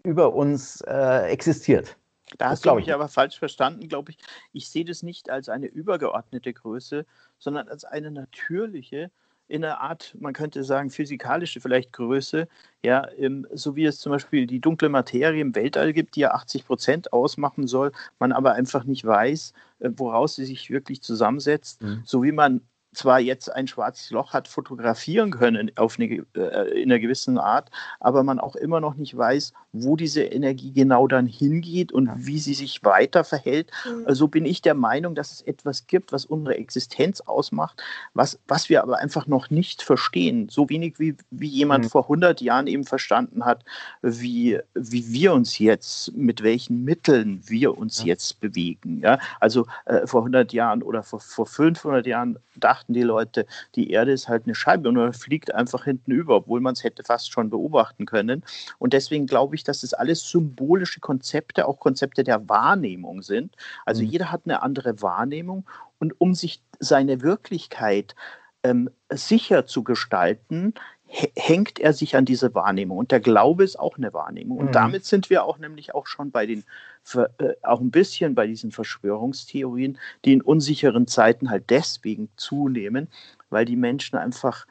über 0.03 0.33
uns 0.33 0.81
äh, 0.81 1.29
existiert. 1.29 1.97
Da 2.37 2.49
hast 2.49 2.65
du 2.65 2.73
mich 2.75 2.93
aber 2.93 3.07
falsch 3.07 3.37
verstanden, 3.37 3.87
glaube 3.87 4.11
ich. 4.11 4.17
Ich 4.53 4.69
sehe 4.69 4.85
das 4.85 5.03
nicht 5.03 5.29
als 5.29 5.49
eine 5.49 5.67
übergeordnete 5.67 6.53
Größe, 6.53 7.05
sondern 7.37 7.69
als 7.69 7.85
eine 7.85 8.11
natürliche, 8.11 9.11
in 9.47 9.63
einer 9.63 9.81
Art, 9.81 10.15
man 10.19 10.33
könnte 10.33 10.63
sagen, 10.63 10.89
physikalische 10.89 11.59
vielleicht 11.59 11.91
Größe, 11.91 12.47
ja, 12.81 13.07
so 13.51 13.75
wie 13.75 13.85
es 13.85 13.99
zum 13.99 14.11
Beispiel 14.11 14.47
die 14.47 14.61
dunkle 14.61 14.89
Materie 14.89 15.41
im 15.41 15.53
Weltall 15.53 15.93
gibt, 15.93 16.15
die 16.15 16.21
ja 16.21 16.31
80 16.31 16.65
Prozent 16.65 17.13
ausmachen 17.13 17.67
soll, 17.67 17.91
man 18.19 18.31
aber 18.31 18.53
einfach 18.53 18.85
nicht 18.85 19.05
weiß, 19.05 19.53
äh, 19.79 19.89
woraus 19.95 20.35
sie 20.35 20.45
sich 20.45 20.71
wirklich 20.71 21.01
zusammensetzt, 21.01 21.81
mhm. 21.81 22.01
so 22.05 22.23
wie 22.23 22.31
man 22.31 22.61
zwar 22.93 23.19
jetzt 23.19 23.51
ein 23.51 23.67
schwarzes 23.67 24.12
Loch 24.12 24.34
hat 24.34 24.47
fotografieren 24.47 25.32
können 25.32 25.71
auf 25.75 25.97
eine, 25.99 26.25
äh, 26.36 26.82
in 26.82 26.91
einer 26.91 26.99
gewissen 26.99 27.38
Art, 27.38 27.69
aber 27.99 28.23
man 28.23 28.39
auch 28.39 28.56
immer 28.56 28.79
noch 28.79 28.95
nicht 28.95 29.17
weiß, 29.17 29.53
wo 29.73 29.95
diese 29.95 30.23
Energie 30.23 30.71
genau 30.71 31.08
dann 31.08 31.25
hingeht 31.25 31.91
und 31.91 32.10
wie 32.15 32.39
sie 32.39 32.53
sich 32.53 32.84
weiter 32.84 33.23
verhält. 33.23 33.71
Mhm. 33.86 34.03
Also 34.06 34.27
bin 34.27 34.45
ich 34.45 34.62
der 34.62 34.75
Meinung, 34.75 35.15
dass 35.15 35.32
es 35.32 35.41
etwas 35.41 35.88
gibt, 35.88 36.12
was 36.12 36.25
unsere 36.25 36.56
Existenz 36.56 37.21
ausmacht, 37.21 37.82
was, 38.13 38.39
was 38.47 38.69
wir 38.69 38.84
aber 38.84 38.99
einfach 38.99 39.27
noch 39.27 39.49
nicht 39.49 39.82
verstehen. 39.82 40.47
So 40.49 40.69
wenig 40.69 40.99
wie, 40.99 41.15
wie 41.32 41.47
jemand 41.47 41.86
mhm. 41.86 41.89
vor 41.89 42.03
100 42.03 42.41
Jahren 42.41 42.67
eben 42.67 42.84
verstanden 42.84 43.45
hat, 43.45 43.65
wie, 44.01 44.60
wie 44.75 45.12
wir 45.12 45.34
uns 45.34 45.58
jetzt, 45.58 46.15
mit 46.15 46.43
welchen 46.43 46.84
Mitteln 46.84 47.41
wir 47.45 47.77
uns 47.77 47.99
ja. 47.99 48.08
jetzt 48.08 48.39
bewegen. 48.39 48.99
Ja? 49.01 49.19
Also 49.39 49.65
äh, 49.86 50.06
vor 50.06 50.21
100 50.21 50.53
Jahren 50.53 50.84
oder 50.84 51.01
vor, 51.01 51.19
vor 51.19 51.47
500 51.47 52.06
Jahren 52.06 52.38
dachten 52.56 52.82
dachten 52.83 52.93
die 52.93 53.03
Leute, 53.03 53.45
die 53.75 53.91
Erde 53.91 54.11
ist 54.11 54.27
halt 54.27 54.43
eine 54.45 54.55
Scheibe 54.55 54.89
und 54.89 55.15
fliegt 55.15 55.53
einfach 55.53 55.85
hinten 55.85 56.11
über, 56.11 56.35
obwohl 56.35 56.59
man 56.59 56.73
es 56.73 56.83
hätte 56.83 57.03
fast 57.03 57.31
schon 57.31 57.49
beobachten 57.49 58.05
können. 58.05 58.43
Und 58.77 58.93
deswegen 58.93 59.25
glaube 59.25 59.55
ich, 59.55 59.63
dass 59.63 59.83
es 59.83 59.93
alles 59.93 60.29
symbolische 60.29 60.99
Konzepte, 60.99 61.67
auch 61.67 61.79
Konzepte 61.79 62.23
der 62.23 62.47
Wahrnehmung 62.49 63.21
sind. 63.21 63.55
Also 63.85 64.03
mhm. 64.03 64.09
jeder 64.09 64.31
hat 64.31 64.41
eine 64.45 64.61
andere 64.61 65.01
Wahrnehmung 65.01 65.65
und 65.99 66.19
um 66.19 66.33
sich 66.33 66.61
seine 66.79 67.21
Wirklichkeit 67.21 68.15
ähm, 68.63 68.89
sicher 69.09 69.65
zu 69.65 69.83
gestalten, 69.83 70.73
hängt 71.13 71.80
er 71.80 71.93
sich 71.93 72.15
an 72.15 72.26
diese 72.26 72.56
Wahrnehmung. 72.56 72.97
Und 72.97 73.12
der 73.12 73.19
Glaube 73.19 73.63
ist 73.63 73.80
auch 73.80 73.97
eine 73.97 74.13
Wahrnehmung. 74.13 74.58
Und 74.58 74.67
mhm. 74.67 74.71
damit 74.71 75.06
sind 75.06 75.30
wir 75.30 75.43
auch 75.43 75.60
nämlich 75.60 75.93
auch 75.93 76.08
schon 76.08 76.32
bei 76.32 76.47
den, 76.47 76.63
äh, 77.13 77.54
auch 77.62 77.82
ein 77.82 77.91
bisschen 77.91 78.34
bei 78.34 78.47
diesen 78.47 78.71
Verschwörungstheorien, 78.71 79.99
die 80.26 80.34
in 80.34 80.41
unsicheren 80.41 81.06
Zeiten 81.06 81.52
halt 81.52 81.69
deswegen 81.69 82.30
zunehmen, 82.36 83.10
weil 83.49 83.65
die 83.65 83.76
Menschen 83.76 84.17
einfach 84.17 84.65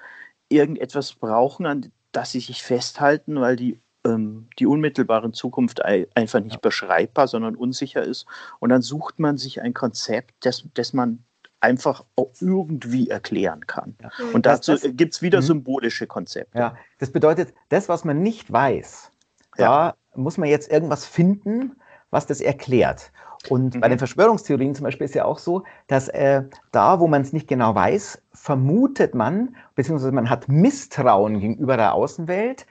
irgendetwas 0.49 1.13
brauchen, 1.15 1.65
an 1.65 1.93
das 2.11 2.33
sie 2.33 2.41
sich 2.41 2.63
festhalten, 2.63 3.41
weil 3.41 3.57
die 3.57 3.79
ähm, 4.05 4.49
die 4.59 4.67
unmittelbare 4.67 5.31
Zukunft 5.31 5.85
einfach 5.85 6.41
nicht 6.41 6.61
beschreibbar, 6.61 7.29
sondern 7.29 7.55
unsicher 7.55 8.03
ist. 8.03 8.27
Und 8.59 8.71
dann 8.71 8.83
sucht 8.83 9.21
man 9.21 9.39
sich 9.39 9.63
ein 9.63 9.75
Konzept, 9.75 10.35
das, 10.41 10.65
das 10.75 10.93
man 10.93 11.25
einfach 11.63 12.05
auch 12.17 12.33
irgendwie 12.41 13.09
erklären 13.09 13.67
kann. 13.67 13.97
Ja. 14.03 14.11
Und 14.33 14.47
dazu 14.47 14.77
gibt 14.83 15.15
es 15.15 15.23
wieder 15.23 15.41
mhm. 15.41 15.47
symbolische 15.47 16.07
Konzepte. 16.07 16.59
Ja, 16.59 16.77
das 16.99 17.11
bedeutet, 17.13 17.55
das, 17.69 17.89
was 17.89 18.05
man 18.05 18.21
nicht 18.21 18.53
weiß, 18.53 19.11
ja. 19.57 19.95
da 20.13 20.21
muss 20.21 20.39
man 20.39 20.49
jetzt 20.49 20.71
irgendwas 20.71 21.07
finden, 21.07 21.77
was 22.11 22.27
das 22.27 22.41
erklärt. 22.41 23.13
Und 23.49 23.75
mhm. 23.75 23.81
bei 23.81 23.89
den 23.89 23.99
Verschwörungstheorien 23.99 24.75
zum 24.75 24.85
Beispiel 24.85 25.05
ist 25.05 25.15
ja 25.15 25.25
auch 25.25 25.39
so, 25.39 25.65
dass 25.89 26.09
äh, 26.09 26.43
da, 26.71 27.01
wo 27.01 27.09
man 27.09 27.23
es 27.23 27.33
nicht 27.33 27.49
genau 27.49 27.75
weiß, 27.75 28.23
vermutet 28.33 29.15
man, 29.15 29.57
beziehungsweise 29.75 30.13
man 30.13 30.31
hat 30.31 30.49
Misstrauen 30.49 31.41
gegenüber 31.41 31.77
der 31.77 31.95
Außenwelt. 31.95 32.67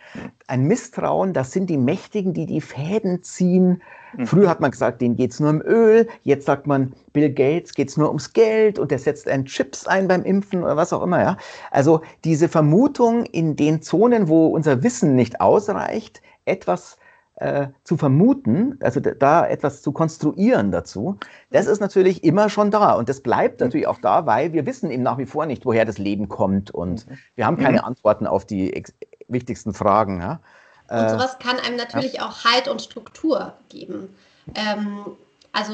Ein 0.48 0.64
Misstrauen, 0.64 1.34
das 1.34 1.52
sind 1.52 1.70
die 1.70 1.78
Mächtigen, 1.78 2.34
die 2.34 2.46
die 2.46 2.62
Fäden 2.62 3.24
ziehen. 3.24 3.82
Mhm. 4.18 4.28
Früher 4.28 4.50
hat 4.50 4.60
man 4.60 4.72
gesagt, 4.72 5.02
denen 5.02 5.16
geht 5.16 5.32
es 5.32 5.40
nur 5.40 5.50
um 5.50 5.62
Öl. 5.62 6.08
Jetzt 6.24 6.46
sagt 6.46 6.68
man, 6.68 6.94
Bill 7.14 7.32
Gates 7.32 7.74
geht 7.74 7.90
es 7.90 7.98
nur 7.98 8.08
ums 8.08 8.34
Geld 8.34 8.80
und 8.80 8.92
der 8.92 9.00
setzt 9.00 9.28
einen 9.28 9.46
Chips 9.46 9.88
ein 9.88 10.08
beim 10.08 10.24
Impfen 10.24 10.64
oder 10.64 10.78
was 10.78 10.94
auch 10.94 11.04
immer. 11.04 11.22
Ja? 11.22 11.38
Also 11.70 12.02
diese 12.24 12.50
Vermutung 12.50 13.26
in 13.26 13.56
den 13.56 13.82
Zonen, 13.82 14.28
wo 14.28 14.48
unser 14.48 14.84
Wissen 14.84 15.16
nicht 15.16 15.42
ausreicht, 15.42 16.22
etwas 16.46 16.98
äh, 17.42 17.70
zu 17.84 17.98
vermuten, 17.98 18.78
also 18.82 19.00
da 19.00 19.48
etwas 19.48 19.82
zu 19.82 19.92
konstruieren 19.92 20.72
dazu, 20.72 21.18
das 21.50 21.66
ist 21.66 21.80
natürlich 21.80 22.24
immer 22.24 22.50
schon 22.50 22.70
da. 22.70 22.94
Und 22.94 23.10
das 23.10 23.22
bleibt 23.22 23.60
mhm. 23.60 23.66
natürlich 23.66 23.88
auch 23.88 24.00
da, 24.00 24.28
weil 24.28 24.54
wir 24.54 24.68
wissen 24.68 24.92
eben 24.92 25.02
nach 25.02 25.18
wie 25.18 25.26
vor 25.26 25.48
nicht, 25.48 25.66
woher 25.66 25.84
das 25.84 25.98
Leben 25.98 26.30
kommt. 26.30 26.70
Und 26.70 27.10
mhm. 27.10 27.18
wir 27.36 27.48
haben 27.48 27.58
keine 27.58 27.80
mhm. 27.80 27.86
Antworten 27.86 28.28
auf 28.28 28.46
die 28.46 28.84
wichtigsten 29.28 29.74
Fragen. 29.74 30.22
Ja? 30.22 30.40
Und 30.88 30.98
äh, 30.98 31.10
sowas 31.10 31.40
kann 31.40 31.58
einem 31.60 31.78
natürlich 31.78 32.14
ja. 32.14 32.28
auch 32.28 32.46
Halt 32.46 32.68
und 32.68 32.80
Struktur 32.80 33.54
geben. 33.70 34.16
Ähm, 34.54 35.06
also 35.52 35.74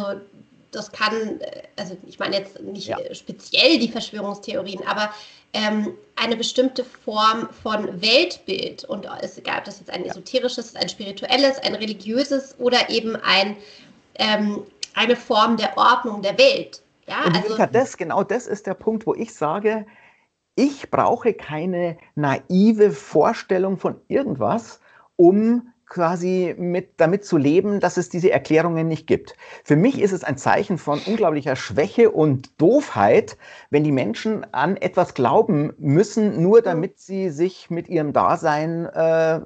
das 0.72 0.92
kann, 0.92 1.40
äh, 1.42 1.64
also 1.76 1.98
ich 2.06 2.20
meine 2.20 2.38
jetzt 2.38 2.62
nicht 2.62 2.88
ja. 2.88 2.98
speziell 3.14 3.80
die 3.80 3.90
Verschwörungstheorien, 3.90 4.86
aber 4.86 5.12
ähm, 5.54 5.94
eine 6.16 6.36
bestimmte 6.36 6.84
Form 6.84 7.50
von 7.64 8.02
Weltbild. 8.02 8.84
Und 8.84 9.08
es 9.22 9.42
gab 9.44 9.66
das 9.66 9.80
jetzt 9.80 9.90
ein 9.90 10.06
esoterisches, 10.06 10.76
ein 10.76 10.90
spirituelles, 10.90 11.60
ein 11.60 11.76
religiöses 11.76 12.56
oder 12.60 12.90
eben 12.90 13.16
ein, 13.16 13.58
ähm, 14.16 14.64
eine 14.94 15.16
Form 15.16 15.58
der 15.58 15.78
Ordnung 15.78 16.22
der 16.22 16.38
Welt. 16.38 16.82
Ja, 17.08 17.24
und 17.26 17.36
also, 17.36 17.66
das, 17.72 17.96
genau 17.96 18.24
das 18.24 18.48
ist 18.48 18.68
der 18.68 18.74
Punkt, 18.74 19.08
wo 19.08 19.14
ich 19.14 19.34
sage, 19.34 19.86
ich 20.56 20.90
brauche 20.90 21.34
keine 21.34 21.98
naive 22.16 22.92
Vorstellung 22.92 23.78
von 23.78 24.02
irgendwas, 24.08 24.82
um 25.16 25.72
quasi 25.88 26.54
mit, 26.58 27.00
damit 27.00 27.26
zu 27.26 27.38
leben, 27.38 27.80
dass 27.80 27.98
es 27.98 28.10
diese 28.10 28.32
Erklärungen 28.32 28.88
nicht 28.88 29.08
gibt. 29.08 29.36
Für 29.64 29.76
mich 29.76 30.00
ist 30.00 30.12
es 30.12 30.24
ein 30.24 30.38
Zeichen 30.38 30.78
von 30.78 31.00
unglaublicher 31.00 31.56
Schwäche 31.56 32.12
und 32.12 32.50
Doofheit, 32.62 33.38
wenn 33.70 33.84
die 33.84 33.92
Menschen 33.92 34.46
an 34.54 34.78
etwas 34.78 35.14
glauben 35.14 35.74
müssen, 35.78 36.42
nur 36.42 36.62
damit 36.62 37.00
sie 37.00 37.30
sich 37.30 37.70
mit 37.70 37.88
ihrem 37.88 38.14
Dasein 38.14 38.86
äh, 38.86 39.42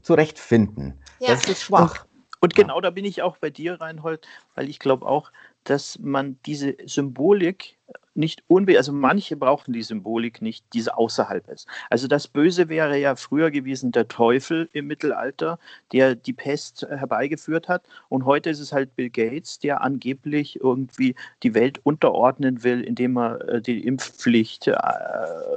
zurechtfinden. 0.00 0.98
Ja. 1.18 1.28
Das 1.28 1.44
ist 1.44 1.62
schwach. 1.62 2.04
Und, 2.40 2.40
und 2.40 2.54
genau 2.54 2.80
da 2.80 2.90
bin 2.90 3.04
ich 3.04 3.22
auch 3.22 3.36
bei 3.36 3.50
dir, 3.50 3.80
Reinhold, 3.80 4.26
weil 4.54 4.68
ich 4.68 4.78
glaube 4.78 5.06
auch, 5.06 5.30
dass 5.64 5.98
man 5.98 6.38
diese 6.46 6.76
Symbolik 6.86 7.78
nicht 8.14 8.42
unbe 8.46 8.76
also 8.76 8.92
manche 8.92 9.36
brauchen 9.36 9.72
die 9.72 9.82
Symbolik 9.82 10.42
nicht, 10.42 10.64
die 10.74 10.82
außerhalb 10.88 11.48
ist. 11.48 11.66
Also 11.88 12.08
das 12.08 12.28
Böse 12.28 12.68
wäre 12.68 12.98
ja 12.98 13.16
früher 13.16 13.50
gewesen 13.50 13.92
der 13.92 14.08
Teufel 14.08 14.68
im 14.72 14.86
Mittelalter, 14.86 15.58
der 15.92 16.14
die 16.14 16.32
Pest 16.32 16.86
herbeigeführt 16.88 17.68
hat. 17.68 17.84
Und 18.08 18.24
heute 18.24 18.50
ist 18.50 18.60
es 18.60 18.72
halt 18.72 18.94
Bill 18.96 19.10
Gates, 19.10 19.58
der 19.58 19.82
angeblich 19.82 20.60
irgendwie 20.60 21.14
die 21.42 21.54
Welt 21.54 21.80
unterordnen 21.84 22.62
will, 22.64 22.82
indem 22.82 23.16
er 23.16 23.48
äh, 23.48 23.62
die 23.62 23.84
Impfpflicht 23.86 24.66
äh, 24.66 24.76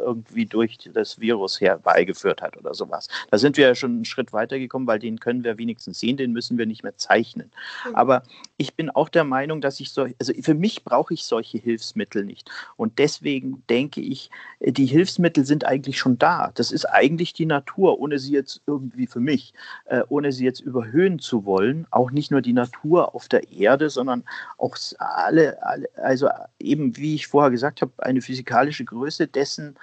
irgendwie 0.04 0.46
durch 0.46 0.78
das 0.94 1.20
Virus 1.20 1.60
herbeigeführt 1.60 2.42
hat 2.42 2.56
oder 2.58 2.74
sowas. 2.74 3.08
Da 3.32 3.38
sind 3.38 3.58
wir 3.58 3.68
ja 3.68 3.76
schon 3.76 3.92
einen 3.92 4.06
Schritt 4.06 4.32
weiter 4.34 4.60
gekommen, 4.60 4.88
weil 4.88 5.00
den 5.00 5.20
können 5.20 5.44
wir 5.44 5.58
wenigstens 5.58 6.00
sehen, 6.00 6.18
den 6.18 6.32
müssen 6.32 6.58
wir 6.58 6.66
nicht 6.66 6.84
mehr 6.84 6.96
zeichnen. 6.98 7.52
Mhm. 7.88 7.96
Aber 7.96 8.24
ich 8.58 8.76
bin 8.76 8.90
auch 8.90 9.10
der 9.10 9.24
Meinung, 9.24 9.62
dass 9.62 9.80
ich 9.80 9.92
so, 9.92 10.08
also 10.20 10.34
für 10.42 10.54
mich 10.54 10.84
brauche 10.84 11.14
ich 11.14 11.24
solche 11.24 11.58
Hilfsmittel 11.58 12.24
nicht 12.24 12.45
nicht. 12.46 12.52
Und 12.78 13.00
deswegen 13.00 13.64
denke 13.70 14.02
ich, 14.02 14.30
äh, 14.60 14.72
die 14.72 14.86
Hilfsmittel 14.86 15.46
sind 15.46 15.66
eigentlich 15.66 16.00
schon 16.00 16.18
da. 16.18 16.52
Das 16.56 16.72
ist 16.72 16.86
eigentlich 16.86 17.34
die 17.34 17.46
Natur, 17.46 18.00
ohne 18.00 18.20
sie 18.20 18.34
jetzt 18.34 18.62
irgendwie 18.68 19.08
für 19.08 19.20
mich, 19.20 19.54
äh, 19.86 20.02
ohne 20.10 20.32
sie 20.32 20.46
jetzt 20.46 20.60
überhöhen 20.60 21.20
zu 21.20 21.46
wollen. 21.46 21.88
Auch 21.92 22.12
nicht 22.12 22.32
nur 22.32 22.42
die 22.42 22.54
Natur 22.54 23.16
auf 23.16 23.28
der 23.28 23.52
Erde, 23.52 23.90
sondern 23.90 24.24
auch 24.58 24.78
alle, 24.98 25.62
alle 25.64 25.90
also 25.96 26.30
eben, 26.60 26.98
wie 26.98 27.16
ich 27.16 27.28
vorher 27.28 27.52
gesagt 27.52 27.82
habe, 27.82 27.92
eine 27.98 28.22
physikalische 28.22 28.86
Größe 28.86 29.28
dessen, 29.28 29.76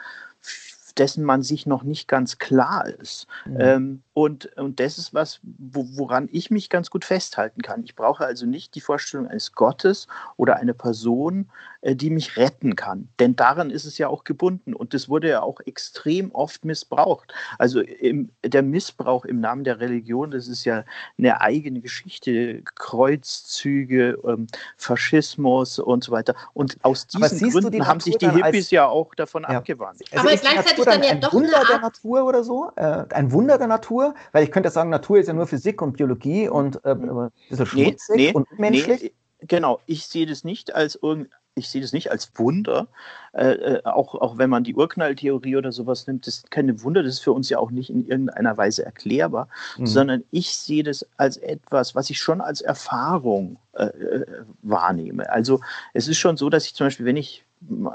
dessen 0.99 1.25
man 1.25 1.43
sich 1.43 1.67
noch 1.67 1.83
nicht 1.85 2.09
ganz 2.09 2.39
klar 2.39 2.87
ist. 2.87 3.27
Mhm. 3.47 3.57
Ähm, 3.61 4.03
Und, 4.15 4.47
und 4.57 4.79
das 4.79 4.99
ist 4.99 5.15
was, 5.15 5.41
wo, 5.43 5.87
woran 5.95 6.29
ich 6.31 6.51
mich 6.51 6.69
ganz 6.69 6.91
gut 6.91 7.05
festhalten 7.05 7.63
kann. 7.63 7.83
Ich 7.85 7.97
brauche 7.97 8.27
also 8.27 8.45
nicht 8.45 8.75
die 8.75 8.81
Vorstellung 8.83 9.27
eines 9.27 9.53
Gottes 9.53 10.07
oder 10.37 10.57
einer 10.57 10.75
Person, 10.75 11.49
äh, 11.81 11.97
die 11.97 12.11
mich 12.11 12.37
retten 12.37 12.77
kann. 12.77 13.09
Denn 13.19 13.37
daran 13.37 13.71
ist 13.71 13.87
es 13.87 13.97
ja 13.97 14.09
auch 14.09 14.25
gebunden. 14.25 14.75
Und 14.75 14.93
das 14.93 15.09
wurde 15.09 15.31
ja 15.31 15.43
auch 15.43 15.61
extrem 15.61 16.31
oft 16.33 16.65
missbraucht. 16.67 17.33
Also 17.59 17.81
im, 17.81 18.31
der 18.45 18.63
Missbrauch 18.63 19.25
im 19.25 19.41
Namen 19.41 19.65
der 19.65 19.81
Religion, 19.81 20.31
das 20.31 20.47
ist 20.47 20.67
ja 20.67 20.85
eine 21.17 21.41
eigene 21.41 21.81
Geschichte. 21.81 22.63
Kreuzzüge, 22.75 24.19
ähm, 24.27 24.47
Faschismus 24.77 25.79
und 25.79 26.05
so 26.05 26.13
weiter. 26.13 26.35
Und 26.53 26.77
aus 26.83 27.07
diesen 27.07 27.51
Gründen 27.51 27.71
die 27.71 27.83
haben 27.83 28.01
sich 28.01 28.19
die 28.19 28.31
Hippies 28.31 28.71
ja 28.71 28.87
auch 28.87 29.15
davon 29.15 29.45
ja. 29.45 29.57
abgewandt. 29.57 30.03
Also 30.11 30.29
Aber 30.29 30.37
gleichzeitig 30.37 30.85
dann, 30.85 31.01
dann 31.01 31.03
ja 31.03 31.11
ein 31.13 31.21
doch 31.23 31.33
Wunder 31.33 31.63
der 31.67 31.79
Natur 31.81 32.25
oder 32.25 32.45
so? 32.45 32.71
Äh, 32.77 33.05
ein 33.11 33.33
Wunder 33.33 33.57
der 33.57 33.69
Natur? 33.69 34.02
Natur? 34.03 34.15
Weil 34.33 34.45
ich 34.45 34.51
könnte 34.51 34.71
sagen, 34.71 34.91
Natur 34.91 35.19
ist 35.19 35.27
ja 35.27 35.33
nur 35.33 35.47
Physik 35.47 35.83
und 35.83 35.97
Biologie 35.97 36.49
und 36.49 36.85
äh, 36.85 36.91
ein 36.91 37.31
bisschen 37.49 37.67
schmutzig 37.67 38.17
nee, 38.17 38.27
nee, 38.29 38.33
und 38.33 38.59
menschlich. 38.59 39.03
Nee, 39.03 39.13
genau, 39.47 39.81
ich 39.87 40.07
sehe 40.07 40.27
das 40.27 40.45
nicht 40.45 40.75
als 40.75 40.97
irgendein 40.97 41.33
ich 41.55 41.69
sehe 41.69 41.83
das 41.83 41.93
nicht 41.93 42.11
als 42.11 42.33
Wunder, 42.37 42.89
äh, 43.33 43.53
äh, 43.53 43.85
auch, 43.85 44.15
auch 44.15 44.39
wenn 44.39 44.49
man 44.49 44.65
die 44.65 44.75
Urknalltheorie 44.75 45.57
oder 45.57 45.73
sowas 45.73 46.07
nimmt, 46.07 46.27
das 46.27 46.37
ist 46.37 46.51
keine 46.51 46.83
Wunder, 46.83 47.03
das 47.03 47.15
ist 47.15 47.21
für 47.21 47.33
uns 47.33 47.51
ja 47.51 47.59
auch 47.59 47.71
nicht 47.71 47.91
in 47.91 48.07
irgendeiner 48.07 48.57
Weise 48.57 48.85
erklärbar, 48.85 49.49
mhm. 49.77 49.87
sondern 49.87 50.25
ich 50.31 50.57
sehe 50.57 50.83
das 50.83 51.07
als 51.17 51.37
etwas, 51.37 51.95
was 51.95 52.11
ich 52.11 52.19
schon 52.19 52.41
als 52.41 52.63
Erfahrung 52.63 53.59
äh, 53.75 53.85
äh 53.85 54.27
wahrnehme. 54.63 55.29
Also 55.31 55.61
es 55.93 56.09
ist 56.09 56.19
schon 56.19 56.37
so, 56.37 56.49
dass 56.49 56.65
ich 56.65 56.75
zum 56.75 56.87
Beispiel, 56.87 57.07
wenn 57.07 57.17
ich 57.17 57.45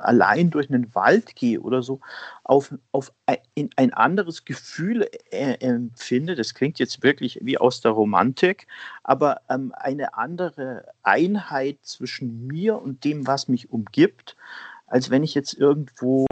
allein 0.01 0.49
durch 0.49 0.69
einen 0.69 0.93
Wald 0.95 1.35
gehe 1.35 1.59
oder 1.59 1.81
so, 1.81 1.99
auf, 2.43 2.73
auf 2.91 3.11
ein, 3.25 3.69
ein 3.75 3.93
anderes 3.93 4.45
Gefühl 4.45 5.09
äh, 5.31 5.53
empfinde. 5.59 6.35
Das 6.35 6.53
klingt 6.53 6.79
jetzt 6.79 7.03
wirklich 7.03 7.39
wie 7.41 7.57
aus 7.57 7.81
der 7.81 7.91
Romantik, 7.91 8.67
aber 9.03 9.41
ähm, 9.49 9.73
eine 9.75 10.13
andere 10.15 10.85
Einheit 11.03 11.79
zwischen 11.81 12.47
mir 12.47 12.81
und 12.81 13.03
dem, 13.03 13.27
was 13.27 13.47
mich 13.47 13.71
umgibt, 13.71 14.35
als 14.87 15.09
wenn 15.09 15.23
ich 15.23 15.35
jetzt 15.35 15.53
irgendwo, 15.53 16.25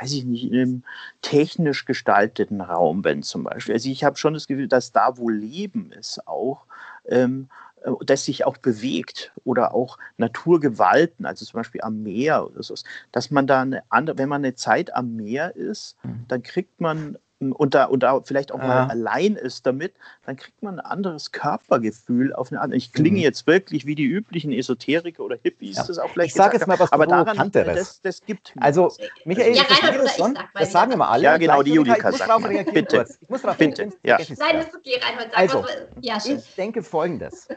weiß 0.00 0.12
ich 0.12 0.24
nicht, 0.24 0.44
in 0.44 0.54
einem 0.54 0.82
technisch 1.22 1.84
gestalteten 1.84 2.60
Raum 2.60 3.02
bin 3.02 3.22
zum 3.22 3.44
Beispiel. 3.44 3.74
Also 3.74 3.88
ich 3.88 4.02
habe 4.02 4.16
schon 4.16 4.34
das 4.34 4.48
Gefühl, 4.48 4.68
dass 4.68 4.92
da, 4.92 5.16
wo 5.16 5.28
Leben 5.28 5.92
ist, 5.92 6.26
auch 6.26 6.64
ähm, 7.06 7.48
äh, 7.73 7.73
das 8.04 8.24
sich 8.24 8.44
auch 8.44 8.56
bewegt 8.56 9.32
oder 9.44 9.74
auch 9.74 9.98
Naturgewalten, 10.16 11.26
also 11.26 11.44
zum 11.44 11.58
Beispiel 11.58 11.82
am 11.82 12.02
Meer 12.02 12.46
oder 12.46 12.62
so, 12.62 12.74
dass 13.12 13.30
man 13.30 13.46
da 13.46 13.62
eine 13.62 13.82
andere, 13.90 14.18
wenn 14.18 14.28
man 14.28 14.44
eine 14.44 14.54
Zeit 14.54 14.94
am 14.94 15.16
Meer 15.16 15.54
ist, 15.56 15.96
mhm. 16.02 16.24
dann 16.28 16.42
kriegt 16.42 16.80
man 16.80 17.18
und 17.52 17.74
da, 17.74 17.84
und 17.84 18.02
da 18.02 18.20
vielleicht 18.22 18.52
auch 18.52 18.58
mal 18.58 18.88
allein 18.88 19.36
ist 19.36 19.66
damit, 19.66 19.94
dann 20.24 20.36
kriegt 20.36 20.62
man 20.62 20.78
ein 20.78 20.86
anderes 20.86 21.32
Körpergefühl 21.32 22.32
auf 22.32 22.50
eine 22.50 22.60
andere. 22.60 22.78
Ich 22.78 22.92
klinge 22.92 23.18
mhm. 23.18 23.22
jetzt 23.22 23.46
wirklich 23.46 23.86
wie 23.86 23.94
die 23.94 24.04
üblichen 24.04 24.52
Esoteriker 24.52 25.22
oder 25.22 25.36
Hippies, 25.42 25.76
ja. 25.76 25.84
das 25.84 25.98
auch 25.98 26.10
vielleicht. 26.10 26.28
Ich 26.28 26.34
sage 26.34 26.56
jetzt 26.56 26.66
mal 26.66 26.78
was 26.78 26.92
aber 26.92 27.06
daran, 27.06 27.50
das, 27.50 28.00
das 28.00 28.20
gibt. 28.24 28.54
Also, 28.60 28.92
Michael, 29.24 29.54
ja, 29.54 29.62
Reinhold, 29.62 30.04
das, 30.04 30.16
schon, 30.16 30.38
das 30.54 30.72
sagen 30.72 30.92
wir 30.92 30.96
mal 30.96 31.08
alle. 31.08 31.24
Ja, 31.24 31.36
genau, 31.36 31.62
die 31.62 31.72
Julika 31.72 32.12
sagt. 32.12 32.72
Bitte. 32.72 33.06
Ich 33.20 33.28
muss 33.28 33.42
darauf 33.42 33.58
Bitte. 33.58 33.90
Ja. 34.02 34.18
Nein, 34.18 34.56
das 34.56 34.66
ist 34.68 34.76
okay, 34.76 35.00
Reinhold. 35.02 35.30
Sag 35.32 35.38
also, 35.38 35.64
ja, 36.00 36.18
ich 36.24 36.54
denke 36.54 36.82
folgendes. 36.82 37.48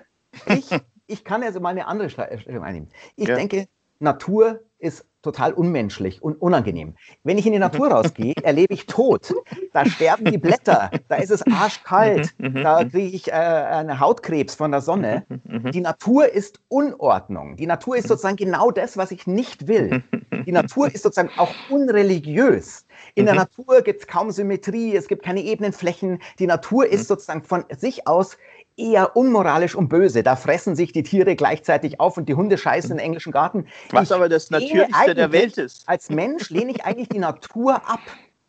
Ich, 0.46 0.70
ich 1.08 1.24
kann 1.24 1.44
also 1.44 1.60
mal 1.60 1.70
eine 1.70 1.88
andere 1.88 2.10
Stellung 2.10 2.64
einnehmen. 2.64 2.90
Ich 3.16 3.28
ja. 3.28 3.36
denke, 3.36 3.68
Natur 4.00 4.62
ist 4.80 5.06
total 5.24 5.54
unmenschlich 5.54 6.22
und 6.22 6.40
unangenehm. 6.42 6.96
Wenn 7.24 7.38
ich 7.38 7.46
in 7.46 7.52
die 7.52 7.60
Natur 7.60 7.90
rausgehe, 7.90 8.34
erlebe 8.44 8.74
ich 8.74 8.86
Tod. 8.86 9.34
Da 9.74 9.86
sterben 9.86 10.26
die 10.26 10.38
Blätter, 10.38 10.90
da 11.10 11.16
ist 11.16 11.32
es 11.32 11.42
arschkalt, 11.48 12.34
da 12.38 12.86
kriege 12.86 13.16
ich 13.16 13.28
äh, 13.28 13.32
einen 13.32 14.00
Hautkrebs 14.00 14.56
von 14.56 14.72
der 14.72 14.82
Sonne. 14.82 15.26
Die 15.74 15.82
Natur 15.82 16.32
ist 16.32 16.62
Unordnung. 16.70 17.58
Die 17.58 17.66
Natur 17.66 17.98
ist 17.98 18.08
sozusagen 18.08 18.38
genau 18.38 18.72
das, 18.72 18.96
was 18.96 19.12
ich 19.12 19.28
nicht 19.28 19.68
will. 19.68 20.04
Die 20.46 20.52
Natur 20.52 20.88
ist 20.88 21.04
sozusagen 21.04 21.32
auch 21.38 21.52
unreligiös. 21.70 22.86
In 23.16 23.26
der 23.26 23.36
Natur 23.36 23.82
gibt 23.82 24.02
es 24.02 24.08
kaum 24.08 24.32
Symmetrie, 24.32 24.96
es 24.96 25.08
gibt 25.08 25.24
keine 25.24 25.42
ebenen 25.42 25.74
Flächen. 25.74 26.20
Die 26.40 26.48
Natur 26.48 26.88
ist 26.88 27.08
sozusagen 27.08 27.44
von 27.44 27.66
sich 27.78 28.08
aus 28.08 28.38
eher 28.78 29.18
unmoralisch 29.18 29.76
und 29.76 29.90
böse. 29.90 30.24
Da 30.24 30.36
fressen 30.36 30.76
sich 30.76 30.94
die 30.94 31.04
Tiere 31.04 31.36
gleichzeitig 31.36 32.00
auf 32.00 32.16
und 32.18 32.30
die 32.30 32.36
Hunde 32.36 32.58
scheißen 32.58 32.92
im 32.92 33.00
englischen 33.00 33.32
Garten. 33.32 33.68
Was 33.90 34.10
ich 34.10 34.16
aber 34.16 34.30
das 34.30 34.52
Natürlichste 34.52 35.16
der 35.16 35.32
Welt 35.32 35.58
ist. 35.58 35.84
Als 35.90 36.10
Mensch 36.10 36.50
lehne 36.50 36.72
ich 36.72 36.86
eigentlich 36.86 37.10
die 37.10 37.20
Natur 37.20 37.76
ab. 37.90 38.02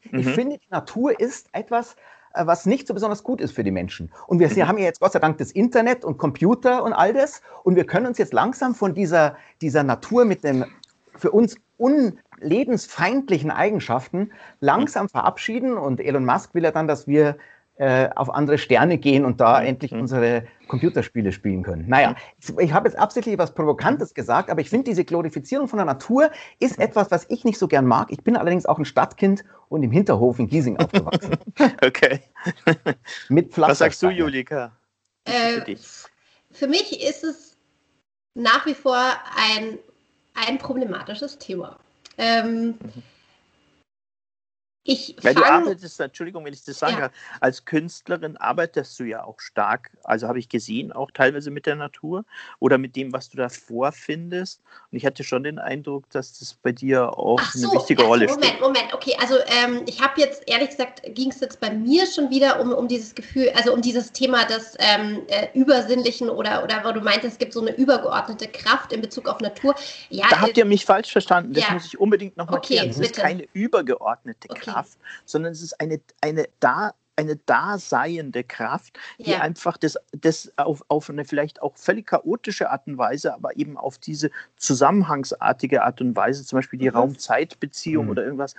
Ich 0.04 0.26
mhm. 0.26 0.34
finde, 0.34 0.58
die 0.58 0.70
Natur 0.70 1.18
ist 1.18 1.48
etwas, 1.52 1.96
äh, 2.34 2.46
was 2.46 2.66
nicht 2.66 2.86
so 2.86 2.94
besonders 2.94 3.22
gut 3.22 3.40
ist 3.40 3.52
für 3.52 3.64
die 3.64 3.70
Menschen. 3.70 4.12
Und 4.26 4.38
wir 4.38 4.48
mhm. 4.48 4.68
haben 4.68 4.78
ja 4.78 4.84
jetzt 4.84 5.00
Gott 5.00 5.12
sei 5.12 5.18
Dank 5.18 5.38
das 5.38 5.50
Internet 5.50 6.04
und 6.04 6.18
Computer 6.18 6.84
und 6.84 6.92
all 6.92 7.12
das. 7.12 7.42
Und 7.64 7.76
wir 7.76 7.84
können 7.84 8.06
uns 8.06 8.18
jetzt 8.18 8.32
langsam 8.32 8.74
von 8.74 8.94
dieser, 8.94 9.36
dieser 9.60 9.82
Natur 9.82 10.24
mit 10.24 10.44
den 10.44 10.66
für 11.16 11.32
uns 11.32 11.56
unlebensfeindlichen 11.78 13.50
Eigenschaften 13.50 14.32
langsam 14.60 15.08
verabschieden. 15.08 15.76
Und 15.76 16.00
Elon 16.00 16.24
Musk 16.24 16.54
will 16.54 16.64
ja 16.64 16.70
dann, 16.70 16.86
dass 16.86 17.06
wir 17.08 17.36
äh, 17.78 18.10
auf 18.16 18.34
andere 18.34 18.58
Sterne 18.58 18.98
gehen 18.98 19.24
und 19.24 19.40
da 19.40 19.60
mhm. 19.60 19.66
endlich 19.66 19.92
unsere 19.92 20.44
Computerspiele 20.66 21.30
spielen 21.30 21.62
können. 21.62 21.88
Naja, 21.88 22.16
ich, 22.40 22.56
ich 22.58 22.72
habe 22.72 22.88
jetzt 22.88 22.98
absichtlich 22.98 23.34
etwas 23.34 23.54
Provokantes 23.54 24.14
gesagt, 24.14 24.50
aber 24.50 24.60
ich 24.60 24.68
finde, 24.68 24.90
diese 24.90 25.04
Glorifizierung 25.04 25.68
von 25.68 25.76
der 25.76 25.86
Natur 25.86 26.30
ist 26.58 26.78
etwas, 26.80 27.10
was 27.12 27.26
ich 27.28 27.44
nicht 27.44 27.56
so 27.56 27.68
gern 27.68 27.86
mag. 27.86 28.08
Ich 28.10 28.22
bin 28.24 28.36
allerdings 28.36 28.66
auch 28.66 28.78
ein 28.78 28.84
Stadtkind 28.84 29.44
und 29.68 29.84
im 29.84 29.92
Hinterhof 29.92 30.40
in 30.40 30.48
Giesing 30.48 30.76
aufgewachsen. 30.76 31.36
okay. 31.84 32.20
Mit 33.28 33.56
Was 33.56 33.78
sagst 33.78 34.02
du, 34.02 34.10
Julika? 34.10 34.72
Äh, 35.24 35.60
für, 35.60 35.76
für 36.50 36.66
mich 36.66 37.00
ist 37.06 37.22
es 37.22 37.56
nach 38.34 38.66
wie 38.66 38.74
vor 38.74 38.98
ein, 39.36 39.78
ein 40.48 40.58
problematisches 40.58 41.38
Thema. 41.38 41.78
Ähm, 42.18 42.74
mhm 42.80 43.02
ich 44.88 45.14
ja, 45.22 45.34
du 45.34 45.44
arbeitest, 45.44 46.00
Entschuldigung, 46.00 46.46
wenn 46.46 46.54
ich 46.54 46.64
das 46.64 46.78
sage, 46.78 46.98
ja. 46.98 47.10
als 47.40 47.66
Künstlerin 47.66 48.38
arbeitest 48.38 48.98
du 48.98 49.04
ja 49.04 49.22
auch 49.22 49.38
stark, 49.38 49.90
also 50.02 50.26
habe 50.26 50.38
ich 50.38 50.48
gesehen, 50.48 50.92
auch 50.92 51.10
teilweise 51.10 51.50
mit 51.50 51.66
der 51.66 51.76
Natur 51.76 52.24
oder 52.58 52.78
mit 52.78 52.96
dem, 52.96 53.12
was 53.12 53.28
du 53.28 53.36
da 53.36 53.50
vorfindest. 53.50 54.62
Und 54.90 54.96
ich 54.96 55.04
hatte 55.04 55.24
schon 55.24 55.42
den 55.42 55.58
Eindruck, 55.58 56.08
dass 56.08 56.38
das 56.38 56.54
bei 56.54 56.72
dir 56.72 57.18
auch 57.18 57.38
so, 57.52 57.68
eine 57.68 57.78
wichtige 57.78 58.02
Rolle 58.02 58.28
Moment, 58.28 58.44
spielt. 58.46 58.60
Moment, 58.62 58.76
Moment, 58.76 58.94
okay. 58.94 59.14
Also 59.20 59.34
ähm, 59.62 59.82
ich 59.86 60.00
habe 60.00 60.18
jetzt, 60.22 60.44
ehrlich 60.46 60.70
gesagt, 60.70 61.02
ging 61.14 61.32
es 61.32 61.40
jetzt 61.40 61.60
bei 61.60 61.70
mir 61.70 62.06
schon 62.06 62.30
wieder 62.30 62.58
um, 62.58 62.72
um 62.72 62.88
dieses 62.88 63.14
Gefühl, 63.14 63.50
also 63.56 63.74
um 63.74 63.82
dieses 63.82 64.10
Thema 64.12 64.46
des 64.46 64.74
ähm, 64.78 65.20
äh, 65.28 65.48
Übersinnlichen 65.52 66.30
oder, 66.30 66.64
oder 66.64 66.82
wo 66.82 66.92
du 66.92 67.00
meintest, 67.02 67.34
es 67.34 67.38
gibt 67.38 67.52
so 67.52 67.60
eine 67.60 67.76
übergeordnete 67.76 68.48
Kraft 68.48 68.94
in 68.94 69.02
Bezug 69.02 69.28
auf 69.28 69.40
Natur. 69.40 69.74
Ja, 70.08 70.28
da 70.30 70.40
habt 70.40 70.56
äh, 70.56 70.60
ihr 70.60 70.64
mich 70.64 70.86
falsch 70.86 71.12
verstanden. 71.12 71.52
Das 71.52 71.64
ja. 71.64 71.74
muss 71.74 71.84
ich 71.84 72.00
unbedingt 72.00 72.38
noch 72.38 72.46
okay, 72.46 72.54
markieren. 72.54 72.88
Es 72.88 72.98
ist 72.98 73.16
keine 73.16 73.46
übergeordnete 73.52 74.48
okay. 74.48 74.60
Kraft 74.60 74.77
Kraft, 74.78 74.98
sondern 75.24 75.52
es 75.52 75.62
ist 75.62 75.80
eine, 75.80 76.00
eine 76.20 76.48
da 76.60 76.94
eine 77.18 77.36
daseiende 77.36 78.44
Kraft, 78.44 78.98
die 79.18 79.32
ja. 79.32 79.40
einfach 79.40 79.76
das, 79.76 79.98
das 80.12 80.52
auf, 80.56 80.84
auf 80.86 81.10
eine 81.10 81.24
vielleicht 81.24 81.60
auch 81.60 81.76
völlig 81.76 82.06
chaotische 82.06 82.70
Art 82.70 82.86
und 82.86 82.96
Weise, 82.96 83.34
aber 83.34 83.56
eben 83.56 83.76
auf 83.76 83.98
diese 83.98 84.30
zusammenhangsartige 84.56 85.82
Art 85.82 86.00
und 86.00 86.14
Weise, 86.14 86.44
zum 86.44 86.58
Beispiel 86.58 86.78
die 86.78 86.88
mhm. 86.88 86.96
Raum-Zeit-Beziehung 86.96 88.04
mhm. 88.04 88.10
oder 88.12 88.24
irgendwas 88.24 88.54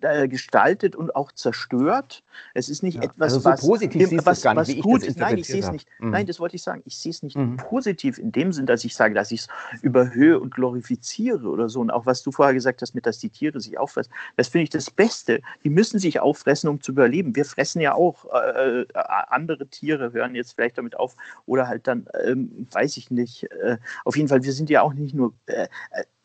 äh, 0.00 0.26
gestaltet 0.26 0.96
und 0.96 1.14
auch 1.14 1.30
zerstört. 1.30 2.24
Es 2.52 2.68
ist 2.68 2.82
nicht 2.82 2.96
ja. 2.96 3.04
etwas, 3.04 3.34
also 3.34 3.38
so 3.38 3.44
was, 3.44 3.60
positiv 3.60 4.08
dem, 4.08 4.26
was, 4.26 4.44
was, 4.44 4.56
was 4.56 4.76
gut 4.80 5.04
ist. 5.04 5.16
Nein, 5.16 5.38
ich 5.38 5.46
sehe 5.46 5.60
es 5.60 5.70
nicht. 5.70 5.88
Mhm. 6.00 6.10
Nein, 6.10 6.26
das 6.26 6.40
wollte 6.40 6.56
ich 6.56 6.62
sagen. 6.64 6.82
Ich 6.86 6.98
sehe 6.98 7.10
es 7.10 7.22
nicht 7.22 7.36
mhm. 7.36 7.58
positiv 7.58 8.18
in 8.18 8.32
dem 8.32 8.52
Sinn, 8.52 8.66
dass 8.66 8.84
ich 8.84 8.96
sage, 8.96 9.14
dass 9.14 9.30
ich 9.30 9.42
es 9.42 9.48
überhöhe 9.82 10.40
und 10.40 10.52
glorifiziere 10.52 11.48
oder 11.48 11.68
so. 11.68 11.80
Und 11.80 11.92
auch 11.92 12.06
was 12.06 12.24
du 12.24 12.32
vorher 12.32 12.54
gesagt 12.54 12.82
hast, 12.82 12.92
mit 12.94 13.06
dass 13.06 13.20
die 13.20 13.30
Tiere 13.30 13.60
sich 13.60 13.78
auffressen, 13.78 14.12
das 14.36 14.48
finde 14.48 14.64
ich 14.64 14.70
das 14.70 14.90
Beste. 14.90 15.42
Die 15.62 15.70
müssen 15.70 16.00
sich 16.00 16.18
auffressen, 16.18 16.68
um 16.68 16.80
zu 16.80 16.90
überleben. 16.90 17.36
Wir 17.36 17.44
fressen 17.44 17.83
ja 17.84 17.94
auch 17.94 18.24
äh, 18.32 18.80
äh, 18.82 18.86
andere 18.94 19.66
Tiere, 19.66 20.12
hören 20.12 20.34
jetzt 20.34 20.54
vielleicht 20.54 20.78
damit 20.78 20.96
auf 20.96 21.16
oder 21.46 21.68
halt 21.68 21.86
dann, 21.86 22.08
ähm, 22.24 22.66
weiß 22.70 22.96
ich 22.96 23.10
nicht. 23.10 23.44
Äh, 23.52 23.78
auf 24.04 24.16
jeden 24.16 24.28
Fall, 24.28 24.42
wir 24.42 24.52
sind 24.52 24.70
ja 24.70 24.82
auch 24.82 24.94
nicht 24.94 25.14
nur 25.14 25.34
äh, 25.46 25.68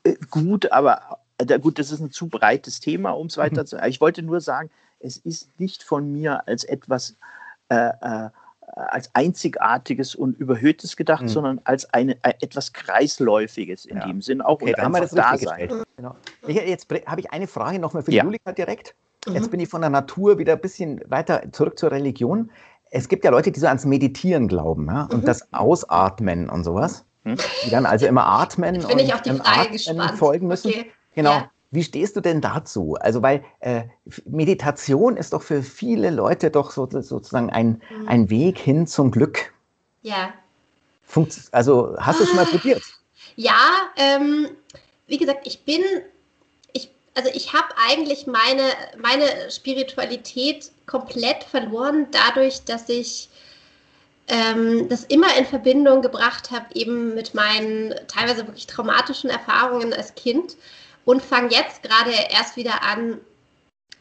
äh 0.03 0.15
gut, 0.29 0.71
aber 0.71 1.19
äh, 1.37 1.59
gut, 1.59 1.79
das 1.79 1.91
ist 1.91 1.99
ein 1.99 2.11
zu 2.11 2.27
breites 2.27 2.79
Thema, 2.79 3.11
um 3.11 3.27
es 3.27 3.37
mhm. 3.37 3.41
weiter 3.41 3.65
zu. 3.65 3.77
Ich 3.87 4.01
wollte 4.01 4.21
nur 4.23 4.41
sagen, 4.41 4.69
es 4.99 5.17
ist 5.17 5.59
nicht 5.59 5.83
von 5.83 6.11
mir 6.11 6.47
als 6.47 6.63
etwas 6.63 7.15
als 8.73 9.13
einzigartiges 9.13 10.15
und 10.15 10.39
überhöhtes 10.39 10.95
gedacht, 10.95 11.21
mhm. 11.21 11.27
sondern 11.27 11.61
als 11.65 11.93
eine, 11.93 12.17
etwas 12.23 12.73
Kreisläufiges 12.73 13.85
in 13.85 13.97
ja. 13.97 14.07
dem 14.07 14.23
Sinn 14.23 14.41
auch 14.41 14.61
okay, 14.61 14.73
und 14.83 15.15
da 15.15 15.37
sein. 15.37 15.83
Genau. 15.97 16.15
Jetzt 16.47 16.87
habe 17.05 17.21
ich 17.21 17.29
eine 17.31 17.45
Frage 17.45 17.77
nochmal 17.77 18.01
für 18.01 18.11
ja. 18.11 18.23
Julika 18.23 18.51
direkt. 18.51 18.95
Jetzt 19.27 19.47
mhm. 19.47 19.51
bin 19.51 19.59
ich 19.59 19.69
von 19.69 19.81
der 19.81 19.89
Natur 19.89 20.37
wieder 20.37 20.53
ein 20.53 20.61
bisschen 20.61 21.01
weiter 21.07 21.43
zurück 21.51 21.77
zur 21.77 21.91
Religion. 21.91 22.51
Es 22.91 23.07
gibt 23.07 23.23
ja 23.23 23.31
Leute, 23.31 23.51
die 23.51 23.59
so 23.59 23.67
ans 23.67 23.85
Meditieren 23.85 24.47
glauben 24.47 24.87
ja? 24.87 25.03
und 25.11 25.21
mhm. 25.21 25.25
das 25.25 25.53
Ausatmen 25.53 26.49
und 26.49 26.63
sowas. 26.63 27.05
Mhm. 27.23 27.37
Die 27.65 27.69
dann 27.69 27.85
also 27.85 28.05
immer 28.05 28.25
atmen 28.25 28.75
Jetzt 28.75 28.87
bin 28.87 28.97
und 28.97 29.03
ich 29.03 29.13
auf 29.13 29.21
die 29.21 29.31
Frage 29.31 29.71
gespannt. 29.71 30.17
folgen 30.17 30.47
müssen. 30.47 30.69
Okay. 30.69 30.91
Genau. 31.15 31.31
Ja. 31.31 31.51
wie 31.71 31.83
stehst 31.83 32.15
du 32.15 32.21
denn 32.21 32.39
dazu? 32.39 32.95
Also, 32.99 33.21
weil 33.21 33.43
äh, 33.59 33.83
Meditation 34.25 35.17
ist 35.17 35.33
doch 35.33 35.41
für 35.41 35.63
viele 35.63 36.11
Leute 36.11 36.49
doch 36.49 36.71
so, 36.71 36.87
sozusagen 36.89 37.49
ein, 37.49 37.81
mhm. 37.89 38.07
ein 38.07 38.29
Weg 38.29 38.57
hin 38.57 38.87
zum 38.87 39.11
Glück. 39.11 39.53
Ja. 40.01 40.33
Funkt, 41.03 41.37
also, 41.51 41.95
hast 41.99 42.19
du 42.19 42.23
es 42.23 42.29
schon 42.29 42.37
mal 42.37 42.45
ah. 42.45 42.49
probiert? 42.49 42.81
Ja, 43.35 43.59
ähm, 43.97 44.47
wie 45.07 45.17
gesagt, 45.17 45.45
ich 45.45 45.65
bin, 45.65 45.81
also 47.19 47.31
ich 47.33 47.51
habe 47.51 47.67
eigentlich 47.89 48.27
meine, 48.27 48.63
meine 48.97 49.51
Spiritualität 49.51 50.71
komplett 50.85 51.43
verloren, 51.43 52.07
dadurch, 52.11 52.63
dass 52.63 52.87
ich 52.87 53.27
ähm, 54.29 54.87
das 54.87 55.03
immer 55.03 55.35
in 55.37 55.45
Verbindung 55.45 56.01
gebracht 56.01 56.49
habe, 56.49 56.67
eben 56.75 57.15
mit 57.15 57.33
meinen 57.33 57.93
teilweise 58.07 58.47
wirklich 58.47 58.67
traumatischen 58.67 59.29
Erfahrungen 59.29 59.91
als 59.91 60.15
Kind 60.15 60.55
und 61.03 61.21
fange 61.21 61.51
jetzt 61.51 61.83
gerade 61.83 62.13
erst 62.31 62.55
wieder 62.55 62.83
an, 62.83 63.19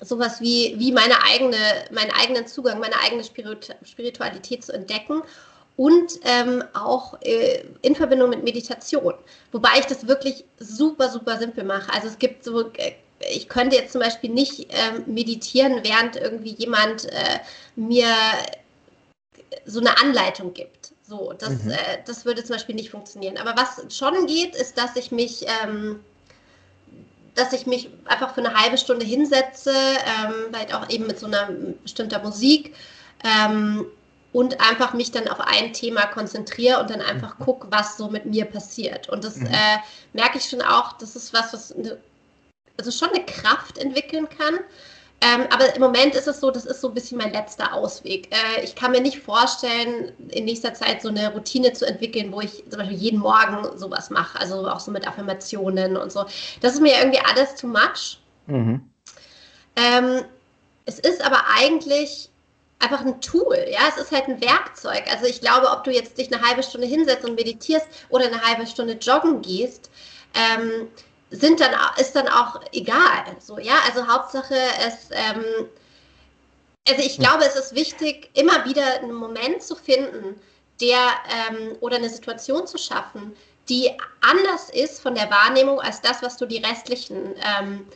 sowas 0.00 0.40
wie, 0.40 0.76
wie 0.78 0.92
meine 0.92 1.20
eigene, 1.24 1.56
meinen 1.90 2.12
eigenen 2.12 2.46
Zugang, 2.46 2.78
meine 2.78 3.00
eigene 3.00 3.24
Spiritualität 3.24 4.64
zu 4.64 4.72
entdecken 4.72 5.22
und 5.76 6.20
ähm, 6.22 6.62
auch 6.72 7.20
äh, 7.22 7.64
in 7.82 7.96
Verbindung 7.96 8.30
mit 8.30 8.44
Meditation. 8.44 9.14
Wobei 9.50 9.70
ich 9.80 9.86
das 9.86 10.06
wirklich 10.06 10.44
super, 10.60 11.08
super 11.08 11.36
simpel 11.38 11.64
mache. 11.64 11.92
Also 11.92 12.06
es 12.06 12.18
gibt 12.18 12.44
so, 12.44 12.70
äh, 12.74 12.92
ich 13.20 13.48
könnte 13.48 13.76
jetzt 13.76 13.92
zum 13.92 14.00
Beispiel 14.00 14.30
nicht 14.30 14.72
äh, 14.72 15.00
meditieren, 15.06 15.80
während 15.82 16.16
irgendwie 16.16 16.54
jemand 16.54 17.06
äh, 17.06 17.40
mir 17.76 18.06
so 19.66 19.80
eine 19.80 20.00
Anleitung 20.00 20.54
gibt. 20.54 20.92
So, 21.02 21.32
das, 21.38 21.64
mhm. 21.64 21.70
Äh, 21.70 21.76
das 22.06 22.24
würde 22.24 22.44
zum 22.44 22.56
Beispiel 22.56 22.74
nicht 22.74 22.90
funktionieren. 22.90 23.38
Aber 23.38 23.54
was 23.56 23.96
schon 23.96 24.26
geht, 24.26 24.54
ist, 24.54 24.76
dass 24.76 24.94
ich 24.96 25.10
mich 25.10 25.46
ähm, 25.62 26.00
dass 27.38 27.52
ich 27.52 27.66
mich 27.66 27.88
einfach 28.06 28.34
für 28.34 28.44
eine 28.44 28.54
halbe 28.54 28.76
Stunde 28.76 29.06
hinsetze, 29.06 29.72
ähm, 29.72 30.34
vielleicht 30.48 30.74
auch 30.74 30.90
eben 30.90 31.06
mit 31.06 31.20
so 31.20 31.26
einer 31.26 31.48
bestimmter 31.82 32.18
Musik 32.18 32.74
ähm, 33.24 33.86
und 34.32 34.60
einfach 34.60 34.92
mich 34.92 35.12
dann 35.12 35.28
auf 35.28 35.40
ein 35.40 35.72
Thema 35.72 36.06
konzentriere 36.06 36.80
und 36.80 36.90
dann 36.90 37.00
einfach 37.00 37.38
mhm. 37.38 37.44
gucke, 37.44 37.68
was 37.70 37.96
so 37.96 38.08
mit 38.08 38.26
mir 38.26 38.44
passiert. 38.44 39.08
Und 39.08 39.22
das 39.22 39.36
mhm. 39.36 39.46
äh, 39.46 39.78
merke 40.12 40.38
ich 40.38 40.44
schon 40.44 40.62
auch, 40.62 40.94
das 40.94 41.14
ist 41.14 41.32
was, 41.32 41.52
was 41.52 41.72
eine, 41.72 41.98
also 42.78 42.90
schon 42.90 43.10
eine 43.10 43.24
Kraft 43.24 43.78
entwickeln 43.78 44.28
kann. 44.28 44.60
Ähm, 45.20 45.46
aber 45.50 45.74
im 45.74 45.82
Moment 45.82 46.14
ist 46.14 46.28
es 46.28 46.38
so, 46.38 46.52
das 46.52 46.64
ist 46.64 46.80
so 46.80 46.88
ein 46.88 46.94
bisschen 46.94 47.18
mein 47.18 47.32
letzter 47.32 47.72
Ausweg. 47.72 48.28
Äh, 48.30 48.62
ich 48.62 48.76
kann 48.76 48.92
mir 48.92 49.00
nicht 49.00 49.18
vorstellen, 49.18 50.12
in 50.28 50.44
nächster 50.44 50.74
Zeit 50.74 51.02
so 51.02 51.08
eine 51.08 51.32
Routine 51.32 51.72
zu 51.72 51.86
entwickeln, 51.86 52.32
wo 52.32 52.40
ich 52.40 52.62
zum 52.70 52.78
Beispiel 52.78 52.96
jeden 52.96 53.18
Morgen 53.18 53.76
sowas 53.76 54.10
mache, 54.10 54.38
also 54.38 54.68
auch 54.68 54.78
so 54.78 54.92
mit 54.92 55.08
Affirmationen 55.08 55.96
und 55.96 56.12
so. 56.12 56.24
Das 56.60 56.74
ist 56.74 56.80
mir 56.80 56.96
irgendwie 56.98 57.20
alles 57.20 57.56
too 57.56 57.66
much. 57.66 58.20
Mhm. 58.46 58.88
Ähm, 59.74 60.24
es 60.86 61.00
ist 61.00 61.20
aber 61.20 61.42
eigentlich 61.56 62.30
einfach 62.78 63.00
ein 63.00 63.20
Tool, 63.20 63.58
ja, 63.68 63.80
es 63.88 64.00
ist 64.00 64.12
halt 64.12 64.28
ein 64.28 64.40
Werkzeug. 64.40 65.02
Also 65.10 65.26
ich 65.26 65.40
glaube, 65.40 65.68
ob 65.68 65.82
du 65.82 65.90
jetzt 65.90 66.16
dich 66.16 66.32
eine 66.32 66.40
halbe 66.46 66.62
Stunde 66.62 66.86
hinsetzt 66.86 67.24
und 67.24 67.34
meditierst 67.34 67.88
oder 68.08 68.26
eine 68.26 68.40
halbe 68.40 68.68
Stunde 68.68 68.92
joggen 68.92 69.42
gehst, 69.42 69.90
ähm, 70.34 70.86
sind 71.30 71.60
dann, 71.60 71.72
ist 71.98 72.14
dann 72.14 72.28
auch 72.28 72.60
egal. 72.72 73.24
So, 73.40 73.58
ja, 73.58 73.74
also 73.86 74.06
Hauptsache 74.06 74.54
es, 74.86 75.10
ähm, 75.10 75.44
also 76.88 77.02
ich 77.02 77.18
glaube, 77.18 77.44
es 77.44 77.54
ist 77.54 77.74
wichtig, 77.74 78.30
immer 78.34 78.64
wieder 78.64 79.00
einen 79.00 79.12
Moment 79.12 79.62
zu 79.62 79.76
finden, 79.76 80.40
der 80.80 80.98
ähm, 81.50 81.76
oder 81.80 81.96
eine 81.96 82.08
Situation 82.08 82.66
zu 82.66 82.78
schaffen, 82.78 83.36
die 83.68 83.90
anders 84.20 84.70
ist 84.70 85.00
von 85.00 85.14
der 85.14 85.30
Wahrnehmung 85.30 85.80
als 85.80 86.00
das, 86.00 86.22
was 86.22 86.36
du 86.36 86.46
die 86.46 86.58
restlichen 86.58 87.34
ähm, 87.60 87.86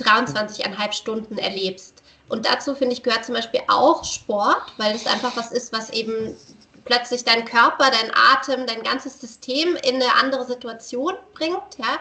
23,5 0.00 0.92
Stunden 0.92 1.38
erlebst. 1.38 2.02
Und 2.28 2.46
dazu 2.46 2.74
finde 2.74 2.94
ich 2.94 3.02
gehört 3.02 3.24
zum 3.24 3.34
Beispiel 3.34 3.60
auch 3.68 4.04
Sport, 4.04 4.72
weil 4.76 4.94
es 4.94 5.06
einfach 5.06 5.36
was 5.36 5.50
ist, 5.52 5.72
was 5.72 5.90
eben 5.90 6.36
plötzlich 6.84 7.24
deinen 7.24 7.44
Körper, 7.44 7.90
deinen 7.90 8.12
Atem, 8.14 8.66
dein 8.66 8.82
ganzes 8.82 9.20
System 9.20 9.76
in 9.76 9.96
eine 9.96 10.14
andere 10.14 10.44
Situation 10.46 11.14
bringt, 11.34 11.78
ja. 11.78 11.98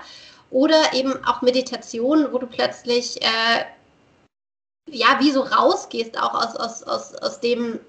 Oder 0.49 0.93
eben 0.93 1.13
auch 1.25 1.41
Meditation, 1.41 2.31
wo 2.31 2.37
du 2.37 2.47
plötzlich 2.47 3.21
äh, 3.21 3.65
ja 4.89 5.17
wie 5.19 5.31
so 5.31 5.41
rausgehst, 5.41 6.17
auch 6.17 6.33
aus, 6.33 6.55
aus, 6.55 6.83
aus, 6.83 7.15
aus 7.15 7.39
dem, 7.39 7.79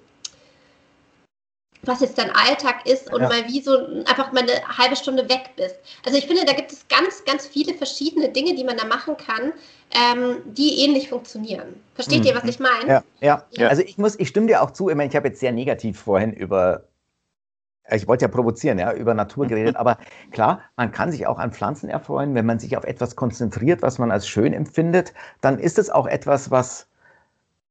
was 1.82 2.00
jetzt 2.00 2.18
dein 2.18 2.30
Alltag 2.30 2.86
ist 2.86 3.12
und 3.12 3.22
ja. 3.22 3.28
mal 3.28 3.46
wie 3.46 3.60
so 3.60 3.78
einfach 4.06 4.32
mal 4.32 4.42
eine 4.42 4.60
halbe 4.76 4.96
Stunde 4.96 5.28
weg 5.28 5.50
bist. 5.56 5.76
Also 6.04 6.18
ich 6.18 6.26
finde, 6.26 6.44
da 6.44 6.52
gibt 6.52 6.72
es 6.72 6.86
ganz, 6.88 7.24
ganz 7.24 7.46
viele 7.46 7.74
verschiedene 7.74 8.28
Dinge, 8.28 8.54
die 8.54 8.64
man 8.64 8.76
da 8.76 8.84
machen 8.84 9.16
kann, 9.16 9.52
ähm, 9.92 10.38
die 10.44 10.84
ähnlich 10.84 11.08
funktionieren. 11.08 11.80
Versteht 11.94 12.20
mhm. 12.20 12.26
ihr, 12.26 12.34
was 12.34 12.44
ich 12.44 12.58
meine? 12.58 12.88
Ja, 12.88 13.04
ja, 13.20 13.44
ja. 13.52 13.68
Also 13.68 13.82
ich 13.82 13.96
muss, 13.96 14.18
ich 14.18 14.28
stimme 14.28 14.48
dir 14.48 14.62
auch 14.62 14.72
zu, 14.72 14.88
ich 14.88 14.96
meine, 14.96 15.08
ich 15.08 15.16
habe 15.16 15.28
jetzt 15.28 15.40
sehr 15.40 15.52
negativ 15.52 16.00
vorhin 16.00 16.32
über 16.32 16.87
ich 17.96 18.06
wollte 18.06 18.24
ja 18.24 18.28
provozieren, 18.28 18.78
ja, 18.78 18.92
über 18.92 19.14
Natur 19.14 19.46
geredet, 19.46 19.76
aber 19.76 19.98
klar, 20.30 20.60
man 20.76 20.92
kann 20.92 21.10
sich 21.10 21.26
auch 21.26 21.38
an 21.38 21.52
Pflanzen 21.52 21.88
erfreuen, 21.88 22.34
wenn 22.34 22.46
man 22.46 22.58
sich 22.58 22.76
auf 22.76 22.84
etwas 22.84 23.16
konzentriert, 23.16 23.82
was 23.82 23.98
man 23.98 24.10
als 24.10 24.28
schön 24.28 24.52
empfindet, 24.52 25.14
dann 25.40 25.58
ist 25.58 25.78
es 25.78 25.90
auch 25.90 26.06
etwas, 26.06 26.50
was 26.50 26.88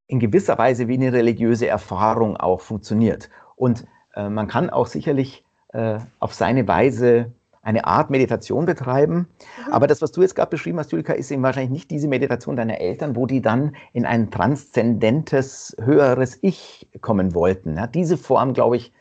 in 0.06 0.18
gewisser 0.20 0.58
Weise 0.58 0.88
wie 0.88 0.94
eine 0.94 1.12
religiöse 1.12 1.68
Erfahrung 1.68 2.36
auch 2.36 2.60
funktioniert. 2.60 3.28
Und 3.56 3.84
äh, 4.14 4.28
man 4.28 4.48
kann 4.48 4.70
auch 4.70 4.86
sicherlich 4.86 5.44
äh, 5.72 5.98
auf 6.18 6.34
seine 6.34 6.66
Weise 6.66 7.32
eine 7.60 7.84
Art 7.84 8.08
Meditation 8.08 8.64
betreiben. 8.64 9.28
Mhm. 9.66 9.72
Aber 9.72 9.86
das, 9.86 10.00
was 10.00 10.12
du 10.12 10.22
jetzt 10.22 10.34
gerade 10.34 10.50
beschrieben 10.50 10.78
hast, 10.78 10.92
Julika, 10.92 11.12
ist 11.12 11.30
eben 11.30 11.42
wahrscheinlich 11.42 11.70
nicht 11.70 11.90
diese 11.90 12.08
Meditation 12.08 12.56
deiner 12.56 12.80
Eltern, 12.80 13.14
wo 13.14 13.26
die 13.26 13.42
dann 13.42 13.76
in 13.92 14.06
ein 14.06 14.30
transzendentes, 14.30 15.76
höheres 15.78 16.38
Ich 16.40 16.88
kommen 17.02 17.34
wollten. 17.34 17.76
Ja, 17.76 17.86
diese 17.86 18.16
Form, 18.16 18.54
glaube 18.54 18.76
ich, 18.76 18.90
Mhm. 18.90 18.97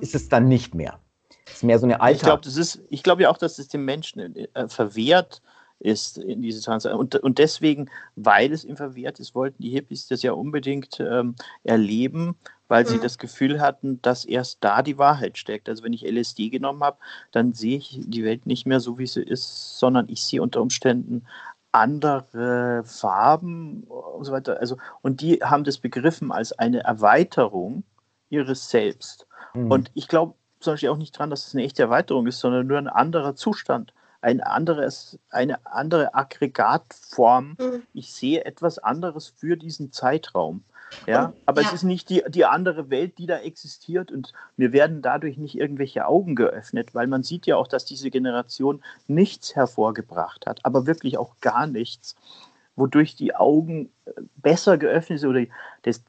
Ist 0.00 0.14
es 0.14 0.28
dann 0.28 0.48
nicht 0.48 0.74
mehr. 0.74 0.98
Es 1.46 1.56
ist 1.56 1.62
mehr 1.64 1.78
so 1.78 1.86
eine 1.86 2.00
Alltag. 2.00 2.40
Ich 2.46 2.52
glaube, 2.54 2.86
ich 2.90 3.02
glaube 3.02 3.22
ja 3.22 3.30
auch, 3.30 3.38
dass 3.38 3.58
es 3.58 3.68
dem 3.68 3.84
Menschen 3.84 4.36
äh, 4.36 4.68
verwehrt 4.68 5.42
ist 5.80 6.18
in 6.18 6.42
diese 6.42 6.62
Transfer. 6.62 6.96
Und, 6.96 7.16
und 7.16 7.38
deswegen, 7.38 7.90
weil 8.14 8.52
es 8.52 8.64
ihm 8.64 8.76
verwehrt 8.76 9.18
ist, 9.18 9.34
wollten 9.34 9.62
die 9.62 9.70
Hippies 9.70 10.06
das 10.08 10.22
ja 10.22 10.32
unbedingt 10.32 11.00
ähm, 11.00 11.34
erleben, 11.64 12.36
weil 12.68 12.84
mhm. 12.84 12.88
sie 12.88 13.00
das 13.00 13.18
Gefühl 13.18 13.60
hatten, 13.60 14.00
dass 14.02 14.24
erst 14.24 14.58
da 14.60 14.82
die 14.82 14.98
Wahrheit 14.98 15.38
steckt. 15.38 15.68
Also 15.68 15.82
wenn 15.82 15.94
ich 15.94 16.06
LSD 16.06 16.50
genommen 16.50 16.82
habe, 16.82 16.98
dann 17.32 17.52
sehe 17.54 17.78
ich 17.78 17.98
die 18.02 18.24
Welt 18.24 18.46
nicht 18.46 18.66
mehr 18.66 18.80
so, 18.80 18.98
wie 18.98 19.06
sie 19.06 19.22
ist, 19.22 19.78
sondern 19.78 20.08
ich 20.08 20.22
sehe 20.22 20.42
unter 20.42 20.60
Umständen 20.60 21.24
andere 21.72 22.82
Farben 22.84 23.84
und 23.84 24.24
so 24.24 24.32
weiter. 24.32 24.58
Also, 24.60 24.76
und 25.02 25.20
die 25.20 25.36
haben 25.36 25.64
das 25.64 25.78
begriffen 25.78 26.32
als 26.32 26.52
eine 26.52 26.80
Erweiterung 26.80 27.84
ihres 28.30 28.70
Selbst. 28.70 29.26
Mhm. 29.54 29.70
Und 29.70 29.90
ich 29.94 30.08
glaube 30.08 30.34
zum 30.60 30.74
Beispiel 30.74 30.90
auch 30.90 30.96
nicht 30.96 31.18
dran, 31.18 31.30
dass 31.30 31.46
es 31.46 31.54
eine 31.54 31.64
echte 31.64 31.82
Erweiterung 31.82 32.26
ist, 32.26 32.40
sondern 32.40 32.66
nur 32.66 32.78
ein 32.78 32.88
anderer 32.88 33.34
Zustand, 33.34 33.92
ein 34.20 34.40
anderes, 34.40 35.18
eine 35.30 35.64
andere 35.66 36.14
Aggregatform. 36.14 37.56
Mhm. 37.58 37.82
Ich 37.94 38.12
sehe 38.12 38.44
etwas 38.44 38.78
anderes 38.78 39.28
für 39.28 39.56
diesen 39.56 39.92
Zeitraum. 39.92 40.62
Ja, 41.06 41.32
aber 41.46 41.62
ja. 41.62 41.68
es 41.68 41.74
ist 41.74 41.82
nicht 41.84 42.10
die, 42.10 42.24
die 42.28 42.44
andere 42.44 42.90
Welt, 42.90 43.18
die 43.18 43.26
da 43.26 43.38
existiert 43.38 44.10
und 44.10 44.32
mir 44.56 44.72
werden 44.72 45.02
dadurch 45.02 45.38
nicht 45.38 45.56
irgendwelche 45.56 46.04
Augen 46.06 46.34
geöffnet, 46.34 46.96
weil 46.96 47.06
man 47.06 47.22
sieht 47.22 47.46
ja 47.46 47.56
auch, 47.56 47.68
dass 47.68 47.84
diese 47.84 48.10
Generation 48.10 48.82
nichts 49.06 49.54
hervorgebracht 49.54 50.46
hat, 50.46 50.64
aber 50.64 50.86
wirklich 50.86 51.16
auch 51.16 51.36
gar 51.40 51.68
nichts 51.68 52.16
wodurch 52.76 53.14
die 53.14 53.34
Augen 53.34 53.90
besser 54.40 54.78
geöffnet 54.78 55.20
sind 55.20 55.30
oder 55.30 55.44
das, 55.82 56.02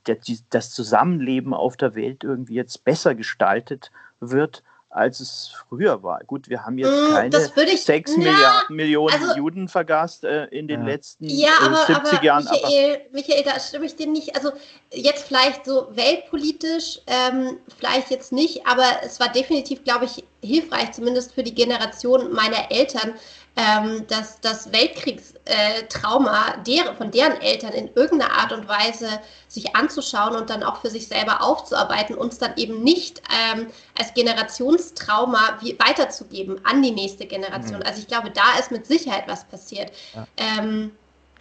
das 0.49 0.71
Zusammenleben 0.71 1.53
auf 1.53 1.77
der 1.77 1.95
Welt 1.95 2.23
irgendwie 2.23 2.55
jetzt 2.55 2.83
besser 2.83 3.15
gestaltet 3.15 3.91
wird, 4.19 4.63
als 4.91 5.21
es 5.21 5.51
früher 5.69 6.03
war. 6.03 6.19
Gut, 6.25 6.49
wir 6.49 6.65
haben 6.65 6.77
jetzt 6.77 6.91
mm, 6.91 7.13
keine 7.13 7.71
ich, 7.71 7.81
sechs 7.83 8.11
na, 8.17 8.23
Milliarden, 8.23 8.75
Millionen 8.75 9.23
also, 9.23 9.37
Juden 9.37 9.67
vergast 9.69 10.25
äh, 10.25 10.45
in 10.45 10.67
den 10.67 10.81
ja. 10.81 10.87
letzten 10.87 11.29
ja, 11.29 11.49
äh, 11.49 11.65
aber, 11.65 11.85
70 11.85 12.13
aber, 12.13 12.23
Jahren. 12.23 12.43
Michael, 12.43 12.95
aber 12.95 13.03
Michael, 13.13 13.43
da 13.43 13.59
stimme 13.59 13.85
ich 13.85 13.95
dir 13.95 14.07
nicht. 14.07 14.35
Also 14.35 14.51
jetzt 14.91 15.27
vielleicht 15.27 15.65
so 15.65 15.87
weltpolitisch, 15.91 16.99
ähm, 17.07 17.57
vielleicht 17.77 18.11
jetzt 18.11 18.33
nicht, 18.33 18.67
aber 18.67 18.85
es 19.03 19.19
war 19.19 19.31
definitiv, 19.31 19.83
glaube 19.85 20.05
ich, 20.05 20.25
hilfreich, 20.43 20.91
zumindest 20.91 21.33
für 21.33 21.43
die 21.43 21.55
Generation 21.55 22.33
meiner 22.33 22.69
Eltern, 22.69 23.13
ähm, 23.57 24.07
dass 24.07 24.39
das 24.39 24.71
Weltkriegstrauma 24.71 26.57
der, 26.65 26.93
von 26.95 27.11
deren 27.11 27.39
Eltern 27.41 27.73
in 27.73 27.89
irgendeiner 27.95 28.31
Art 28.31 28.53
und 28.53 28.67
Weise 28.67 29.07
sich 29.47 29.75
anzuschauen 29.75 30.35
und 30.35 30.49
dann 30.49 30.63
auch 30.63 30.81
für 30.81 30.89
sich 30.89 31.07
selber 31.07 31.43
aufzuarbeiten, 31.43 32.15
uns 32.15 32.37
dann 32.37 32.55
eben 32.55 32.81
nicht 32.81 33.21
ähm, 33.29 33.67
als 33.99 34.13
Generationstrauma 34.13 35.57
wie, 35.61 35.77
weiterzugeben 35.79 36.61
an 36.63 36.81
die 36.81 36.91
nächste 36.91 37.25
Generation. 37.25 37.79
Mhm. 37.79 37.85
Also 37.85 37.99
ich 37.99 38.07
glaube, 38.07 38.31
da 38.31 38.57
ist 38.59 38.71
mit 38.71 38.85
Sicherheit 38.85 39.25
was 39.27 39.43
passiert. 39.43 39.91
Ja. 40.15 40.27
Ähm, 40.37 40.91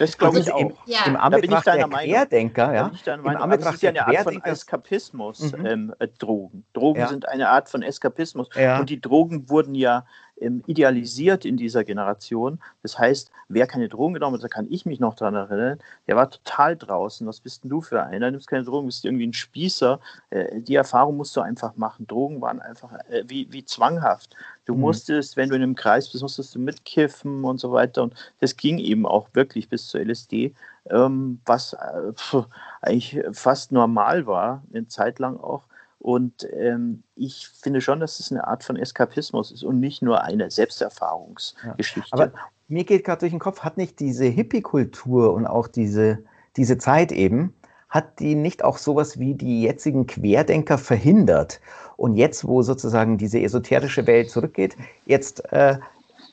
das 0.00 0.16
glaube 0.16 0.38
also 0.38 0.48
ich 0.48 0.54
auch. 0.54 0.72
Ja. 0.86 1.04
Im 1.04 1.14
Anbetracht 1.14 1.66
der 1.66 1.86
Querdenker, 1.86 2.74
ja. 2.74 2.90
Im 3.14 3.26
Anbetracht 3.26 3.66
also 3.66 3.74
ist 3.74 3.82
ja 3.82 3.90
eine 3.90 4.06
Art 4.06 4.24
von 4.24 4.42
Eskapismus, 4.42 5.52
mhm. 5.52 5.66
ähm, 5.66 5.94
äh, 5.98 6.08
Drogen. 6.18 6.64
Drogen 6.72 7.00
ja. 7.00 7.08
sind 7.08 7.28
eine 7.28 7.50
Art 7.50 7.68
von 7.68 7.82
Eskapismus. 7.82 8.48
Ja. 8.54 8.80
Und 8.80 8.88
die 8.88 8.98
Drogen 8.98 9.50
wurden 9.50 9.74
ja 9.74 10.06
ähm, 10.40 10.62
idealisiert 10.66 11.44
in 11.44 11.56
dieser 11.56 11.84
Generation. 11.84 12.58
Das 12.82 12.98
heißt, 12.98 13.30
wer 13.48 13.66
keine 13.66 13.88
Drogen 13.88 14.14
genommen 14.14 14.36
hat, 14.36 14.44
da 14.44 14.48
kann 14.48 14.66
ich 14.70 14.86
mich 14.86 15.00
noch 15.00 15.14
daran 15.14 15.34
erinnern, 15.34 15.78
der 16.06 16.16
war 16.16 16.30
total 16.30 16.76
draußen. 16.76 17.26
Was 17.26 17.40
bist 17.40 17.64
denn 17.64 17.70
du 17.70 17.80
für 17.80 18.02
einer? 18.02 18.26
Du 18.26 18.32
nimmst 18.32 18.48
keine 18.48 18.64
Drogen, 18.64 18.86
bist 18.86 19.04
irgendwie 19.04 19.26
ein 19.26 19.32
Spießer. 19.32 20.00
Äh, 20.30 20.60
die 20.60 20.74
Erfahrung 20.74 21.16
musst 21.16 21.36
du 21.36 21.40
einfach 21.40 21.76
machen. 21.76 22.06
Drogen 22.06 22.40
waren 22.40 22.60
einfach 22.60 22.92
äh, 23.10 23.24
wie, 23.26 23.52
wie 23.52 23.64
zwanghaft. 23.64 24.34
Du 24.64 24.74
mhm. 24.74 24.80
musstest, 24.80 25.36
wenn 25.36 25.48
du 25.48 25.56
in 25.56 25.62
einem 25.62 25.74
Kreis 25.74 26.10
bist, 26.10 26.22
musstest 26.22 26.54
du 26.54 26.58
mitkiffen 26.58 27.44
und 27.44 27.58
so 27.58 27.72
weiter. 27.72 28.02
Und 28.02 28.14
das 28.40 28.56
ging 28.56 28.78
eben 28.78 29.06
auch 29.06 29.28
wirklich 29.34 29.68
bis 29.68 29.88
zur 29.88 30.00
LSD, 30.00 30.54
ähm, 30.90 31.40
was 31.44 31.74
äh, 31.74 32.12
eigentlich 32.80 33.20
fast 33.32 33.72
normal 33.72 34.26
war, 34.26 34.62
eine 34.72 34.86
Zeit 34.88 35.18
lang 35.18 35.36
auch. 35.36 35.64
Und 36.00 36.48
ähm, 36.54 37.02
ich 37.14 37.48
finde 37.48 37.82
schon, 37.82 38.00
dass 38.00 38.20
es 38.20 38.32
eine 38.32 38.46
Art 38.46 38.64
von 38.64 38.76
Eskapismus 38.76 39.52
ist 39.52 39.62
und 39.62 39.80
nicht 39.80 40.00
nur 40.00 40.24
eine 40.24 40.50
Selbsterfahrungsgeschichte. 40.50 42.10
Ja, 42.16 42.24
aber 42.24 42.32
mir 42.68 42.84
geht 42.84 43.04
gerade 43.04 43.20
durch 43.20 43.32
den 43.32 43.38
Kopf, 43.38 43.60
hat 43.60 43.76
nicht 43.76 44.00
diese 44.00 44.24
Hippie-Kultur 44.24 45.32
und 45.34 45.46
auch 45.46 45.68
diese, 45.68 46.18
diese 46.56 46.78
Zeit 46.78 47.12
eben, 47.12 47.54
hat 47.90 48.18
die 48.18 48.34
nicht 48.34 48.64
auch 48.64 48.78
sowas 48.78 49.18
wie 49.18 49.34
die 49.34 49.62
jetzigen 49.62 50.06
Querdenker 50.06 50.78
verhindert? 50.78 51.60
Und 51.98 52.14
jetzt, 52.14 52.46
wo 52.46 52.62
sozusagen 52.62 53.18
diese 53.18 53.40
esoterische 53.40 54.06
Welt 54.06 54.30
zurückgeht, 54.30 54.76
jetzt 55.04 55.52
äh, 55.52 55.78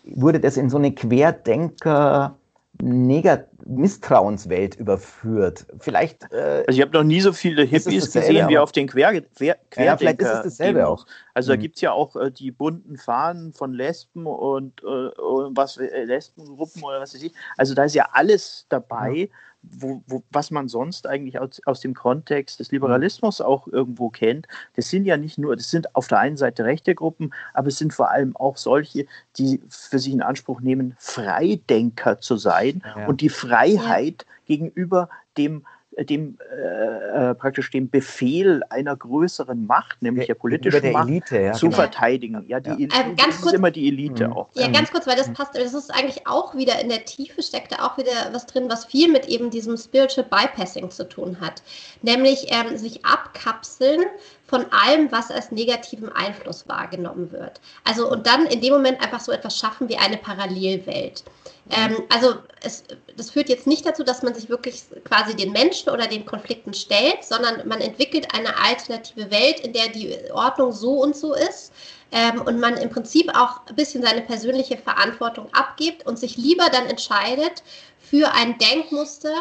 wurde 0.05 0.39
das 0.39 0.55
in 0.55 0.69
so 0.69 0.77
eine 0.77 0.91
Querdenker- 0.91 2.35
Negat 2.81 3.47
Misstrauenswelt 3.67 4.75
überführt. 4.75 5.65
Vielleicht. 5.79 6.31
Äh, 6.31 6.63
also 6.67 6.79
ich 6.79 6.81
habe 6.81 6.91
noch 6.97 7.03
nie 7.03 7.21
so 7.21 7.33
viele 7.33 7.63
Hippies 7.63 8.11
gesehen 8.11 8.47
wie 8.49 8.57
auf 8.57 8.71
den 8.71 8.87
Quer 8.87 9.21
Quer. 9.21 9.57
Ja, 9.77 9.97
vielleicht 9.97 10.21
ist 10.21 10.29
es 10.29 10.43
dasselbe 10.43 10.79
Demos. 10.79 11.01
auch. 11.01 11.07
Also 11.33 11.51
mhm. 11.51 11.55
da 11.55 11.61
gibt 11.61 11.75
es 11.75 11.81
ja 11.81 11.91
auch 11.91 12.15
äh, 12.15 12.31
die 12.31 12.51
bunten 12.51 12.97
Fahnen 12.97 13.53
von 13.53 13.73
Lesben 13.73 14.25
und, 14.25 14.81
äh, 14.83 14.85
und 14.85 15.57
was 15.57 15.77
äh, 15.77 16.03
Lesbengruppen 16.03 16.83
oder 16.83 16.99
was 16.99 17.13
weiß 17.13 17.23
ich. 17.23 17.33
Also 17.57 17.73
da 17.73 17.83
ist 17.83 17.95
ja 17.95 18.09
alles 18.11 18.65
dabei. 18.69 19.29
Mhm 19.29 19.47
wo, 19.71 20.01
wo, 20.07 20.23
was 20.31 20.51
man 20.51 20.67
sonst 20.67 21.07
eigentlich 21.07 21.39
aus, 21.39 21.61
aus 21.65 21.81
dem 21.81 21.93
Kontext 21.93 22.59
des 22.59 22.71
Liberalismus 22.71 23.41
auch 23.41 23.67
irgendwo 23.67 24.09
kennt. 24.09 24.47
Das 24.75 24.89
sind 24.89 25.05
ja 25.05 25.17
nicht 25.17 25.37
nur, 25.37 25.55
das 25.55 25.71
sind 25.71 25.95
auf 25.95 26.07
der 26.07 26.19
einen 26.19 26.37
Seite 26.37 26.65
rechte 26.65 26.95
Gruppen, 26.95 27.33
aber 27.53 27.67
es 27.67 27.77
sind 27.77 27.93
vor 27.93 28.11
allem 28.11 28.35
auch 28.35 28.57
solche, 28.57 29.05
die 29.37 29.61
für 29.69 29.99
sich 29.99 30.13
in 30.13 30.21
Anspruch 30.21 30.61
nehmen, 30.61 30.95
Freidenker 30.99 32.19
zu 32.19 32.37
sein 32.37 32.81
ja. 32.85 33.07
und 33.07 33.21
die 33.21 33.29
Freiheit 33.29 34.25
ja. 34.27 34.33
gegenüber 34.45 35.09
dem 35.37 35.65
dem 36.03 36.37
äh, 36.51 37.29
äh, 37.29 37.35
praktisch 37.35 37.71
dem 37.71 37.89
Befehl 37.89 38.61
einer 38.69 38.95
größeren 38.95 39.65
Macht, 39.65 40.01
nämlich 40.01 40.27
der, 40.27 40.35
der 40.35 40.39
politischen 40.39 40.81
der 40.81 40.91
Macht, 40.91 41.09
Elite, 41.09 41.39
ja, 41.39 41.53
zu 41.53 41.67
genau. 41.67 41.77
verteidigen. 41.77 42.45
Ja, 42.47 42.59
die 42.59 42.69
Elite, 42.69 42.95
ähm, 42.95 43.15
ganz 43.15 43.37
kurz, 43.37 43.53
ist 43.53 43.53
immer 43.53 43.71
die 43.71 43.87
Elite 43.87 44.27
mhm. 44.27 44.33
auch. 44.33 44.49
Ja, 44.53 44.67
ganz 44.67 44.91
kurz, 44.91 45.07
weil 45.07 45.15
das 45.15 45.31
passt, 45.33 45.55
das 45.55 45.73
ist 45.73 45.93
eigentlich 45.93 46.27
auch 46.27 46.55
wieder 46.55 46.79
in 46.79 46.89
der 46.89 47.05
Tiefe 47.05 47.41
steckt 47.41 47.71
da 47.71 47.85
auch 47.85 47.97
wieder 47.97 48.11
was 48.31 48.45
drin, 48.45 48.65
was 48.69 48.85
viel 48.85 49.11
mit 49.11 49.27
eben 49.27 49.49
diesem 49.49 49.77
Spiritual 49.77 50.27
Bypassing 50.29 50.91
zu 50.91 51.07
tun 51.07 51.37
hat. 51.41 51.63
Nämlich 52.01 52.47
ähm, 52.49 52.77
sich 52.77 53.05
abkapseln 53.05 54.01
von 54.47 54.65
allem, 54.71 55.11
was 55.11 55.29
als 55.29 55.51
negativen 55.51 56.09
Einfluss 56.09 56.67
wahrgenommen 56.67 57.31
wird. 57.31 57.59
Also 57.83 58.09
und 58.09 58.25
dann 58.25 58.45
in 58.47 58.61
dem 58.61 58.73
Moment 58.73 59.01
einfach 59.01 59.19
so 59.19 59.31
etwas 59.31 59.57
schaffen 59.57 59.89
wie 59.89 59.97
eine 59.97 60.17
Parallelwelt. 60.17 61.23
Ähm, 61.69 62.03
also 62.09 62.35
es, 62.63 62.85
das 63.17 63.31
führt 63.31 63.49
jetzt 63.49 63.67
nicht 63.67 63.85
dazu, 63.85 64.03
dass 64.03 64.23
man 64.23 64.33
sich 64.33 64.49
wirklich 64.49 64.83
quasi 65.03 65.35
den 65.35 65.51
Menschen 65.51 65.89
oder 65.89 66.07
den 66.07 66.25
Konflikten 66.25 66.73
stellt, 66.73 67.23
sondern 67.23 67.67
man 67.67 67.81
entwickelt 67.81 68.33
eine 68.33 68.57
alternative 68.57 69.29
Welt, 69.31 69.59
in 69.59 69.73
der 69.73 69.89
die 69.89 70.15
Ordnung 70.31 70.71
so 70.71 71.01
und 71.01 71.15
so 71.15 71.33
ist. 71.33 71.73
Ähm, 72.13 72.41
und 72.41 72.61
man 72.61 72.77
im 72.77 72.89
Prinzip 72.89 73.29
auch 73.35 73.67
ein 73.67 73.75
bisschen 73.75 74.01
seine 74.01 74.21
persönliche 74.21 74.77
Verantwortung 74.77 75.49
abgibt 75.53 76.05
und 76.05 76.17
sich 76.17 76.37
lieber 76.37 76.69
dann 76.69 76.85
entscheidet 76.85 77.63
für 77.99 78.31
ein 78.31 78.57
Denkmuster, 78.57 79.33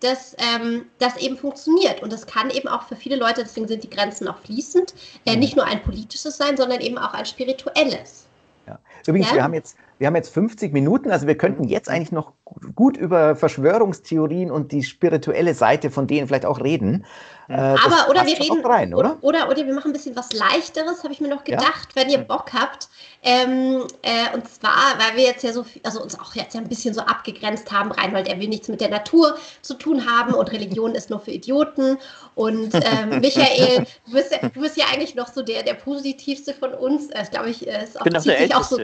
das, 0.00 0.34
ähm, 0.38 0.86
das 0.98 1.16
eben 1.18 1.36
funktioniert. 1.36 2.02
Und 2.02 2.12
das 2.12 2.26
kann 2.26 2.50
eben 2.50 2.68
auch 2.68 2.82
für 2.84 2.96
viele 2.96 3.16
Leute, 3.16 3.42
deswegen 3.42 3.68
sind 3.68 3.84
die 3.84 3.90
Grenzen 3.90 4.28
auch 4.28 4.38
fließend, 4.38 4.94
äh, 5.26 5.34
mhm. 5.34 5.40
nicht 5.40 5.56
nur 5.56 5.66
ein 5.66 5.82
politisches 5.82 6.36
sein, 6.36 6.56
sondern 6.56 6.80
eben 6.80 6.98
auch 6.98 7.12
ein 7.12 7.26
spirituelles. 7.26 8.26
Ja. 8.66 8.78
Übrigens, 9.06 9.28
ja? 9.28 9.36
wir 9.36 9.42
haben 9.44 9.54
jetzt 9.54 9.76
wir 10.00 10.06
haben 10.06 10.16
jetzt 10.16 10.32
50 10.32 10.72
Minuten, 10.72 11.10
also 11.10 11.26
wir 11.26 11.36
könnten 11.36 11.64
jetzt 11.64 11.90
eigentlich 11.90 12.10
noch 12.10 12.32
gut 12.74 12.96
über 12.96 13.36
Verschwörungstheorien 13.36 14.50
und 14.50 14.72
die 14.72 14.82
spirituelle 14.82 15.52
Seite 15.52 15.90
von 15.90 16.06
denen 16.06 16.26
vielleicht 16.26 16.46
auch 16.46 16.58
reden. 16.58 17.04
Äh, 17.50 17.54
Aber 17.54 18.08
oder 18.08 18.24
wir 18.24 18.40
reden 18.40 18.64
rein, 18.64 18.94
oder? 18.94 19.18
oder? 19.20 19.50
oder 19.50 19.66
wir 19.66 19.74
machen 19.74 19.90
ein 19.90 19.92
bisschen 19.92 20.16
was 20.16 20.32
leichteres, 20.32 21.04
habe 21.04 21.12
ich 21.12 21.20
mir 21.20 21.28
noch 21.28 21.44
gedacht, 21.44 21.90
ja? 21.94 22.02
wenn 22.02 22.08
ihr 22.08 22.16
Bock 22.16 22.50
habt. 22.54 22.88
Ähm, 23.22 23.84
äh, 24.00 24.34
und 24.34 24.48
zwar, 24.48 24.94
weil 24.96 25.18
wir 25.18 25.24
jetzt 25.24 25.44
ja 25.44 25.52
so, 25.52 25.66
also 25.82 26.02
uns 26.02 26.18
auch 26.18 26.34
jetzt 26.34 26.54
ja 26.54 26.62
ein 26.62 26.68
bisschen 26.68 26.94
so 26.94 27.02
abgegrenzt 27.02 27.70
haben, 27.70 27.92
Reinhold, 27.92 28.26
er 28.26 28.40
will 28.40 28.48
nichts 28.48 28.68
mit 28.68 28.80
der 28.80 28.88
Natur 28.88 29.36
zu 29.60 29.74
tun 29.74 30.06
haben 30.10 30.32
und 30.32 30.50
Religion 30.50 30.94
ist 30.94 31.10
nur 31.10 31.20
für 31.20 31.32
Idioten. 31.32 31.98
Und 32.36 32.74
ähm, 32.74 33.10
Michael, 33.20 33.84
du 34.06 34.12
bist, 34.12 34.32
ja, 34.32 34.48
du 34.48 34.60
bist 34.62 34.78
ja 34.78 34.86
eigentlich 34.90 35.14
noch 35.14 35.28
so 35.28 35.42
der, 35.42 35.62
der 35.62 35.74
positivste 35.74 36.54
von 36.54 36.72
uns. 36.72 37.08
Das 37.08 37.28
äh, 37.28 37.30
glaube 37.32 37.50
ich, 37.50 37.66
ist 37.66 38.00
auch, 38.00 38.04
bin 38.04 38.16
auch 38.16 38.22
der 38.22 38.38
Älteste. 38.38 38.56
Auch 38.56 38.64
so, 38.64 38.78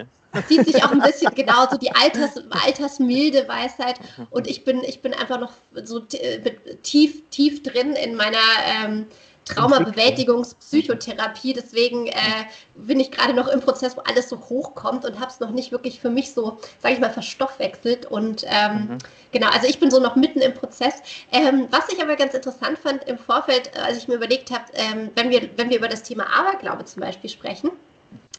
zieht 0.49 0.67
sich 0.67 0.85
auch 0.85 0.93
ein 0.93 1.01
bisschen 1.01 1.35
genau 1.35 1.67
so 1.71 1.77
die 1.77 1.95
Alters, 1.95 2.33
altersmilde 2.51 3.49
Weisheit. 3.49 3.97
Und 4.31 4.47
ich 4.47 4.65
bin, 4.65 4.83
ich 4.85 5.01
bin 5.01 5.15
einfach 5.15 5.41
noch 5.41 5.53
so 5.85 6.01
tief, 6.01 7.23
tief 7.31 7.63
drin 7.63 7.93
in 7.93 8.17
meiner 8.17 8.39
ähm, 8.67 9.07
Traumabewältigungspsychotherapie. 9.47 11.55
Deswegen 11.55 12.09
äh, 12.09 12.45
bin 12.75 13.01
ich 13.01 13.11
gerade 13.11 13.33
noch 13.33 13.49
im 13.49 13.61
Prozess, 13.61 13.97
wo 13.97 14.03
alles 14.03 14.29
so 14.29 14.39
hochkommt 14.39 15.05
und 15.05 15.19
habe 15.21 15.31
es 15.31 15.41
noch 15.41 15.51
nicht 15.51 15.73
wirklich 15.73 16.01
für 16.01 16.11
mich 16.11 16.33
so, 16.33 16.59
sage 16.81 16.95
ich 16.95 17.01
mal, 17.01 17.11
verstoffwechselt. 17.11 18.07
Und 18.07 18.45
ähm, 18.47 18.89
mhm. 18.89 18.99
genau, 19.33 19.49
also 19.51 19.67
ich 19.67 19.79
bin 19.79 19.91
so 19.91 20.01
noch 20.01 20.17
mitten 20.17 20.41
im 20.41 20.55
Prozess. 20.55 20.95
Ähm, 21.33 21.69
was 21.71 21.89
ich 21.89 22.03
aber 22.03 22.17
ganz 22.17 22.35
interessant 22.35 22.79
fand 22.79 23.05
im 23.05 23.19
Vorfeld, 23.19 23.71
als 23.79 23.99
ich 23.99 24.09
mir 24.09 24.17
überlegt 24.17 24.51
habe, 24.51 24.65
ähm, 24.75 25.11
wenn, 25.15 25.31
wir, 25.31 25.49
wenn 25.57 25.71
wir 25.71 25.79
über 25.79 25.89
das 25.89 26.03
Thema 26.03 26.27
Aberglaube 26.37 26.85
zum 26.85 27.03
Beispiel 27.03 27.31
sprechen, 27.31 27.71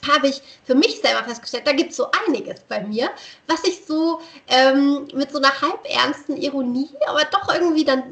habe 0.07 0.27
ich 0.27 0.41
für 0.63 0.75
mich 0.75 0.99
selber 1.01 1.23
festgestellt, 1.23 1.67
da 1.67 1.71
gibt 1.71 1.91
es 1.91 1.97
so 1.97 2.07
einiges 2.25 2.61
bei 2.61 2.81
mir, 2.81 3.09
was 3.47 3.63
ich 3.63 3.85
so 3.85 4.21
ähm, 4.47 5.07
mit 5.13 5.31
so 5.31 5.37
einer 5.37 5.61
halbernsten 5.61 6.37
Ironie, 6.37 6.89
aber 7.07 7.23
doch 7.25 7.53
irgendwie 7.53 7.85
dann 7.85 8.03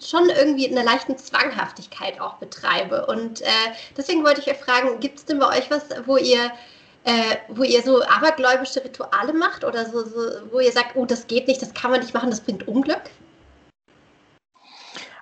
schon 0.00 0.28
irgendwie 0.28 0.66
in 0.66 0.76
einer 0.76 0.84
leichten 0.90 1.16
Zwanghaftigkeit 1.16 2.20
auch 2.20 2.34
betreibe. 2.34 3.06
Und 3.06 3.40
äh, 3.42 3.46
deswegen 3.96 4.24
wollte 4.24 4.40
ich 4.40 4.48
euch 4.48 4.58
fragen, 4.58 5.00
gibt 5.00 5.18
es 5.18 5.24
denn 5.24 5.38
bei 5.38 5.58
euch 5.58 5.70
was, 5.70 5.84
wo 6.06 6.16
ihr, 6.16 6.52
äh, 7.04 7.36
wo 7.48 7.62
ihr 7.62 7.82
so 7.82 8.02
abergläubische 8.02 8.84
Rituale 8.84 9.32
macht 9.32 9.64
oder 9.64 9.86
so, 9.86 10.04
so, 10.04 10.18
wo 10.50 10.60
ihr 10.60 10.72
sagt, 10.72 10.96
oh, 10.96 11.06
das 11.06 11.26
geht 11.26 11.48
nicht, 11.48 11.62
das 11.62 11.74
kann 11.74 11.90
man 11.90 12.00
nicht 12.00 12.14
machen, 12.14 12.30
das 12.30 12.40
bringt 12.40 12.66
Unglück? 12.68 13.02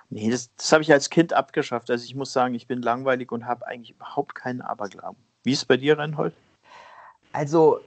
Nee, 0.09 0.29
das, 0.29 0.53
das 0.55 0.71
habe 0.71 0.83
ich 0.83 0.91
als 0.91 1.09
Kind 1.09 1.33
abgeschafft. 1.33 1.89
Also 1.89 2.05
ich 2.05 2.15
muss 2.15 2.31
sagen, 2.31 2.53
ich 2.53 2.67
bin 2.67 2.81
langweilig 2.81 3.31
und 3.31 3.45
habe 3.45 3.67
eigentlich 3.67 3.91
überhaupt 3.91 4.35
keinen 4.35 4.61
Aberglauben. 4.61 5.24
Wie 5.45 5.51
ist 5.51 5.59
es 5.59 5.65
bei 5.65 5.77
dir, 5.77 5.97
Reinhold? 5.97 6.33
Also, 7.31 7.79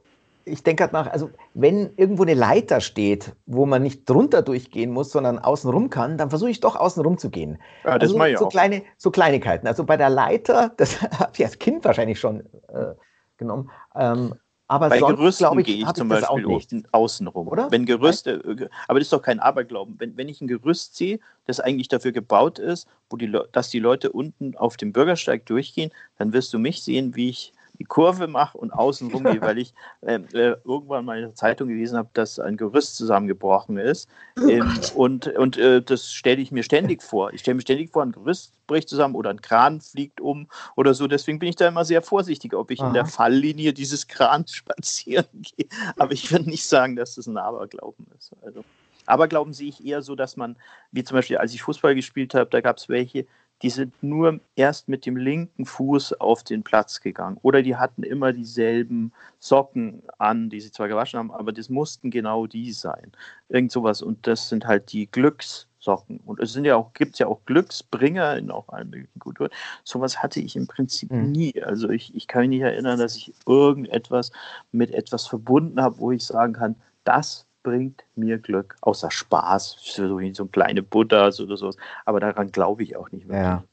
ich 0.45 0.63
denke 0.63 0.85
halt 0.85 0.93
nach, 0.93 1.09
also 1.09 1.31
wenn 1.55 1.91
irgendwo 1.97 2.23
eine 2.23 2.35
Leiter 2.35 2.81
steht, 2.81 3.35
wo 3.47 3.67
man 3.67 3.83
nicht 3.83 4.09
drunter 4.09 4.43
durchgehen 4.43 4.91
muss, 4.91 5.11
sondern 5.11 5.39
außen 5.39 5.71
rum 5.71 5.91
kann, 5.91 6.17
dann 6.17 6.31
versuche 6.31 6.51
ich 6.51 6.61
doch 6.61 6.77
außen 6.77 7.03
rum 7.03 7.19
zu 7.19 7.31
gehen. 7.31 7.59
Ja, 7.85 7.99
das 7.99 8.11
also, 8.11 8.19
mache 8.19 8.31
ich 8.31 8.39
so 8.39 8.47
auch. 8.47 8.51
Kleine, 8.51 8.83
so 8.97 9.11
Kleinigkeiten. 9.11 9.67
Also 9.67 9.85
bei 9.85 9.97
der 9.97 10.09
Leiter, 10.09 10.73
das 10.77 11.03
habe 11.03 11.33
ich 11.35 11.45
als 11.45 11.59
Kind 11.59 11.85
wahrscheinlich 11.85 12.19
schon 12.19 12.41
äh, 12.69 12.95
genommen. 13.37 13.71
Ähm, 13.95 14.35
aber 14.71 14.91
Bei 14.91 14.99
sonst, 14.99 15.17
Gerüsten 15.17 15.59
ich, 15.59 15.67
gehe 15.67 15.77
ich 15.77 15.93
zum 15.95 16.09
Beispiel 16.09 16.47
auch 16.47 16.63
außenrum. 16.93 17.49
Oder? 17.49 17.71
Wenn 17.71 17.87
Gerüste, 17.87 18.33
äh, 18.33 18.69
aber 18.87 18.99
das 18.99 19.07
ist 19.07 19.13
doch 19.15 19.23
kein 19.23 19.41
Aberglauben. 19.41 19.97
Wenn, 19.99 20.17
wenn 20.19 20.29
ich 20.29 20.43
ein 20.43 20.47
Gerüst 20.47 20.95
sehe, 20.95 21.21
das 21.47 21.59
eigentlich 21.59 21.89
dafür 21.89 22.13
gebaut 22.13 22.59
ist, 22.59 22.87
wo 23.09 23.17
die, 23.17 23.35
dass 23.53 23.71
die 23.71 23.79
Leute 23.79 24.13
unten 24.13 24.57
auf 24.57 24.77
dem 24.77 24.93
Bürgersteig 24.93 25.47
durchgehen, 25.47 25.91
dann 26.19 26.35
wirst 26.35 26.53
du 26.53 26.59
mich 26.59 26.83
sehen, 26.83 27.17
wie 27.17 27.31
ich 27.31 27.55
die 27.79 27.85
Kurve 27.85 28.27
mache 28.27 28.59
und 28.59 28.73
außen 28.73 29.11
rum 29.11 29.25
gehe, 29.31 29.41
weil 29.41 29.59
ich 29.59 29.75
äh, 30.03 30.21
äh, 30.33 30.57
irgendwann 30.65 31.05
mal 31.05 31.17
in 31.19 31.25
der 31.25 31.35
Zeitung 31.35 31.69
gelesen 31.69 31.97
habe, 31.97 32.09
dass 32.13 32.39
ein 32.39 32.57
Gerüst 32.57 32.97
zusammengebrochen 32.97 33.79
ist. 33.79 34.09
Ähm, 34.49 34.71
und 34.95 35.29
und 35.29 35.57
äh, 35.57 35.83
das 35.83 36.13
stelle 36.13 36.41
ich 36.41 36.53
mir 36.53 36.63
ständig 36.63 37.03
vor. 37.03 37.33
Ich 37.33 37.41
stelle 37.41 37.57
mir 37.57 37.63
ständig 37.63 37.91
vor, 37.91 38.03
ein 38.03 38.13
Gerüst 38.13 38.53
bricht 38.67 38.89
zusammen 38.89 39.17
oder 39.17 39.31
ein 39.31 39.41
Kran 39.41 39.81
fliegt 39.81 40.21
um 40.21 40.47
oder 40.77 40.95
so. 40.95 41.09
Deswegen 41.09 41.41
bin 41.41 41.49
ich 41.49 41.57
da 41.57 41.67
immer 41.67 41.85
sehr 41.85 42.03
vorsichtig, 42.03 42.55
ob 42.55 42.71
ich 42.71 42.81
Aha. 42.81 42.89
in 42.89 42.95
der 42.95 43.07
Falllinie 43.07 43.73
dieses 43.73 44.07
Krans 44.07 44.53
spazieren 44.55 45.27
gehe. 45.33 45.67
Aber 45.97 46.13
ich 46.13 46.31
würde 46.31 46.49
nicht 46.49 46.67
sagen, 46.67 46.95
dass 46.95 47.17
das 47.17 47.27
ein 47.27 47.37
Aberglauben 47.37 48.07
ist. 48.17 48.33
Also. 48.43 48.65
Aberglauben 49.07 49.55
sehe 49.55 49.71
ich 49.71 49.85
eher 49.85 50.03
so, 50.03 50.15
dass 50.15 50.37
man, 50.37 50.57
wie 50.93 51.03
zum 51.03 51.17
Beispiel, 51.17 51.39
als 51.39 51.55
ich 51.55 51.63
Fußball 51.63 51.95
gespielt 51.95 52.35
habe, 52.35 52.51
da 52.51 52.61
gab 52.61 52.77
es 52.77 52.89
welche, 52.89 53.27
die 53.63 53.71
sind 53.71 54.03
nur 54.03 54.41
erst 54.57 54.89
mit 54.89 55.07
dem 55.07 55.17
linken 55.17 55.65
Fuß 55.65 56.15
auf 56.15 56.45
den 56.45 56.63
Platz 56.63 57.01
gegangen. 57.01 57.39
Oder 57.43 57.63
die 57.63 57.77
hatten 57.77 58.03
immer 58.03 58.33
dieselben 58.33 59.13
Socken 59.39 60.03
an, 60.19 60.51
die 60.51 60.61
sie 60.61 60.71
zwar 60.71 60.89
gewaschen 60.89 61.19
haben, 61.19 61.31
aber 61.33 61.53
das 61.53 61.69
mussten 61.69 62.11
genau 62.11 62.47
die 62.47 62.73
sein. 62.73 63.13
Irgend 63.49 63.73
sowas. 63.73 64.03
Und 64.03 64.27
das 64.27 64.49
sind 64.49 64.67
halt 64.67 64.93
die 64.93 65.09
Glücks- 65.09 65.69
aufstocken. 65.89 66.21
Und 66.25 66.41
es 66.41 66.53
sind 66.53 66.65
ja 66.65 66.77
auch, 66.77 66.93
gibt 66.93 67.19
ja 67.19 67.27
auch 67.27 67.45
Glücksbringer 67.47 68.37
in 68.37 68.51
auch 68.51 68.69
allen 68.69 68.91
möglichen 68.91 69.19
Kulturen. 69.19 69.51
Sowas 69.85 70.23
hatte 70.23 70.41
ich 70.41 70.57
im 70.57 70.67
Prinzip 70.67 71.11
mhm. 71.11 71.33
nie. 71.33 71.63
Also 71.63 71.89
ich, 71.91 72.15
ich 72.15 72.27
kann 72.27 72.43
mich 72.43 72.51
nicht 72.51 72.63
erinnern, 72.63 72.99
dass 72.99 73.17
ich 73.17 73.33
irgendetwas 73.47 74.31
mit 74.73 74.93
etwas 74.93 75.27
verbunden 75.27 75.81
habe, 75.81 75.99
wo 75.99 76.13
ich 76.13 76.25
sagen 76.25 76.53
kann, 76.53 76.77
das 77.05 77.47
bringt 77.63 78.05
mir 78.15 78.39
Glück. 78.39 78.77
Außer 78.81 79.11
Spaß, 79.11 79.75
für 79.75 80.09
so, 80.09 80.21
so 80.33 80.47
kleine 80.47 80.83
Buddhas 80.83 81.41
oder 81.41 81.57
sowas. 81.57 81.77
Aber 82.05 82.21
daran 82.21 82.51
glaube 82.51 82.83
ich 82.83 82.97
auch 82.97 83.11
nicht 83.11 83.27
mehr. 83.27 83.43
Ja. 83.43 83.65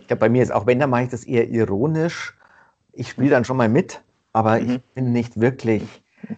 Ich 0.00 0.06
glaube, 0.06 0.20
bei 0.20 0.28
mir 0.28 0.42
ist 0.42 0.52
auch, 0.52 0.66
wenn, 0.66 0.78
dann 0.78 0.90
mache 0.90 1.02
ich 1.04 1.08
das 1.08 1.24
eher 1.24 1.48
ironisch. 1.48 2.36
Ich 2.92 3.10
spiele 3.10 3.30
dann 3.30 3.44
schon 3.44 3.56
mal 3.56 3.68
mit, 3.68 4.02
aber 4.32 4.60
mhm. 4.60 4.70
ich 4.70 4.82
bin 4.94 5.12
nicht 5.12 5.40
wirklich, 5.40 5.82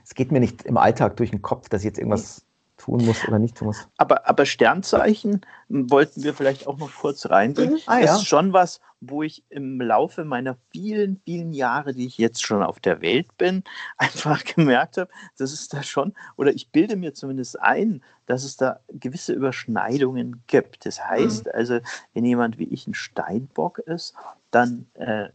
es 0.02 0.14
geht 0.14 0.32
mir 0.32 0.40
nicht 0.40 0.62
im 0.62 0.78
Alltag 0.78 1.16
durch 1.16 1.30
den 1.30 1.42
Kopf, 1.42 1.68
dass 1.68 1.82
ich 1.82 1.86
jetzt 1.86 1.98
irgendwas 1.98 2.45
tun 2.86 3.04
muss 3.04 3.26
oder 3.26 3.38
nicht 3.38 3.56
tun 3.56 3.68
muss. 3.68 3.88
Aber, 3.96 4.28
aber 4.28 4.46
Sternzeichen 4.46 5.40
wollten 5.68 6.22
wir 6.22 6.34
vielleicht 6.34 6.66
auch 6.66 6.78
noch 6.78 6.92
kurz 6.94 7.28
reinbringen. 7.28 7.74
Mhm. 7.74 7.80
Ah, 7.86 7.98
ja. 7.98 8.06
Das 8.06 8.18
ist 8.18 8.28
schon 8.28 8.52
was, 8.52 8.80
wo 9.00 9.22
ich 9.22 9.44
im 9.50 9.80
Laufe 9.80 10.24
meiner 10.24 10.56
vielen, 10.70 11.20
vielen 11.24 11.52
Jahre, 11.52 11.92
die 11.92 12.06
ich 12.06 12.16
jetzt 12.16 12.44
schon 12.44 12.62
auf 12.62 12.80
der 12.80 13.02
Welt 13.02 13.36
bin, 13.36 13.64
einfach 13.98 14.44
gemerkt 14.44 14.96
habe, 14.96 15.10
dass 15.36 15.52
es 15.52 15.68
da 15.68 15.82
schon, 15.82 16.14
oder 16.36 16.54
ich 16.54 16.70
bilde 16.70 16.96
mir 16.96 17.12
zumindest 17.12 17.60
ein, 17.60 18.02
dass 18.26 18.44
es 18.44 18.56
da 18.56 18.80
gewisse 18.88 19.32
Überschneidungen 19.32 20.42
gibt. 20.46 20.86
Das 20.86 21.04
heißt 21.04 21.46
mhm. 21.46 21.52
also, 21.54 21.80
wenn 22.14 22.24
jemand 22.24 22.58
wie 22.58 22.68
ich 22.68 22.86
ein 22.86 22.94
Steinbock 22.94 23.78
ist, 23.80 24.14
dann 24.50 24.86
äh, 24.94 25.28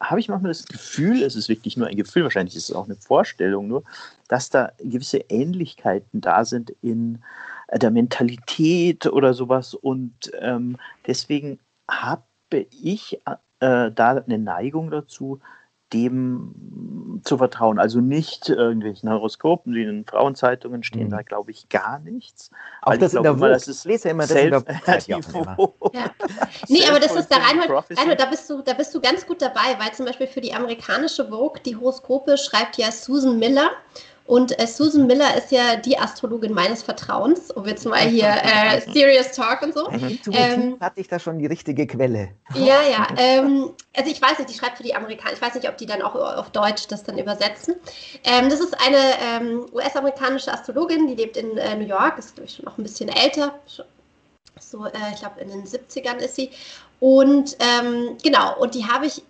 habe 0.00 0.20
ich 0.20 0.28
manchmal 0.28 0.50
das 0.50 0.66
Gefühl, 0.66 1.22
es 1.22 1.34
ist 1.34 1.48
wirklich 1.48 1.76
nur 1.76 1.88
ein 1.88 1.96
Gefühl, 1.96 2.22
wahrscheinlich 2.22 2.54
ist 2.56 2.70
es 2.70 2.76
auch 2.76 2.84
eine 2.84 2.96
Vorstellung 2.96 3.68
nur, 3.68 3.82
dass 4.28 4.50
da 4.50 4.72
gewisse 4.78 5.18
Ähnlichkeiten 5.28 6.20
da 6.20 6.44
sind 6.44 6.70
in 6.82 7.22
äh, 7.68 7.78
der 7.78 7.90
Mentalität 7.90 9.06
oder 9.06 9.34
sowas. 9.34 9.74
Und 9.74 10.30
ähm, 10.40 10.76
deswegen 11.06 11.58
habe 11.90 12.22
ich 12.50 13.20
äh, 13.60 13.90
da 13.90 14.10
eine 14.10 14.38
Neigung 14.38 14.90
dazu, 14.90 15.40
dem 15.92 17.20
zu 17.24 17.38
vertrauen. 17.38 17.78
Also 17.78 18.00
nicht 18.00 18.48
irgendwelchen 18.48 19.10
Horoskopen, 19.10 19.72
die 19.72 19.82
in 19.82 20.04
Frauenzeitungen 20.04 20.82
stehen, 20.82 21.06
mhm. 21.06 21.10
da 21.10 21.22
glaube 21.22 21.50
ich 21.50 21.68
gar 21.68 21.98
nichts. 22.00 22.50
Auch 22.82 22.96
das 22.96 23.14
in 23.14 23.22
der 23.22 23.32
immer, 23.32 23.48
das 23.48 23.68
ist 23.68 23.84
lese 23.84 24.10
immer 24.10 24.26
das 24.26 24.32
in 24.32 24.50
der 24.50 24.62
ja. 25.06 26.10
Nee, 26.68 26.86
aber 26.88 27.00
das 27.00 27.14
ist 27.14 27.28
da 27.28 27.36
Reinhold, 27.36 27.70
Reinhold, 27.96 28.20
da 28.20 28.26
bist 28.26 28.48
du, 28.50 28.62
da 28.62 28.74
bist 28.74 28.94
du 28.94 29.00
ganz 29.00 29.26
gut 29.26 29.40
dabei, 29.40 29.78
weil 29.78 29.92
zum 29.92 30.06
Beispiel 30.06 30.26
für 30.26 30.40
die 30.40 30.52
amerikanische 30.52 31.28
Vogue 31.28 31.60
die 31.64 31.76
Horoskope 31.76 32.36
schreibt 32.36 32.76
ja 32.76 32.92
Susan 32.92 33.38
Miller 33.38 33.70
und 34.28 34.60
äh, 34.60 34.66
Susan 34.66 35.06
Miller 35.06 35.38
ist 35.38 35.50
ja 35.52 35.76
die 35.76 35.98
Astrologin 35.98 36.52
meines 36.52 36.82
Vertrauens, 36.82 37.50
um 37.50 37.64
jetzt 37.64 37.86
mal 37.86 38.00
hier 38.00 38.28
äh, 38.28 38.78
Serious 38.92 39.32
Talk 39.32 39.62
und 39.62 39.72
so. 39.72 39.90
Mhm. 39.90 40.18
Ähm, 40.32 40.76
hatte 40.80 41.00
ich 41.00 41.08
da 41.08 41.18
schon 41.18 41.38
die 41.38 41.46
richtige 41.46 41.86
Quelle? 41.86 42.28
Ja, 42.54 42.82
ja. 42.82 43.06
Ähm, 43.16 43.70
also 43.96 44.10
ich 44.10 44.20
weiß 44.20 44.38
nicht, 44.38 44.50
die 44.50 44.54
schreibt 44.54 44.76
für 44.76 44.82
die 44.82 44.94
Amerikaner. 44.94 45.32
Ich 45.32 45.40
weiß 45.40 45.54
nicht, 45.54 45.66
ob 45.66 45.78
die 45.78 45.86
dann 45.86 46.02
auch 46.02 46.14
auf 46.14 46.50
Deutsch 46.50 46.86
das 46.88 47.04
dann 47.04 47.16
übersetzen. 47.16 47.76
Ähm, 48.22 48.50
das 48.50 48.60
ist 48.60 48.76
eine 48.86 48.98
ähm, 49.22 49.66
US-amerikanische 49.72 50.52
Astrologin, 50.52 51.06
die 51.06 51.14
lebt 51.14 51.38
in 51.38 51.56
äh, 51.56 51.74
New 51.76 51.86
York, 51.86 52.18
ist 52.18 52.34
glaube 52.34 52.48
ich 52.48 52.56
schon 52.56 52.66
noch 52.66 52.76
ein 52.76 52.82
bisschen 52.82 53.08
älter. 53.08 53.58
So, 54.60 54.84
äh, 54.84 54.90
ich 55.14 55.20
glaube 55.20 55.40
in 55.40 55.48
den 55.48 55.64
70ern 55.64 56.16
ist 56.16 56.36
sie. 56.36 56.50
Und 57.00 57.56
ähm, 57.60 58.18
genau, 58.22 58.58
und 58.58 58.74
die 58.74 58.84
habe 58.84 59.06
ich, 59.06 59.22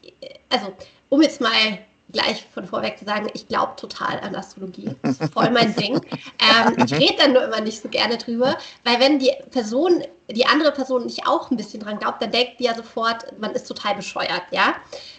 also 0.51 0.73
um 1.09 1.23
jetzt 1.23 1.41
mal 1.41 1.79
gleich 2.13 2.47
von 2.55 2.67
vorweg 2.67 2.99
zu 2.99 3.05
sagen, 3.05 3.29
ich 3.35 3.49
glaube 3.49 3.77
total 3.77 4.19
an 4.21 4.35
Astrologie. 4.35 4.91
Das 5.03 5.19
ist 5.19 5.33
voll 5.33 5.51
mein 5.51 5.75
Ding. 5.77 6.01
Ähm, 6.39 6.77
ich 6.85 6.93
rede 6.95 7.17
dann 7.19 7.33
nur 7.35 7.45
immer 7.45 7.61
nicht 7.61 7.83
so 7.83 7.89
gerne 7.89 8.17
drüber, 8.17 8.57
weil 8.85 8.99
wenn 8.99 9.19
die 9.19 9.31
Person, 9.51 10.03
die 10.31 10.47
andere 10.47 10.73
Person 10.73 11.05
nicht 11.05 11.27
auch 11.27 11.51
ein 11.51 11.57
bisschen 11.57 11.81
dran 11.81 11.99
glaubt, 11.99 12.23
dann 12.23 12.31
denkt 12.31 12.61
die 12.61 12.65
ja 12.65 12.75
sofort, 12.75 13.39
man 13.39 13.53
ist 13.53 13.65
total 13.65 13.95
bescheuert, 13.95 14.43
ja. 14.51 14.75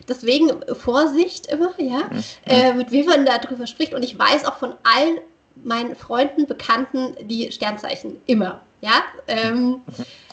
Deswegen 0.08 0.52
Vorsicht 0.76 1.48
immer, 1.48 1.72
ja, 1.78 2.10
mhm. 2.10 2.24
äh, 2.46 2.74
mit 2.74 2.92
wem 2.92 3.06
man 3.06 3.26
da 3.26 3.38
drüber 3.38 3.68
spricht. 3.68 3.94
Und 3.94 4.04
ich 4.04 4.18
weiß 4.18 4.46
auch 4.46 4.58
von 4.58 4.74
allen 4.84 5.20
meinen 5.64 5.96
Freunden, 5.96 6.48
Bekannten 6.48 7.16
die 7.28 7.52
Sternzeichen 7.52 8.20
immer, 8.26 8.62
ja. 8.82 9.04
Ähm, 9.28 9.64
mhm. 9.64 9.82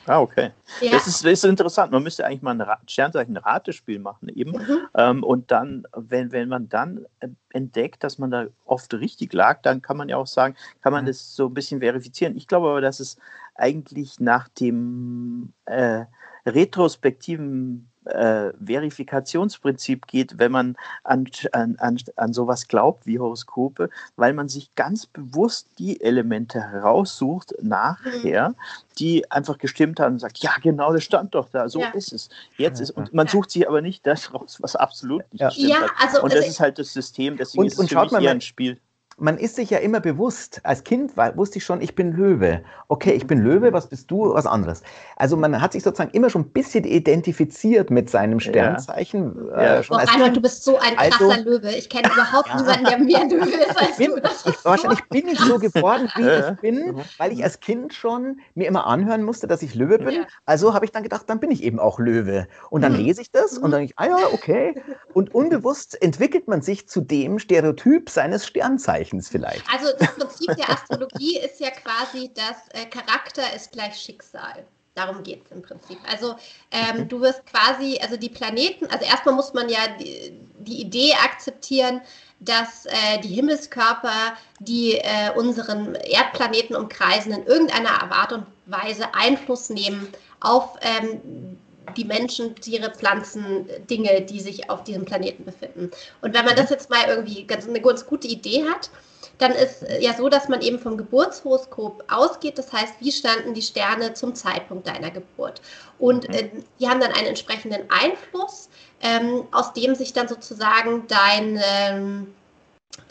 Ah, 0.07 0.21
okay. 0.21 0.51
Ja. 0.81 0.93
Das, 0.93 1.07
ist, 1.07 1.25
ist, 1.25 1.45
interessant. 1.45 1.91
Man 1.91 2.03
müsste 2.03 2.25
eigentlich 2.25 2.43
mal 2.43 2.61
ein 2.61 2.89
Sternzeichen-Ratespiel 2.89 3.99
machen 3.99 4.29
eben. 4.29 4.53
Mhm. 4.53 4.79
Ähm, 4.95 5.25
und 5.25 5.51
dann, 5.51 5.85
wenn, 5.95 6.33
wenn 6.33 6.49
man 6.49 6.69
dann 6.69 7.07
äh, 7.21 7.29
entdeckt, 7.51 8.05
dass 8.05 8.19
man 8.19 8.31
da 8.31 8.47
oft 8.65 8.95
richtig 8.95 9.33
lag, 9.33 9.63
dann 9.63 9.83
kann 9.83 9.97
man 9.97 10.09
ja 10.09 10.17
auch 10.17 10.27
sagen, 10.27 10.55
kann 10.81 10.93
man 10.93 11.05
mhm. 11.05 11.09
das 11.09 11.35
so 11.35 11.47
ein 11.47 11.55
bisschen 11.55 11.81
verifizieren. 11.81 12.37
Ich 12.37 12.47
glaube 12.47 12.69
aber, 12.69 12.81
dass 12.81 13.01
es 13.01 13.17
eigentlich 13.55 14.21
nach 14.21 14.49
dem 14.49 15.53
äh, 15.65 16.05
retrospektiven 16.47 17.89
äh, 18.07 18.53
Verifikationsprinzip 18.65 20.07
geht, 20.07 20.39
wenn 20.39 20.53
man 20.53 20.77
an, 21.05 21.29
an, 21.53 21.77
an, 21.79 21.99
an 22.17 22.33
sowas 22.33 22.69
glaubt 22.69 23.07
wie 23.07 23.19
Horoskope, 23.19 23.91
weil 24.17 24.33
man 24.33 24.49
sich 24.49 24.75
ganz 24.75 25.07
bewusst 25.07 25.69
die 25.79 26.01
Elemente 26.01 26.61
heraussucht 26.61 27.55
nachher, 27.61 28.51
mhm. 28.51 28.55
die 28.99 29.31
einfach 29.31 29.59
gestimmt 29.59 30.01
haben 30.01 30.15
und 30.15 30.19
sagt, 30.21 30.39
ja 30.39 30.53
genau, 30.63 30.93
das 30.93 31.05
stand 31.05 31.35
doch 31.35 31.49
da, 31.51 31.69
so 31.69 31.81
ja. 31.81 31.89
ist 31.91 32.13
es. 32.13 32.29
Jetzt 32.57 32.81
ist 32.81 32.91
und 32.91 33.13
man 33.13 33.27
sucht 33.29 33.51
sich 33.51 33.69
aber 33.69 33.83
nicht 33.83 34.07
das 34.07 34.33
raus, 34.33 34.59
was 34.61 34.77
absolut 34.77 35.23
nicht 35.33 35.41
ja. 35.41 35.51
stimmt. 35.51 35.69
Ja, 35.69 35.87
also, 35.99 36.23
und 36.23 36.33
das 36.33 36.41
also 36.41 36.51
ist 36.51 36.61
halt 36.61 36.79
das 36.79 36.93
System, 36.93 37.37
deswegen 37.37 37.63
und, 37.63 37.67
ist 37.67 37.75
es 37.75 37.79
und 37.81 37.91
für 37.91 38.01
mich 38.01 38.13
eher 38.13 38.31
ein 38.31 38.41
Spiel 38.41 38.79
man 39.19 39.39
ist 39.39 39.57
sich 39.57 39.71
ja 39.71 39.79
immer 39.79 40.01
bewusst, 40.01 40.61
als 40.63 40.85
Kind 40.85 41.17
war, 41.17 41.37
wusste 41.39 41.57
ich 41.57 41.65
schon, 41.65 41.81
ich 41.81 41.95
bin 41.95 42.13
Löwe. 42.13 42.61
Okay, 42.89 43.13
ich 43.13 43.27
bin 43.27 43.39
Löwe, 43.39 43.73
was 43.73 43.89
bist 43.89 44.11
du? 44.11 44.35
Was 44.35 44.45
anderes. 44.45 44.83
Also 45.17 45.39
man 45.39 45.59
hat 45.63 45.73
sich 45.73 45.83
sozusagen 45.83 46.11
immer 46.11 46.29
schon 46.29 46.43
ein 46.43 46.51
bisschen 46.51 46.85
identifiziert 46.85 47.91
mit 47.91 48.11
seinem 48.11 48.41
Sternzeichen. 48.41 49.49
Ja. 49.49 49.79
Äh, 49.79 49.83
schon 49.83 49.97
oh, 49.97 50.01
Reinhold, 50.01 50.37
du 50.37 50.43
bist 50.43 50.65
so 50.65 50.77
ein 50.79 50.99
also 50.99 51.11
krasser 51.17 51.39
also, 51.39 51.51
Löwe. 51.51 51.71
Ich 51.71 51.89
kenne 51.89 52.11
überhaupt 52.13 52.49
ja. 52.49 52.57
niemanden, 52.57 52.85
der 52.85 52.99
mehr 52.99 53.25
Löwe 53.25 53.57
ist 53.57 53.79
als 53.79 53.97
bin, 53.97 54.11
du. 54.11 54.51
Ich, 54.51 54.65
wahrscheinlich 54.65 55.03
bin 55.09 55.29
ich 55.29 55.39
so 55.39 55.59
geworden, 55.59 56.11
wie 56.17 56.51
ich 56.53 56.61
bin, 56.61 57.01
weil 57.17 57.33
ich 57.33 57.43
als 57.43 57.61
Kind 57.61 57.95
schon 57.95 58.41
mir 58.55 58.69
immer 58.69 58.87
anhören 58.87 59.23
musste, 59.23 59.47
dass 59.47 59.63
ich 59.63 59.75
Löwe 59.75 59.99
bin. 59.99 60.15
Ja. 60.15 60.27
Also 60.45 60.75
habe 60.75 60.85
ich 60.85 60.93
dann 60.93 61.03
gedacht, 61.03 61.23
dann 61.29 61.41
bin 61.41 61.51
ich 61.51 61.63
eben 61.63 61.79
auch 61.79 61.99
Löwe. 61.99 62.49
Und 62.69 62.83
dann 62.83 62.93
mhm. 62.93 62.99
lese 62.99 63.23
ich 63.23 63.31
das 63.31 63.57
und 63.57 63.71
dann 63.71 63.81
denke 63.81 63.95
ich, 63.97 63.99
ah 63.99 64.09
ja, 64.09 64.27
okay. 64.35 64.75
Und 65.15 65.35
unbewusst 65.35 66.01
entwickelt 66.03 66.49
man 66.49 66.61
sich 66.61 66.87
zu 66.87 67.01
dem 67.01 67.39
Stereotyp 67.39 68.11
seines 68.11 68.47
Sternzeichens. 68.47 69.06
Zeichens 69.07 69.29
vielleicht. 69.29 69.65
Also 69.73 69.93
das 69.99 70.15
Prinzip 70.15 70.57
der 70.57 70.71
Astrologie 70.71 71.39
ist 71.45 71.61
ja 71.61 71.71
quasi, 71.71 72.31
dass 72.35 72.69
äh, 72.71 72.87
Charakter 72.87 73.55
ist 73.55 73.73
gleich 73.73 73.97
Schicksal. 73.97 74.65
Darum 74.95 75.23
geht 75.23 75.45
es 75.45 75.53
im 75.53 75.61
Prinzip. 75.61 75.99
Also 76.11 76.37
ähm, 76.71 77.07
du 77.07 77.21
wirst 77.21 77.45
quasi, 77.45 77.99
also 78.01 78.17
die 78.17 78.31
Planeten, 78.31 78.87
also 78.87 79.05
erstmal 79.05 79.35
muss 79.35 79.53
man 79.53 79.69
ja 79.69 79.89
die, 80.01 80.33
die 80.61 80.81
Idee 80.81 81.13
akzeptieren, 81.23 82.01
dass 82.41 82.87
äh, 82.87 83.21
die 83.23 83.29
Himmelskörper, 83.29 84.37
die 84.61 84.95
äh, 84.95 85.33
unseren 85.37 85.97
Erdplaneten 85.97 86.75
umkreisen, 86.75 87.33
in 87.33 87.45
irgendeiner 87.45 88.11
Art 88.11 88.33
und 88.33 88.47
Weise 88.65 89.15
Einfluss 89.15 89.69
nehmen 89.69 90.09
auf 90.41 90.79
ähm, 90.81 91.59
die 91.97 92.05
Menschen, 92.05 92.55
Tiere, 92.57 92.91
Pflanzen, 92.91 93.69
Dinge, 93.89 94.23
die 94.23 94.41
sich 94.41 94.69
auf 94.71 94.85
diesem 94.85 95.05
Planeten 95.05 95.45
befinden. 95.45 95.91
Und 96.21 96.35
wenn 96.35 96.45
man 96.45 96.57
das 96.57 96.71
jetzt 96.71 96.91
mal 96.91 97.09
irgendwie 97.09 97.45
ganz, 97.47 97.69
eine 97.69 97.81
ganz 97.81 98.07
gute 98.07 98.29
Idee 98.29 98.65
hat, 98.65 98.91
dann 99.39 99.53
ist 99.53 99.85
ja 100.01 100.15
so, 100.15 100.29
dass 100.29 100.49
man 100.49 100.63
eben 100.63 100.79
vom 100.79 100.97
Geburtshoroskop 100.97 102.05
ausgeht. 102.09 102.59
Das 102.59 102.73
heißt, 102.73 102.95
wie 103.01 103.13
standen 103.13 103.55
die 103.55 103.63
Sterne 103.63 104.15
zum 104.15 104.35
Zeitpunkt 104.35 104.87
deiner 104.87 105.11
Geburt? 105.11 105.61
Und 105.99 106.29
äh, 106.35 106.51
die 106.81 106.89
haben 106.89 107.01
dann 107.01 107.13
einen 107.13 107.27
entsprechenden 107.27 107.83
Einfluss, 107.91 108.69
ähm, 109.03 109.45
aus 109.53 109.73
dem 109.75 109.95
sich 109.95 110.13
dann 110.13 110.29
sozusagen 110.29 111.07
dein, 111.09 111.61
ähm, 111.63 112.35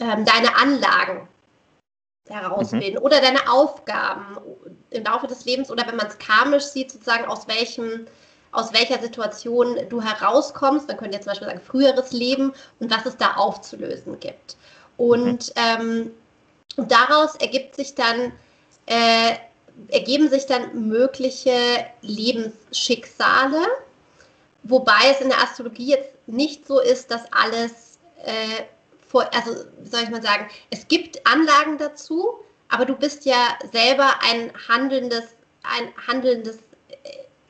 ähm, 0.00 0.24
deine 0.24 0.56
Anlagen 0.56 1.28
herausbilden 2.28 2.94
mhm. 2.94 3.04
oder 3.04 3.20
deine 3.20 3.48
Aufgaben 3.48 4.38
im 4.90 5.04
Laufe 5.04 5.28
des 5.28 5.44
Lebens 5.44 5.70
oder 5.70 5.86
wenn 5.86 5.96
man 5.96 6.08
es 6.08 6.18
karmisch 6.18 6.64
sieht, 6.64 6.90
sozusagen 6.90 7.24
aus 7.26 7.46
welchem 7.46 8.06
aus 8.52 8.72
welcher 8.72 9.00
Situation 9.00 9.78
du 9.88 10.02
herauskommst. 10.02 10.88
Man 10.88 10.96
könnte 10.96 11.16
jetzt 11.16 11.24
zum 11.24 11.32
Beispiel 11.32 11.48
sagen, 11.48 11.60
früheres 11.60 12.12
Leben 12.12 12.52
und 12.80 12.90
was 12.90 13.06
es 13.06 13.16
da 13.16 13.34
aufzulösen 13.34 14.18
gibt. 14.20 14.56
Und 14.96 15.54
mhm. 15.54 15.62
ähm, 15.80 16.10
daraus 16.76 17.36
ergibt 17.36 17.74
sich 17.74 17.94
dann, 17.94 18.32
äh, 18.86 19.34
ergeben 19.88 20.30
sich 20.30 20.46
dann 20.46 20.88
mögliche 20.88 21.54
Lebensschicksale, 22.00 23.66
wobei 24.62 25.10
es 25.10 25.20
in 25.20 25.28
der 25.28 25.42
Astrologie 25.42 25.90
jetzt 25.90 26.14
nicht 26.26 26.66
so 26.66 26.80
ist, 26.80 27.10
dass 27.10 27.30
alles 27.32 27.98
äh, 28.24 28.64
vor, 29.06 29.28
also 29.34 29.54
soll 29.84 30.02
ich 30.02 30.10
mal 30.10 30.22
sagen, 30.22 30.48
es 30.70 30.88
gibt 30.88 31.26
Anlagen 31.26 31.78
dazu, 31.78 32.40
aber 32.68 32.84
du 32.84 32.96
bist 32.96 33.24
ja 33.24 33.58
selber 33.70 34.14
ein 34.22 34.52
handelndes, 34.68 35.24
ein 35.62 35.92
handelndes 36.06 36.58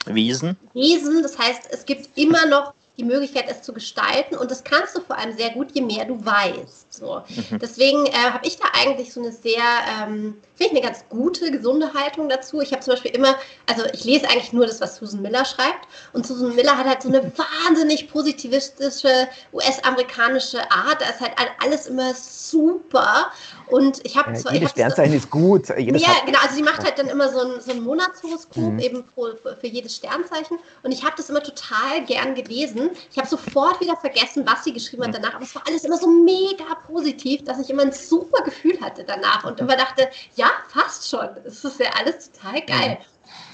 Wesen. 0.07 0.57
Wesen, 0.73 1.23
das 1.23 1.39
heißt, 1.39 1.69
es 1.71 1.85
gibt 1.85 2.09
immer 2.17 2.47
noch 2.47 2.75
die 2.97 3.05
Möglichkeit, 3.05 3.47
es 3.49 3.63
zu 3.63 3.73
gestalten 3.73 4.37
und 4.37 4.51
das 4.51 4.65
kannst 4.65 4.97
du 4.97 5.01
vor 5.01 5.19
allem 5.19 5.37
sehr 5.37 5.51
gut, 5.51 5.73
je 5.73 5.83
mehr 5.83 6.05
du 6.05 6.25
weißt. 6.25 6.86
So. 6.97 7.23
Mhm. 7.29 7.59
Deswegen 7.59 8.07
äh, 8.07 8.13
habe 8.13 8.47
ich 8.47 8.57
da 8.57 8.65
eigentlich 8.73 9.13
so 9.13 9.21
eine 9.21 9.33
sehr, 9.33 9.63
ähm, 10.01 10.37
finde 10.55 10.65
ich 10.65 10.71
eine 10.73 10.81
ganz 10.81 11.05
gute, 11.09 11.51
gesunde 11.51 11.93
Haltung 11.95 12.29
dazu. 12.29 12.61
Ich 12.61 12.73
habe 12.73 12.83
zum 12.83 12.95
Beispiel 12.95 13.11
immer, 13.13 13.37
also 13.67 13.85
ich 13.93 14.05
lese 14.05 14.29
eigentlich 14.29 14.53
nur 14.53 14.67
das, 14.67 14.81
was 14.81 14.97
Susan 14.97 15.23
Miller 15.23 15.45
schreibt. 15.45 15.87
Und 16.13 16.27
Susan 16.27 16.55
Miller 16.55 16.77
hat 16.77 16.87
halt 16.87 17.03
so 17.03 17.09
eine 17.09 17.23
wahnsinnig 17.67 18.11
positivistische 18.11 19.29
US-amerikanische 19.53 20.59
Art. 20.71 21.01
Da 21.01 21.11
ist 21.11 21.21
halt 21.21 21.33
alles 21.63 21.87
immer 21.87 22.15
super. 22.15 23.31
Und 23.69 24.05
ich 24.05 24.17
habe 24.17 24.33
ja, 24.33 24.37
zwar. 24.37 24.53
Jedes 24.53 24.71
Sternzeichen 24.71 25.13
so, 25.13 25.19
ist 25.19 25.31
gut. 25.31 25.69
Jedes 25.77 26.03
ja, 26.03 26.15
genau. 26.25 26.39
Also 26.41 26.55
sie 26.55 26.63
macht 26.63 26.85
halt 26.85 26.99
dann 26.99 27.09
immer 27.09 27.31
so 27.31 27.41
ein, 27.41 27.61
so 27.61 27.73
ein 27.73 27.83
Monatshoroskop 27.83 28.73
mhm. 28.73 28.79
eben 28.79 29.05
pro, 29.05 29.29
für 29.61 29.67
jedes 29.67 29.97
Sternzeichen. 29.97 30.59
Und 30.83 30.93
ich 30.93 31.05
habe 31.05 31.15
das 31.17 31.31
immer 31.31 31.43
total 31.43 32.05
gern 32.07 32.35
gelesen. 32.35 32.91
Ich 33.11 33.19
habe 33.19 33.29
sofort 33.29 33.81
wieder 33.81 33.97
vergessen, 33.97 34.45
was 34.47 34.65
sie 34.65 34.73
geschrieben 34.73 35.03
hat 35.03 35.11
mhm. 35.11 35.15
danach. 35.15 35.35
Aber 35.35 35.45
es 35.45 35.55
war 35.55 35.63
alles 35.67 35.85
immer 35.85 35.99
so 35.99 36.09
mega 36.09 36.65
positiv, 36.87 37.45
dass 37.45 37.59
ich 37.59 37.71
immer 37.71 37.83
ein 37.83 37.93
super 37.93 38.43
Gefühl 38.43 38.81
hatte 38.81 39.05
danach 39.05 39.45
und 39.45 39.61
immer 39.61 39.77
dachte, 39.77 40.09
ja, 40.35 40.51
fast 40.69 41.09
schon. 41.09 41.29
Es 41.45 41.65
ist 41.65 41.81
ja 41.81 41.91
alles 41.99 42.31
total 42.31 42.63
geil. 42.63 42.99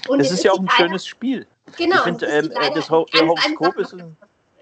Und 0.07 0.19
es 0.19 0.31
ist 0.31 0.43
ja 0.43 0.51
auch 0.51 0.59
ein 0.59 0.69
schönes 0.69 1.05
Spiel. 1.05 1.47
Genau. 1.77 1.97
Ich 1.97 2.03
finde, 2.03 2.25
ähm, 2.27 2.51
das 2.73 2.89
Horoskop 2.89 3.77
ist 3.77 3.93
ein 3.93 4.15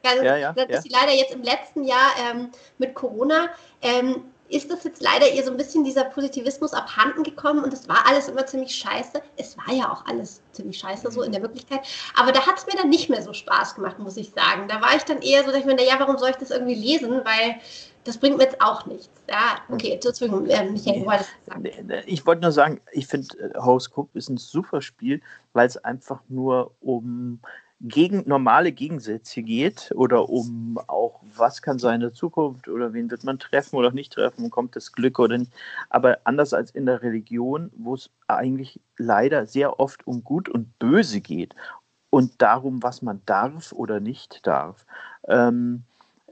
also, 0.03 0.23
ja, 0.23 0.35
ja, 0.35 0.53
das 0.53 0.65
ja. 0.67 0.77
ist 0.79 0.91
leider 0.91 1.11
jetzt 1.11 1.33
im 1.33 1.43
letzten 1.43 1.83
Jahr 1.83 2.09
ähm, 2.19 2.49
mit 2.79 2.95
Corona 2.95 3.49
ähm, 3.83 4.23
ist 4.51 4.69
das 4.69 4.83
jetzt 4.83 5.01
leider 5.01 5.31
ihr 5.31 5.43
so 5.43 5.51
ein 5.51 5.57
bisschen 5.57 5.83
dieser 5.83 6.03
Positivismus 6.03 6.73
abhanden 6.73 7.23
gekommen 7.23 7.63
und 7.63 7.73
es 7.73 7.87
war 7.87 8.05
alles 8.05 8.27
immer 8.27 8.45
ziemlich 8.45 8.75
scheiße. 8.75 9.21
Es 9.37 9.57
war 9.57 9.73
ja 9.73 9.89
auch 9.91 10.05
alles 10.05 10.41
ziemlich 10.51 10.77
scheiße 10.77 11.09
so 11.09 11.21
in 11.21 11.31
der 11.31 11.41
Wirklichkeit. 11.41 11.81
Aber 12.15 12.33
da 12.33 12.45
hat 12.45 12.57
es 12.57 12.65
mir 12.65 12.73
dann 12.73 12.89
nicht 12.89 13.09
mehr 13.09 13.21
so 13.21 13.33
Spaß 13.33 13.75
gemacht, 13.75 13.97
muss 13.99 14.17
ich 14.17 14.31
sagen. 14.31 14.67
Da 14.67 14.81
war 14.81 14.95
ich 14.95 15.03
dann 15.03 15.21
eher 15.21 15.45
so, 15.45 15.51
dass 15.51 15.61
ich 15.61 15.65
mir, 15.65 15.81
ja, 15.81 15.99
warum 15.99 16.17
soll 16.17 16.31
ich 16.31 16.35
das 16.35 16.51
irgendwie 16.51 16.75
lesen? 16.75 17.21
Weil 17.23 17.61
das 18.03 18.17
bringt 18.17 18.37
mir 18.37 18.43
jetzt 18.43 18.61
auch 18.61 18.85
nichts. 18.85 19.09
Ja, 19.29 19.61
okay, 19.69 19.93
Entschuldigung, 19.93 20.45
äh, 20.47 20.69
Michael, 20.69 21.03
du 21.03 21.05
sagen. 21.05 21.69
Ich 22.05 22.25
wollte 22.25 22.41
nur 22.41 22.51
sagen, 22.51 22.81
ich 22.91 23.07
finde 23.07 23.37
äh, 23.37 23.57
Horoskop 23.59 24.15
ist 24.15 24.29
ein 24.29 24.37
super 24.37 24.81
Spiel, 24.81 25.21
weil 25.53 25.67
es 25.67 25.77
einfach 25.77 26.21
nur 26.27 26.73
um 26.79 27.39
gegen 27.83 28.23
normale 28.27 28.71
Gegensätze 28.71 29.41
geht 29.41 29.91
oder 29.95 30.29
um 30.29 30.79
auch, 30.87 31.21
was 31.35 31.61
kann 31.61 31.79
seine 31.79 32.13
Zukunft 32.13 32.67
oder 32.67 32.93
wen 32.93 33.09
wird 33.09 33.23
man 33.23 33.39
treffen 33.39 33.75
oder 33.75 33.91
nicht 33.91 34.13
treffen, 34.13 34.51
kommt 34.51 34.75
das 34.75 34.91
Glück 34.91 35.17
oder 35.17 35.37
nicht. 35.37 35.51
Aber 35.89 36.19
anders 36.23 36.53
als 36.53 36.71
in 36.71 36.85
der 36.85 37.01
Religion, 37.01 37.71
wo 37.75 37.95
es 37.95 38.11
eigentlich 38.27 38.79
leider 38.97 39.47
sehr 39.47 39.79
oft 39.79 40.05
um 40.05 40.23
Gut 40.23 40.47
und 40.47 40.77
Böse 40.77 41.21
geht 41.21 41.55
und 42.11 42.39
darum, 42.41 42.83
was 42.83 43.01
man 43.01 43.21
darf 43.25 43.71
oder 43.71 43.99
nicht 43.99 44.45
darf, 44.45 44.85
ähm, 45.27 45.83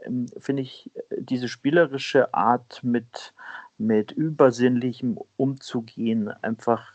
ähm 0.06 0.28
finde 0.38 0.64
ich 0.64 0.91
diese 1.18 1.47
spielerische 1.47 2.34
Art 2.34 2.84
mit, 2.84 3.34
mit 3.78 4.12
Übersinnlichem 4.12 5.18
umzugehen 5.38 6.30
einfach 6.41 6.93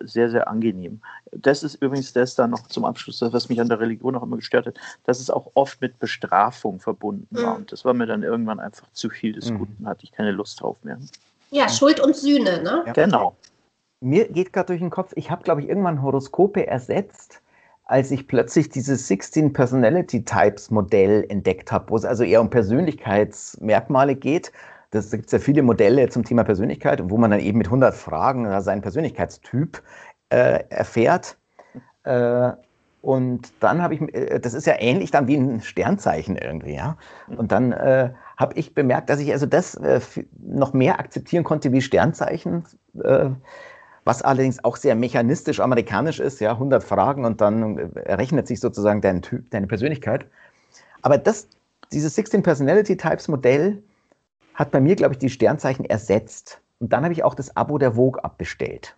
sehr, 0.00 0.30
sehr 0.30 0.48
angenehm. 0.48 1.00
Das 1.32 1.62
ist 1.62 1.76
übrigens 1.76 2.12
das 2.12 2.34
dann 2.34 2.50
noch 2.50 2.66
zum 2.68 2.84
Abschluss, 2.84 3.20
was 3.22 3.48
mich 3.48 3.60
an 3.60 3.68
der 3.68 3.80
Religion 3.80 4.16
auch 4.16 4.22
immer 4.22 4.36
gestört 4.36 4.66
hat, 4.66 4.76
dass 5.04 5.20
es 5.20 5.30
auch 5.30 5.50
oft 5.54 5.80
mit 5.80 5.98
Bestrafung 5.98 6.80
verbunden 6.80 7.28
war. 7.30 7.54
Mhm. 7.54 7.56
Und 7.56 7.72
das 7.72 7.84
war 7.84 7.94
mir 7.94 8.06
dann 8.06 8.22
irgendwann 8.22 8.60
einfach 8.60 8.90
zu 8.92 9.10
viel 9.10 9.32
des 9.32 9.50
mhm. 9.50 9.58
Guten, 9.58 9.86
hatte 9.86 10.04
ich 10.04 10.12
keine 10.12 10.32
Lust 10.32 10.60
drauf 10.60 10.76
mehr. 10.82 10.98
Ja, 11.50 11.68
Schuld 11.68 12.00
und 12.00 12.16
Sühne, 12.16 12.62
ne? 12.62 12.84
Ja. 12.86 12.92
Genau. 12.92 13.36
Mir 14.00 14.28
geht 14.28 14.52
gerade 14.52 14.66
durch 14.66 14.80
den 14.80 14.90
Kopf, 14.90 15.12
ich 15.16 15.30
habe, 15.30 15.44
glaube 15.44 15.62
ich, 15.62 15.68
irgendwann 15.68 16.02
Horoskope 16.02 16.66
ersetzt, 16.66 17.40
als 17.86 18.10
ich 18.10 18.26
plötzlich 18.26 18.68
dieses 18.68 19.08
16 19.08 19.52
Personality 19.52 20.24
Types 20.24 20.70
Modell 20.70 21.26
entdeckt 21.28 21.70
habe, 21.70 21.90
wo 21.90 21.96
es 21.96 22.04
also 22.04 22.24
eher 22.24 22.40
um 22.40 22.50
Persönlichkeitsmerkmale 22.50 24.14
geht 24.16 24.52
das 24.94 25.10
gibt 25.10 25.30
ja 25.32 25.38
viele 25.40 25.62
Modelle 25.62 26.08
zum 26.08 26.24
Thema 26.24 26.44
Persönlichkeit, 26.44 27.02
wo 27.10 27.18
man 27.18 27.32
dann 27.32 27.40
eben 27.40 27.58
mit 27.58 27.66
100 27.66 27.94
Fragen 27.94 28.60
seinen 28.60 28.80
Persönlichkeitstyp 28.80 29.82
äh, 30.30 30.62
erfährt. 30.70 31.36
Äh, 32.04 32.52
und 33.02 33.52
dann 33.60 33.82
habe 33.82 33.94
ich, 33.94 34.14
äh, 34.14 34.38
das 34.38 34.54
ist 34.54 34.66
ja 34.66 34.74
ähnlich 34.78 35.10
dann 35.10 35.26
wie 35.26 35.36
ein 35.36 35.60
Sternzeichen 35.60 36.36
irgendwie, 36.36 36.74
ja. 36.74 36.96
Und 37.26 37.50
dann 37.50 37.72
äh, 37.72 38.10
habe 38.36 38.54
ich 38.54 38.72
bemerkt, 38.74 39.10
dass 39.10 39.18
ich 39.18 39.32
also 39.32 39.46
das 39.46 39.74
äh, 39.74 40.00
noch 40.40 40.72
mehr 40.72 41.00
akzeptieren 41.00 41.44
konnte 41.44 41.72
wie 41.72 41.82
Sternzeichen, 41.82 42.64
äh, 43.02 43.30
was 44.04 44.22
allerdings 44.22 44.62
auch 44.64 44.76
sehr 44.76 44.94
mechanistisch 44.94 45.60
amerikanisch 45.60 46.20
ist, 46.20 46.40
ja, 46.40 46.52
100 46.52 46.84
Fragen 46.84 47.24
und 47.24 47.40
dann 47.40 47.94
errechnet 47.94 48.46
sich 48.46 48.60
sozusagen 48.60 49.00
dein 49.00 49.22
Typ, 49.22 49.50
deine 49.50 49.66
Persönlichkeit. 49.66 50.26
Aber 51.02 51.18
das, 51.18 51.48
dieses 51.92 52.14
16 52.14 52.42
Personality 52.42 52.96
Types 52.96 53.28
Modell, 53.28 53.82
hat 54.54 54.70
bei 54.70 54.80
mir, 54.80 54.94
glaube 54.94 55.14
ich, 55.14 55.18
die 55.18 55.28
Sternzeichen 55.28 55.84
ersetzt. 55.84 56.60
Und 56.80 56.92
dann 56.92 57.04
habe 57.04 57.12
ich 57.12 57.24
auch 57.24 57.34
das 57.34 57.56
Abo 57.56 57.78
der 57.78 57.92
Vogue 57.92 58.22
abbestellt. 58.22 58.94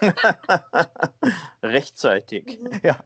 Rechtzeitig. 1.62 2.58
Ja. 2.82 2.98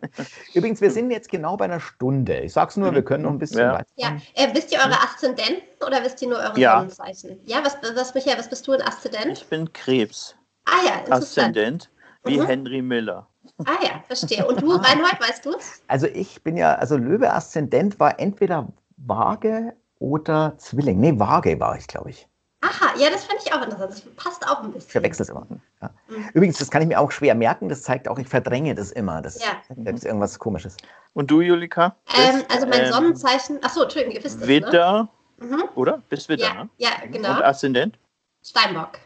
Übrigens, 0.54 0.80
wir 0.80 0.90
sind 0.90 1.10
jetzt 1.10 1.28
genau 1.28 1.56
bei 1.56 1.66
einer 1.66 1.80
Stunde. 1.80 2.40
Ich 2.40 2.52
sage 2.54 2.70
es 2.70 2.76
nur, 2.76 2.94
wir 2.94 3.04
können 3.04 3.24
noch 3.24 3.30
ein 3.30 3.38
bisschen 3.38 3.60
ja. 3.60 3.74
weiter. 3.74 3.86
Ja. 3.96 4.16
Äh, 4.34 4.54
wisst 4.54 4.72
ihr 4.72 4.78
eure 4.78 4.94
Aszendenten 5.02 5.62
oder 5.86 6.02
wisst 6.02 6.22
ihr 6.22 6.28
nur 6.28 6.38
eure 6.38 6.58
ja. 6.58 6.78
Sonnenzeichen? 6.78 7.40
Ja, 7.44 7.58
was, 7.64 7.76
was, 7.94 8.14
Michael, 8.14 8.38
was 8.38 8.48
bist 8.48 8.66
du 8.66 8.72
in 8.72 8.82
Aszendent? 8.82 9.38
Ich 9.38 9.46
bin 9.48 9.72
Krebs. 9.72 10.35
Ah 10.66 10.84
ja. 10.84 11.12
Aszendent 11.12 11.90
wie 12.24 12.38
mhm. 12.38 12.46
Henry 12.46 12.82
Miller. 12.82 13.26
Ah 13.64 13.78
ja, 13.82 14.02
verstehe. 14.06 14.46
Und 14.46 14.60
du, 14.60 14.72
Reinhold, 14.72 15.20
weißt 15.20 15.46
du 15.46 15.54
es? 15.54 15.82
Also 15.88 16.06
ich 16.06 16.42
bin 16.42 16.56
ja, 16.56 16.74
also 16.74 16.96
Löwe 16.96 17.32
Aszendent 17.32 17.98
war 17.98 18.18
entweder 18.18 18.68
Waage 18.96 19.72
oder 19.98 20.54
Zwilling. 20.58 21.00
Nee, 21.00 21.18
Waage 21.18 21.58
war 21.58 21.76
ich, 21.76 21.86
glaube 21.86 22.10
ich. 22.10 22.28
Aha, 22.60 22.98
ja, 22.98 23.10
das 23.10 23.24
fand 23.24 23.40
ich 23.44 23.52
auch 23.52 23.62
interessant. 23.62 23.92
Das 23.92 24.00
passt 24.16 24.48
auch 24.48 24.62
ein 24.62 24.72
bisschen. 24.72 24.88
Ich 24.88 24.92
verwechsel 24.92 25.22
es 25.22 25.28
immer. 25.28 25.46
Ja. 25.80 25.90
Mhm. 26.08 26.28
Übrigens, 26.34 26.58
das 26.58 26.70
kann 26.70 26.82
ich 26.82 26.88
mir 26.88 26.98
auch 26.98 27.12
schwer 27.12 27.34
merken. 27.34 27.68
Das 27.68 27.82
zeigt 27.82 28.08
auch, 28.08 28.18
ich 28.18 28.28
verdränge 28.28 28.74
das 28.74 28.90
immer. 28.90 29.22
Das, 29.22 29.40
ja. 29.40 29.62
das 29.68 29.96
ist 29.96 30.04
irgendwas 30.04 30.38
Komisches. 30.38 30.76
Und 31.12 31.30
du, 31.30 31.40
Julika? 31.40 31.96
Ähm, 32.16 32.42
also 32.48 32.66
mein 32.66 32.86
ähm, 32.86 32.92
Sonnenzeichen. 32.92 33.62
Achso, 33.62 33.82
Entschuldigung, 33.82 34.16
ihr 34.16 34.24
wisst 34.24 34.40
es. 34.42 34.48
Widder, 34.48 35.08
ne? 35.38 35.46
mhm. 35.46 35.64
oder? 35.76 36.02
Bist 36.08 36.28
Widder, 36.28 36.46
ja, 36.46 36.64
ne? 36.64 36.70
Ja, 36.78 36.90
genau. 37.10 37.36
Und 37.36 37.42
Aszendent? 37.42 37.98
Steinbock. 38.42 38.98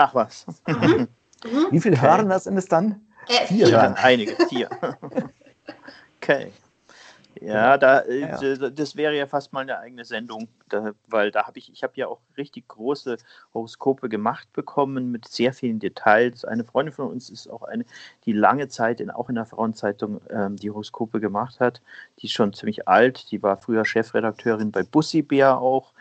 Ach 0.00 0.14
was. 0.14 0.46
Mhm. 0.66 1.08
mhm. 1.44 1.66
Wie 1.70 1.80
viele 1.80 2.00
Hörer 2.00 2.38
sind 2.38 2.56
es 2.56 2.66
dann? 2.66 3.06
Äh, 3.28 3.46
vier. 3.46 3.66
vier. 3.66 3.94
Einige, 3.98 4.34
vier. 4.48 4.70
okay. 6.16 6.52
Ja, 7.38 7.76
da, 7.76 8.00
äh, 8.00 8.20
ja. 8.20 8.70
das 8.70 8.96
wäre 8.96 9.14
ja 9.14 9.26
fast 9.26 9.52
mal 9.52 9.60
eine 9.60 9.78
eigene 9.78 10.04
Sendung, 10.06 10.48
da, 10.72 10.92
weil 11.06 11.30
da 11.30 11.46
habe 11.46 11.58
ich, 11.58 11.72
ich 11.72 11.82
habe 11.82 11.92
ja 11.96 12.08
auch 12.08 12.20
richtig 12.36 12.68
große 12.68 13.16
Horoskope 13.54 14.08
gemacht 14.08 14.52
bekommen 14.52 15.10
mit 15.10 15.28
sehr 15.28 15.52
vielen 15.52 15.78
Details. 15.78 16.44
Eine 16.44 16.64
Freundin 16.64 16.94
von 16.94 17.08
uns 17.08 17.30
ist 17.30 17.48
auch 17.48 17.62
eine, 17.62 17.84
die 18.24 18.32
lange 18.32 18.68
Zeit 18.68 19.00
in, 19.00 19.10
auch 19.10 19.28
in 19.28 19.34
der 19.34 19.46
Frauenzeitung 19.46 20.20
ähm, 20.30 20.56
die 20.56 20.70
Horoskope 20.70 21.20
gemacht 21.20 21.60
hat. 21.60 21.80
Die 22.18 22.26
ist 22.26 22.32
schon 22.32 22.52
ziemlich 22.52 22.88
alt, 22.88 23.30
die 23.30 23.42
war 23.42 23.56
früher 23.56 23.84
Chefredakteurin 23.84 24.70
bei 24.70 24.82
Bussi 24.82 25.22
Bär 25.22 25.58
auch. 25.58 25.92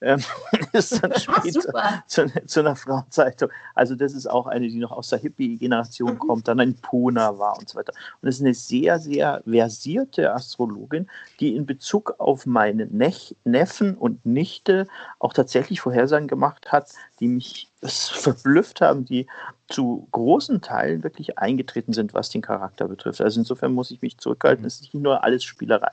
Ähm, 0.00 0.22
ist 0.72 1.02
dann 1.02 1.12
später 1.18 2.02
zu, 2.06 2.46
zu, 2.46 2.60
einer 2.60 2.76
Frauenzeitung. 2.76 3.50
Also 3.74 3.94
das 3.94 4.12
ist 4.12 4.26
auch 4.26 4.46
eine, 4.46 4.68
die 4.68 4.78
noch 4.78 4.92
aus 4.92 5.08
der 5.08 5.18
Hippie-Generation 5.18 6.14
mhm. 6.14 6.18
kommt, 6.18 6.48
dann 6.48 6.60
ein 6.60 6.74
Puna 6.74 7.38
war 7.38 7.58
und 7.58 7.68
so 7.68 7.78
weiter. 7.78 7.92
Und 8.20 8.28
es 8.28 8.36
ist 8.36 8.42
eine 8.42 8.54
sehr, 8.54 8.98
sehr 8.98 9.42
versierte 9.44 10.32
Astrologin 10.32 11.08
die 11.40 11.54
in 11.54 11.66
Bezug 11.66 12.14
auf 12.18 12.46
meine 12.46 12.86
Nech 12.86 13.36
Neffen 13.44 13.96
und 13.96 14.15
Nichte 14.24 14.86
auch 15.18 15.32
tatsächlich 15.32 15.80
Vorhersagen 15.80 16.28
gemacht 16.28 16.72
hat, 16.72 16.92
die 17.20 17.28
mich 17.28 17.70
verblüfft 17.82 18.80
haben, 18.80 19.04
die 19.04 19.26
zu 19.68 20.08
großen 20.12 20.60
Teilen 20.60 21.02
wirklich 21.02 21.38
eingetreten 21.38 21.92
sind, 21.92 22.14
was 22.14 22.30
den 22.30 22.42
Charakter 22.42 22.88
betrifft. 22.88 23.20
Also 23.20 23.40
insofern 23.40 23.72
muss 23.72 23.90
ich 23.90 24.02
mich 24.02 24.18
zurückhalten. 24.18 24.64
Es 24.64 24.76
ist 24.76 24.82
nicht 24.82 24.94
nur 24.94 25.24
alles 25.24 25.44
Spielerei. 25.44 25.92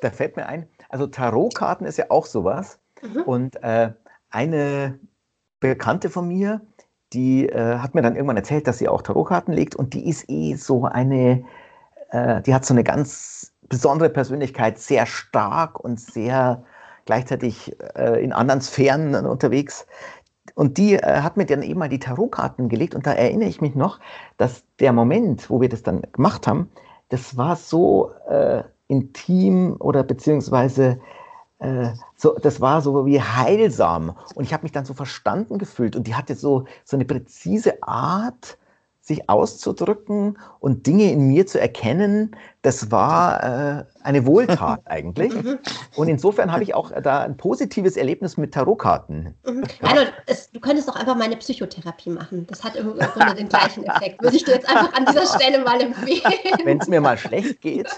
Da 0.00 0.10
fällt 0.10 0.36
mir 0.36 0.46
ein, 0.46 0.68
also 0.88 1.06
Tarotkarten 1.06 1.86
ist 1.86 1.98
ja 1.98 2.06
auch 2.08 2.26
sowas. 2.26 2.78
Mhm. 3.02 3.22
Und 3.22 3.62
äh, 3.62 3.92
eine 4.30 4.98
Bekannte 5.60 6.10
von 6.10 6.26
mir, 6.26 6.60
die 7.12 7.48
äh, 7.48 7.78
hat 7.78 7.94
mir 7.94 8.02
dann 8.02 8.16
irgendwann 8.16 8.36
erzählt, 8.36 8.66
dass 8.66 8.78
sie 8.78 8.88
auch 8.88 9.02
Tarotkarten 9.02 9.52
legt 9.52 9.76
und 9.76 9.94
die 9.94 10.08
ist 10.08 10.28
eh 10.28 10.54
so 10.54 10.86
eine, 10.86 11.44
äh, 12.10 12.42
die 12.42 12.54
hat 12.54 12.64
so 12.64 12.74
eine 12.74 12.84
ganz 12.84 13.52
besondere 13.68 14.10
Persönlichkeit, 14.10 14.78
sehr 14.78 15.06
stark 15.06 15.80
und 15.80 16.00
sehr 16.00 16.64
gleichzeitig 17.04 17.76
äh, 17.96 18.22
in 18.22 18.32
anderen 18.32 18.60
Sphären 18.60 19.14
unterwegs. 19.14 19.86
Und 20.54 20.78
die 20.78 20.94
äh, 20.94 21.20
hat 21.20 21.36
mir 21.36 21.46
dann 21.46 21.62
eben 21.62 21.78
mal 21.78 21.88
die 21.88 21.98
Tarotkarten 21.98 22.68
gelegt. 22.68 22.94
Und 22.94 23.06
da 23.06 23.12
erinnere 23.12 23.48
ich 23.48 23.60
mich 23.60 23.74
noch, 23.74 24.00
dass 24.36 24.64
der 24.80 24.92
Moment, 24.92 25.48
wo 25.50 25.60
wir 25.60 25.68
das 25.68 25.82
dann 25.82 26.02
gemacht 26.12 26.46
haben, 26.46 26.68
das 27.08 27.36
war 27.36 27.56
so 27.56 28.12
äh, 28.28 28.62
intim 28.88 29.76
oder 29.78 30.02
beziehungsweise 30.02 30.98
äh, 31.58 31.90
so, 32.16 32.36
das 32.38 32.60
war 32.60 32.82
so 32.82 33.06
wie 33.06 33.20
heilsam. 33.20 34.16
Und 34.34 34.44
ich 34.44 34.52
habe 34.52 34.64
mich 34.64 34.72
dann 34.72 34.84
so 34.84 34.94
verstanden 34.94 35.58
gefühlt. 35.58 35.96
Und 35.96 36.06
die 36.06 36.14
hatte 36.14 36.34
so, 36.34 36.64
so 36.84 36.96
eine 36.96 37.04
präzise 37.04 37.82
Art, 37.82 38.58
sich 39.02 39.28
auszudrücken 39.28 40.38
und 40.60 40.86
Dinge 40.86 41.10
in 41.10 41.26
mir 41.26 41.44
zu 41.44 41.60
erkennen, 41.60 42.36
das 42.62 42.92
war 42.92 43.42
äh, 43.42 43.84
eine 44.04 44.24
Wohltat 44.26 44.80
eigentlich. 44.84 45.32
Und 45.96 46.08
insofern 46.08 46.52
habe 46.52 46.62
ich 46.62 46.74
auch 46.74 46.92
da 47.02 47.22
ein 47.22 47.36
positives 47.36 47.96
Erlebnis 47.96 48.36
mit 48.36 48.54
Tarotkarten. 48.54 49.34
Also, 49.82 50.04
es, 50.26 50.50
du 50.52 50.60
könntest 50.60 50.88
doch 50.88 50.94
einfach 50.94 51.16
meine 51.16 51.36
Psychotherapie 51.36 52.10
machen. 52.10 52.46
Das 52.48 52.62
hat 52.62 52.76
im 52.76 52.94
Grunde 52.96 53.34
den 53.34 53.48
gleichen 53.48 53.84
Effekt. 53.84 54.22
Würde 54.22 54.36
ich 54.36 54.44
dir 54.44 54.54
jetzt 54.54 54.68
einfach 54.68 54.92
an 54.94 55.04
dieser 55.06 55.26
Stelle 55.26 55.64
mal 55.64 55.80
empfehlen. 55.80 56.22
Wenn 56.64 56.80
es 56.80 56.86
mir 56.86 57.00
mal 57.00 57.18
schlecht 57.18 57.60
geht. 57.60 57.88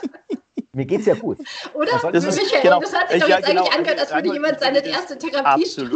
Mir 0.73 0.87
geht 0.87 1.01
es 1.01 1.07
ja 1.07 1.15
gut. 1.15 1.39
Oder? 1.75 1.93
Das, 2.13 2.25
ist, 2.25 2.37
Michael, 2.37 2.63
genau, 2.63 2.81
das 2.81 2.93
hat 2.93 3.11
sich 3.11 3.21
doch 3.21 3.29
ja, 3.29 3.37
jetzt 3.37 3.47
genau, 3.47 3.63
eigentlich 3.63 3.79
angehört, 3.79 4.01
als 4.01 4.13
würde 4.13 4.33
jemand 4.33 4.61
seine 4.61 4.85
erste 4.85 5.17
Therapie 5.17 5.67
stellen. 5.67 5.91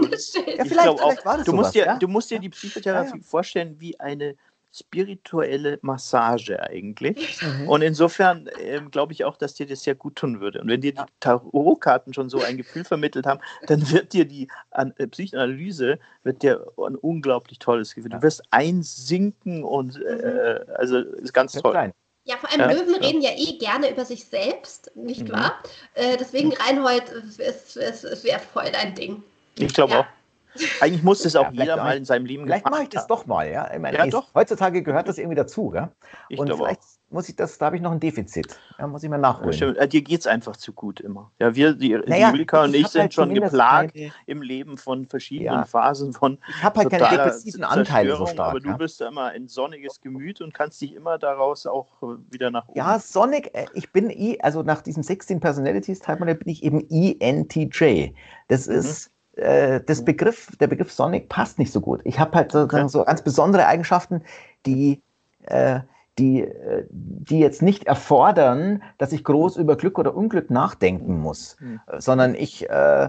Ja, 0.57 0.65
vielleicht, 0.65 0.69
vielleicht 0.69 1.25
war 1.25 1.37
das 1.39 1.47
du, 1.47 1.53
musst 1.53 1.75
dir, 1.75 1.85
ja? 1.87 1.97
du 1.97 2.07
musst 2.07 2.31
dir 2.31 2.39
die 2.39 2.49
Psychotherapie 2.49 3.11
ja, 3.11 3.17
ja. 3.17 3.23
vorstellen 3.23 3.77
wie 3.81 3.99
eine 3.99 4.37
spirituelle 4.73 5.79
Massage 5.83 6.61
eigentlich. 6.63 7.41
Mhm. 7.43 7.69
Und 7.69 7.83
insofern 7.83 8.49
ähm, 8.61 8.91
glaube 8.91 9.13
ich 9.13 9.25
auch, 9.25 9.37
dass 9.37 9.55
dir 9.55 9.67
das 9.67 9.83
sehr 9.83 9.95
gut 9.95 10.17
tun 10.17 10.41
würde. 10.41 10.61
Und 10.61 10.69
wenn 10.69 10.81
dir 10.81 10.95
die 10.95 11.03
Tarotkarten 11.21 12.15
schon 12.15 12.29
so 12.29 12.43
ein 12.43 12.57
Gefühl 12.57 12.85
vermittelt 12.85 13.27
haben, 13.27 13.41
dann 13.67 13.91
wird 13.91 14.13
dir 14.13 14.25
die 14.25 14.49
An 14.71 14.93
äh, 14.99 15.07
Psychoanalyse 15.07 15.99
wird 16.23 16.43
dir 16.43 16.67
ein 16.77 16.97
unglaublich 16.97 17.59
tolles 17.59 17.95
Gefühl. 17.95 18.11
Du 18.11 18.23
wirst 18.23 18.43
einsinken 18.51 19.65
und 19.65 20.01
äh, 20.03 20.65
mhm. 20.67 20.73
also 20.75 20.99
ist 20.99 21.33
ganz 21.33 21.53
toll. 21.53 21.73
Sein. 21.73 21.93
Ja, 22.25 22.37
vor 22.37 22.51
allem 22.51 22.61
ja, 22.61 22.71
Löwen 22.73 22.95
ja. 22.95 23.09
reden 23.09 23.23
ja 23.23 23.31
eh 23.35 23.57
gerne 23.57 23.91
über 23.91 24.05
sich 24.05 24.27
selbst, 24.27 24.95
nicht 24.95 25.29
mhm. 25.29 25.33
wahr? 25.33 25.63
Äh, 25.95 26.19
deswegen 26.19 26.53
Reinhold, 26.53 27.05
es, 27.39 27.75
es, 27.75 28.05
es 28.05 28.23
wäre 28.23 28.39
voll 28.39 28.71
dein 28.71 28.95
Ding. 28.95 29.23
Ich 29.59 29.73
glaube 29.73 29.95
ja. 29.95 30.01
auch. 30.01 30.07
Eigentlich 30.81 31.03
muss 31.03 31.23
das 31.23 31.37
auch 31.37 31.53
ja, 31.53 31.63
jeder 31.63 31.77
mal 31.77 31.97
in 31.97 32.05
seinem 32.05 32.27
Leben 32.27 32.45
Vielleicht 32.45 32.69
mache 32.69 32.83
ich 32.85 32.89
das 32.89 33.07
doch 33.07 33.27
mal, 33.27 33.51
ja. 33.51 33.73
Ich 33.73 33.81
meine, 33.81 33.99
ja 33.99 34.07
doch. 34.07 34.35
Heutzutage 34.35 34.83
gehört 34.83 35.09
das 35.09 35.19
irgendwie 35.19 35.37
dazu, 35.37 35.73
ja. 35.75 35.91
Ich 36.29 36.39
Und 36.39 36.53
vielleicht 36.53 36.81
auch. 36.81 37.11
muss 37.11 37.29
ich 37.29 37.37
das, 37.37 37.59
da 37.59 37.67
habe 37.67 37.77
ich 37.77 37.83
noch 37.83 37.93
ein 37.93 38.01
Defizit. 38.01 38.59
Ja, 38.79 38.87
muss 38.87 39.03
ich 39.03 39.11
mal 39.11 39.19
nachholen. 39.19 39.53
Ja, 39.53 39.71
äh, 39.73 39.89
dir 39.89 40.03
geht 40.03 40.21
es 40.21 40.27
einfach 40.27 40.57
zu 40.57 40.73
gut 40.73 41.01
immer. 41.01 41.31
Ja, 41.39 41.55
wir, 41.55 41.75
die, 41.75 41.99
naja, 42.07 42.31
Julika 42.31 42.65
und 42.65 42.75
ich, 42.75 42.87
sind 42.89 43.03
halt 43.03 43.15
schon 43.15 43.35
geplagt 43.35 43.95
keine... 43.95 44.13
im 44.27 44.43
Leben 44.43 44.79
von 44.79 45.07
verschiedenen 45.07 45.65
Phasen 45.65 46.13
von. 46.13 46.39
Ich 46.49 46.63
habe 46.63 46.81
halt 46.81 46.91
keine 46.91 47.09
depressiven 47.09 47.65
Anteile 47.65 48.17
so 48.17 48.27
stark. 48.27 48.51
Aber 48.51 48.61
du 48.61 48.77
bist 48.77 49.01
ja 49.01 49.09
immer 49.09 49.27
ein 49.27 49.49
sonniges 49.49 50.01
Gemüt 50.01 50.41
und 50.41 50.55
kannst 50.55 50.81
dich 50.81 50.95
immer 50.95 51.19
daraus 51.19 51.67
auch 51.67 51.89
wieder 52.31 52.51
nach 52.51 52.69
oben. 52.69 52.79
Ja, 52.79 52.99
sonnig, 52.99 53.55
äh, 53.55 53.67
ich 53.75 53.93
bin 53.93 54.11
I, 54.11 54.41
also 54.41 54.63
nach 54.63 54.83
diesem 54.83 55.03
16 55.03 55.41
Personalities 55.41 56.01
Type 56.01 56.25
bin 56.35 56.49
ich 56.49 56.63
eben 56.63 56.87
ENTJ. 56.89 58.13
Das 58.49 58.67
mhm. 58.67 59.13
Äh, 59.39 59.81
das 59.85 60.05
Begriff, 60.05 60.57
der 60.59 60.67
Begriff 60.67 60.93
Sonic 60.93 61.29
passt 61.29 61.59
nicht 61.59 61.73
so 61.73 61.81
gut. 61.81 62.01
Ich 62.05 62.19
habe 62.19 62.37
halt 62.37 62.53
sozusagen 62.53 62.85
okay. 62.85 62.93
so 62.93 63.05
ganz 63.05 63.23
besondere 63.23 63.67
Eigenschaften, 63.67 64.23
die, 64.67 65.03
äh, 65.47 65.81
die, 66.19 66.43
äh, 66.43 66.87
die 66.91 67.39
jetzt 67.39 67.63
nicht 67.63 67.85
erfordern, 67.85 68.83
dass 68.99 69.13
ich 69.13 69.25
groß 69.25 69.57
über 69.57 69.77
Glück 69.77 69.99
oder 69.99 70.15
Unglück 70.15 70.51
nachdenken 70.51 71.21
muss, 71.21 71.57
mhm. 71.61 71.81
sondern 71.99 72.35
ich, 72.35 72.69
äh, 72.69 73.09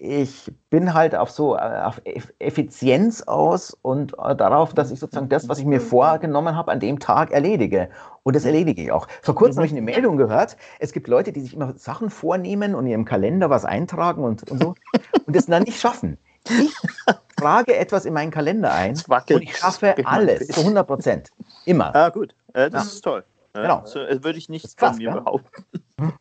ich 0.00 0.50
bin 0.70 0.94
halt 0.94 1.14
auf 1.14 1.30
so 1.30 1.56
äh, 1.56 1.82
auf 1.82 2.00
Effizienz 2.38 3.22
aus 3.22 3.76
und 3.82 4.14
äh, 4.18 4.34
darauf, 4.34 4.72
dass 4.72 4.90
ich 4.90 4.98
sozusagen 4.98 5.28
das, 5.28 5.48
was 5.48 5.58
ich 5.58 5.66
mir 5.66 5.80
vorgenommen 5.80 6.56
habe, 6.56 6.72
an 6.72 6.80
dem 6.80 6.98
Tag 6.98 7.30
erledige. 7.30 7.90
Und 8.22 8.34
das 8.34 8.44
erledige 8.44 8.82
ich 8.82 8.92
auch. 8.92 9.06
Vor 9.22 9.34
kurzem 9.34 9.56
habe 9.56 9.66
ich 9.66 9.72
eine 9.72 9.82
Meldung 9.82 10.16
gehört, 10.16 10.56
es 10.78 10.92
gibt 10.92 11.06
Leute, 11.06 11.32
die 11.32 11.40
sich 11.40 11.54
immer 11.54 11.74
Sachen 11.74 12.08
vornehmen 12.08 12.74
und 12.74 12.86
in 12.86 12.92
ihrem 12.92 13.04
Kalender 13.04 13.50
was 13.50 13.64
eintragen 13.64 14.24
und, 14.24 14.50
und 14.50 14.62
so 14.62 14.74
und 15.26 15.36
das 15.36 15.46
dann 15.46 15.64
nicht 15.64 15.78
schaffen. 15.78 16.16
Ich 16.48 16.74
trage 17.36 17.76
etwas 17.76 18.06
in 18.06 18.14
meinen 18.14 18.30
Kalender 18.30 18.72
ein 18.72 18.98
und 19.08 19.42
ich 19.42 19.56
schaffe 19.56 19.94
alles 20.04 20.48
zu 20.48 20.60
100 20.60 20.86
Prozent. 20.86 21.28
Immer. 21.66 21.94
Ah, 21.94 22.08
gut. 22.08 22.34
Äh, 22.54 22.70
das 22.70 22.84
ja. 22.84 22.90
ist 22.90 23.00
toll. 23.02 23.24
Genau. 23.52 23.84
So, 23.84 24.00
äh, 24.00 24.22
würde 24.22 24.38
ich 24.38 24.48
nicht 24.48 24.76
krass, 24.76 24.90
von 24.90 24.98
mir 24.98 25.10
ja? 25.10 25.18
behaupten. 25.20 25.64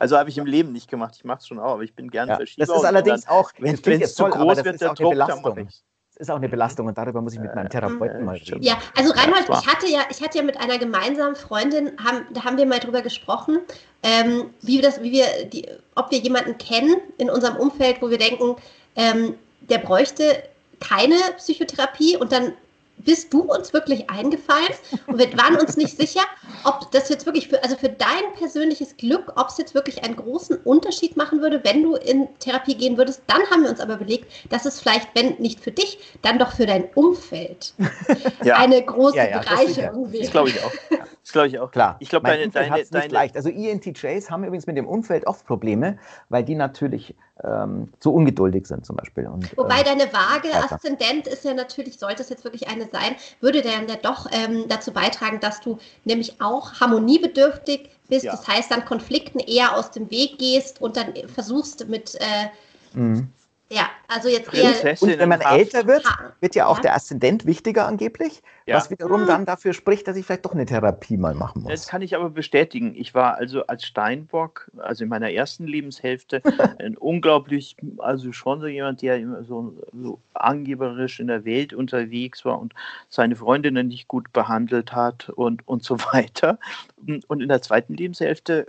Also 0.00 0.18
habe 0.18 0.28
ich 0.28 0.38
im 0.38 0.46
Leben 0.46 0.72
nicht 0.72 0.90
gemacht. 0.90 1.14
Ich 1.16 1.22
mache 1.22 1.38
es 1.38 1.46
schon 1.46 1.60
auch, 1.60 1.74
aber 1.74 1.82
ich 1.82 1.94
bin 1.94 2.10
gerne 2.10 2.32
ja, 2.32 2.36
Verschieber. 2.36 2.66
Das 2.66 2.76
ist 2.76 2.84
allerdings 2.84 3.26
dann, 3.26 3.34
auch, 3.34 3.52
wenn 3.58 4.02
es 4.02 4.14
zu 4.16 4.24
groß 4.24 4.64
wird, 4.64 4.80
der 4.80 4.94
Druck, 4.94 5.14
dann 5.14 5.42
mache 5.42 5.60
ich 5.60 5.84
ist 6.20 6.30
auch 6.30 6.36
eine 6.36 6.48
Belastung 6.48 6.86
und 6.86 6.98
darüber 6.98 7.22
muss 7.22 7.32
ich 7.32 7.40
mit 7.40 7.54
meinem 7.54 7.70
Therapeuten 7.70 8.24
mal 8.24 8.36
reden. 8.36 8.62
Ja, 8.62 8.78
also 8.94 9.12
Reinhold, 9.12 9.48
ich 9.48 9.66
hatte 9.66 9.86
ja, 9.86 10.00
ich 10.10 10.22
hatte 10.22 10.38
ja 10.38 10.44
mit 10.44 10.58
einer 10.58 10.78
gemeinsamen 10.78 11.34
Freundin, 11.34 11.92
haben, 12.04 12.26
da 12.32 12.44
haben 12.44 12.58
wir 12.58 12.66
mal 12.66 12.78
drüber 12.78 13.00
gesprochen, 13.00 13.60
ähm, 14.02 14.50
wie 14.60 14.76
wir 14.76 14.82
das, 14.82 15.02
wie 15.02 15.12
wir, 15.12 15.46
die, 15.46 15.66
ob 15.94 16.10
wir 16.10 16.18
jemanden 16.18 16.58
kennen 16.58 16.96
in 17.16 17.30
unserem 17.30 17.56
Umfeld, 17.56 18.02
wo 18.02 18.10
wir 18.10 18.18
denken, 18.18 18.56
ähm, 18.96 19.34
der 19.62 19.78
bräuchte 19.78 20.42
keine 20.78 21.16
Psychotherapie 21.38 22.18
und 22.18 22.32
dann 22.32 22.52
bist 23.04 23.32
du 23.32 23.42
uns 23.42 23.72
wirklich 23.72 24.08
eingefallen 24.10 24.74
und 25.06 25.18
wir 25.18 25.32
waren 25.36 25.56
uns 25.56 25.76
nicht 25.76 25.96
sicher, 25.96 26.22
ob 26.64 26.90
das 26.92 27.08
jetzt 27.08 27.26
wirklich 27.26 27.48
für, 27.48 27.62
also 27.62 27.76
für 27.76 27.88
dein 27.88 28.32
persönliches 28.36 28.96
Glück, 28.96 29.32
ob 29.36 29.48
es 29.48 29.58
jetzt 29.58 29.74
wirklich 29.74 30.04
einen 30.04 30.16
großen 30.16 30.56
Unterschied 30.64 31.16
machen 31.16 31.40
würde, 31.40 31.62
wenn 31.64 31.82
du 31.82 31.96
in 31.96 32.28
Therapie 32.38 32.74
gehen 32.74 32.96
würdest. 32.96 33.22
Dann 33.26 33.42
haben 33.50 33.62
wir 33.62 33.70
uns 33.70 33.80
aber 33.80 33.94
überlegt, 33.94 34.30
dass 34.50 34.64
es 34.64 34.80
vielleicht, 34.80 35.08
wenn 35.14 35.34
nicht 35.36 35.60
für 35.60 35.70
dich, 35.70 35.98
dann 36.22 36.38
doch 36.38 36.52
für 36.52 36.66
dein 36.66 36.84
Umfeld 36.94 37.74
ja. 38.44 38.56
eine 38.56 38.82
große 38.82 39.16
ja, 39.16 39.28
ja, 39.28 39.38
Bereicherung 39.38 40.12
wäre. 40.12 40.22
Das 40.22 40.32
glaube 40.32 40.48
ich 40.50 40.62
auch. 40.62 40.72
Das 41.22 41.32
glaube 41.32 41.48
ich 41.48 41.58
auch. 41.58 41.70
Klar. 41.70 41.96
Ich 42.00 42.08
glaube, 42.08 42.26
deine, 42.26 42.48
deine, 42.48 42.68
deine, 42.70 43.04
nicht 43.04 43.12
leicht. 43.12 43.36
Also 43.36 43.48
ENTJs 43.48 44.30
haben 44.30 44.44
übrigens 44.44 44.66
mit 44.66 44.76
dem 44.76 44.88
Umfeld 44.88 45.26
oft 45.26 45.46
Probleme, 45.46 45.98
weil 46.28 46.44
die 46.44 46.54
natürlich 46.54 47.14
ähm, 47.44 47.92
zu 48.00 48.12
ungeduldig 48.12 48.66
sind 48.66 48.84
zum 48.84 48.96
Beispiel. 48.96 49.26
Und, 49.26 49.56
Wobei 49.56 49.80
äh, 49.80 49.84
deine 49.84 50.12
Waage 50.12 50.54
Aszendent 50.54 51.26
ist 51.26 51.44
ja 51.44 51.54
natürlich, 51.54 51.98
sollte 51.98 52.22
es 52.22 52.28
jetzt 52.28 52.44
wirklich 52.44 52.68
eine 52.68 52.89
sein, 52.92 53.16
würde 53.40 53.62
dann 53.62 53.88
ja 53.88 53.96
doch 53.96 54.26
ähm, 54.30 54.66
dazu 54.68 54.92
beitragen, 54.92 55.40
dass 55.40 55.60
du 55.60 55.78
nämlich 56.04 56.40
auch 56.40 56.80
harmoniebedürftig 56.80 57.90
bist. 58.08 58.24
Ja. 58.24 58.32
Das 58.32 58.46
heißt, 58.46 58.70
dann 58.70 58.84
Konflikten 58.84 59.38
eher 59.38 59.76
aus 59.76 59.90
dem 59.90 60.10
Weg 60.10 60.38
gehst 60.38 60.80
und 60.80 60.96
dann 60.96 61.14
versuchst 61.32 61.88
mit 61.88 62.16
äh, 62.16 62.98
mhm. 62.98 63.30
Ja, 63.72 63.88
also 64.08 64.28
jetzt 64.28 64.52
eher. 64.52 64.96
Und 65.00 65.18
wenn 65.18 65.28
man 65.28 65.40
älter 65.40 65.86
wird, 65.86 66.04
wird 66.40 66.56
ja 66.56 66.66
auch 66.66 66.78
ja. 66.78 66.82
der 66.82 66.94
Aszendent 66.96 67.46
wichtiger 67.46 67.86
angeblich, 67.86 68.42
ja. 68.66 68.76
was 68.76 68.90
wiederum 68.90 69.26
dann 69.26 69.46
dafür 69.46 69.74
spricht, 69.74 70.08
dass 70.08 70.16
ich 70.16 70.26
vielleicht 70.26 70.44
doch 70.44 70.54
eine 70.54 70.66
Therapie 70.66 71.16
mal 71.16 71.34
machen 71.34 71.62
muss. 71.62 71.70
Das 71.70 71.86
kann 71.86 72.02
ich 72.02 72.16
aber 72.16 72.30
bestätigen. 72.30 72.94
Ich 72.96 73.14
war 73.14 73.36
also 73.36 73.64
als 73.66 73.84
Steinbock, 73.84 74.68
also 74.78 75.04
in 75.04 75.10
meiner 75.10 75.30
ersten 75.30 75.68
Lebenshälfte, 75.68 76.42
ein 76.80 76.96
unglaublich, 76.96 77.76
also 77.98 78.32
schon 78.32 78.60
so 78.60 78.66
jemand, 78.66 79.02
der 79.02 79.18
immer 79.18 79.44
so, 79.44 79.72
so 79.92 80.18
angeberisch 80.34 81.20
in 81.20 81.28
der 81.28 81.44
Welt 81.44 81.72
unterwegs 81.72 82.44
war 82.44 82.58
und 82.58 82.74
seine 83.08 83.36
Freundinnen 83.36 83.86
nicht 83.86 84.08
gut 84.08 84.32
behandelt 84.32 84.92
hat 84.92 85.28
und, 85.28 85.66
und 85.68 85.84
so 85.84 85.96
weiter. 86.12 86.58
Und 87.28 87.42
in 87.42 87.48
der 87.48 87.62
zweiten 87.62 87.94
Lebenshälfte 87.94 88.66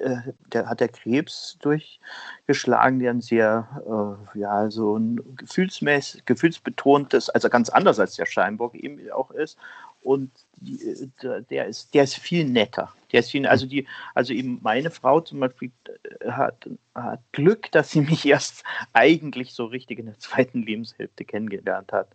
äh, 0.00 0.16
der, 0.52 0.68
hat 0.68 0.80
der 0.80 0.88
Krebs 0.88 1.58
durchgeschlagen, 1.60 2.98
der 3.00 3.10
ein 3.10 3.20
sehr, 3.20 4.18
äh, 4.34 4.38
ja, 4.38 4.70
so 4.70 4.96
ein 4.96 5.20
gefühlsmäßig, 5.36 6.24
gefühlsbetontes, 6.24 7.30
also 7.30 7.48
ganz 7.48 7.68
anders 7.68 7.98
als 7.98 8.16
der 8.16 8.26
Steinbock 8.26 8.74
eben 8.74 9.10
auch 9.10 9.30
ist. 9.30 9.58
Und 10.02 10.30
die, 10.56 10.80
äh, 10.82 11.42
der, 11.50 11.66
ist, 11.66 11.94
der 11.94 12.04
ist 12.04 12.14
viel 12.14 12.44
netter. 12.44 12.92
Der 13.12 13.20
ist 13.20 13.34
also 13.46 13.66
die, 13.66 13.86
also 14.14 14.32
eben 14.32 14.58
meine 14.62 14.90
Frau 14.90 15.20
zum 15.20 15.40
Beispiel 15.40 15.70
äh, 16.20 16.30
hat, 16.30 16.68
hat 16.94 17.20
Glück, 17.32 17.70
dass 17.72 17.90
sie 17.90 18.00
mich 18.02 18.26
erst 18.26 18.64
eigentlich 18.92 19.54
so 19.54 19.66
richtig 19.66 19.98
in 19.98 20.06
der 20.06 20.18
zweiten 20.18 20.62
Lebenshälfte 20.62 21.24
kennengelernt 21.24 21.92
hat. 21.92 22.08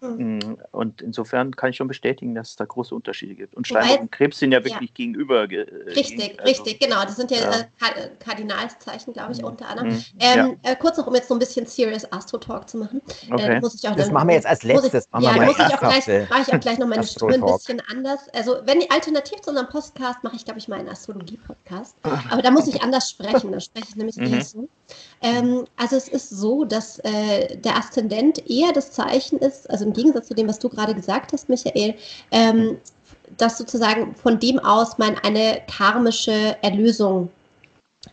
Mhm. 0.00 0.58
Und 0.72 1.02
insofern 1.02 1.54
kann 1.54 1.70
ich 1.70 1.76
schon 1.76 1.88
bestätigen, 1.88 2.34
dass 2.34 2.50
es 2.50 2.56
da 2.56 2.64
große 2.64 2.94
Unterschiede 2.94 3.34
gibt. 3.34 3.54
Und 3.54 3.66
Steinbock 3.66 4.00
und 4.00 4.12
Krebs 4.12 4.38
sind 4.38 4.52
ja 4.52 4.64
wirklich 4.64 4.90
ja. 4.90 4.94
gegenüber. 4.94 5.48
Richtig, 5.48 6.16
gegen, 6.16 6.38
also, 6.40 6.50
richtig, 6.50 6.80
genau. 6.80 7.02
Das 7.02 7.16
sind 7.16 7.30
ja, 7.30 7.38
ja. 7.38 7.60
Äh, 7.60 8.10
Kardinalszeichen, 8.18 9.12
glaube 9.12 9.32
ich, 9.32 9.38
mhm. 9.38 9.44
unter 9.44 9.68
anderem. 9.68 9.90
Mhm. 9.90 10.04
Ähm, 10.18 10.58
ja. 10.64 10.72
äh, 10.72 10.76
kurz 10.76 10.98
noch, 10.98 11.06
um 11.06 11.14
jetzt 11.14 11.28
so 11.28 11.34
ein 11.34 11.38
bisschen 11.38 11.66
Serious 11.66 12.10
Astro 12.12 12.38
Talk 12.38 12.68
zu 12.68 12.78
machen. 12.78 13.00
Okay. 13.30 13.56
Äh, 13.56 13.60
muss 13.60 13.74
ich 13.74 13.88
auch 13.88 13.94
das 13.94 14.06
dann, 14.06 14.14
machen 14.14 14.28
wir 14.28 14.34
jetzt 14.34 14.46
als 14.46 14.62
letztes. 14.62 15.08
Ich, 15.16 15.24
ja, 15.24 15.32
muss 15.42 15.58
ich 15.58 15.64
auch 15.64 15.80
gleich, 15.80 16.28
mache 16.28 16.42
ich 16.42 16.54
auch 16.54 16.60
gleich 16.60 16.78
noch 16.78 16.88
meine 16.88 17.04
Stimme 17.04 17.34
ein 17.34 17.40
bisschen 17.40 17.82
anders. 17.90 18.28
Also, 18.30 18.56
wenn 18.64 18.80
alternativ 18.90 19.40
zu 19.40 19.50
unserem 19.50 19.68
Podcast 19.68 20.22
mache 20.24 20.36
ich, 20.36 20.39
glaube 20.44 20.58
ich, 20.58 20.68
mal 20.68 20.78
einen 20.78 20.88
Astrologie-Podcast. 20.88 21.96
Aber 22.02 22.42
da 22.42 22.50
muss 22.50 22.66
ich 22.66 22.82
anders 22.82 23.10
sprechen. 23.10 23.52
Da 23.52 23.60
spreche 23.60 23.86
ich 23.90 23.96
nämlich 23.96 24.16
mhm. 24.16 24.34
eher 24.34 24.44
so. 24.44 24.68
Ähm, 25.22 25.64
also 25.76 25.96
es 25.96 26.08
ist 26.08 26.30
so, 26.30 26.64
dass 26.64 26.98
äh, 27.00 27.56
der 27.56 27.76
Aszendent 27.76 28.48
eher 28.50 28.72
das 28.72 28.92
Zeichen 28.92 29.38
ist, 29.38 29.68
also 29.70 29.84
im 29.84 29.92
Gegensatz 29.92 30.28
zu 30.28 30.34
dem, 30.34 30.48
was 30.48 30.58
du 30.58 30.68
gerade 30.68 30.94
gesagt 30.94 31.32
hast, 31.32 31.48
Michael, 31.48 31.94
ähm, 32.30 32.78
dass 33.36 33.58
sozusagen 33.58 34.14
von 34.14 34.40
dem 34.40 34.58
aus 34.58 34.98
man 34.98 35.16
eine 35.18 35.62
karmische 35.70 36.56
Erlösung 36.62 37.30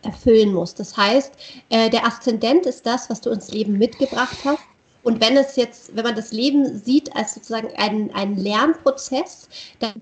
erfüllen 0.02 0.52
muss. 0.52 0.74
Das 0.74 0.96
heißt, 0.96 1.32
äh, 1.70 1.90
der 1.90 2.06
Aszendent 2.06 2.66
ist 2.66 2.86
das, 2.86 3.08
was 3.10 3.20
du 3.20 3.30
ins 3.30 3.50
Leben 3.50 3.78
mitgebracht 3.78 4.36
hast. 4.44 4.62
Und 5.02 5.20
wenn 5.20 5.36
es 5.36 5.56
jetzt, 5.56 5.96
wenn 5.96 6.04
man 6.04 6.16
das 6.16 6.32
Leben 6.32 6.78
sieht 6.78 7.14
als 7.16 7.34
sozusagen 7.34 7.68
einen, 7.76 8.10
einen 8.12 8.36
Lernprozess, 8.36 9.48
dann 9.78 9.94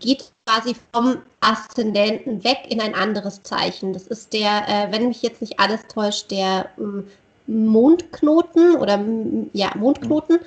geht 0.00 0.30
quasi 0.46 0.74
vom 0.92 1.18
Aszendenten 1.40 2.44
weg 2.44 2.58
in 2.68 2.80
ein 2.80 2.94
anderes 2.94 3.42
Zeichen. 3.42 3.92
Das 3.92 4.06
ist 4.06 4.32
der, 4.32 4.68
äh, 4.68 4.92
wenn 4.92 5.08
mich 5.08 5.22
jetzt 5.22 5.40
nicht 5.40 5.58
alles 5.58 5.86
täuscht, 5.88 6.30
der 6.30 6.70
äh, 6.78 7.02
Mondknoten 7.48 8.76
oder 8.76 9.02
ja, 9.52 9.72
Mondknoten. 9.74 10.38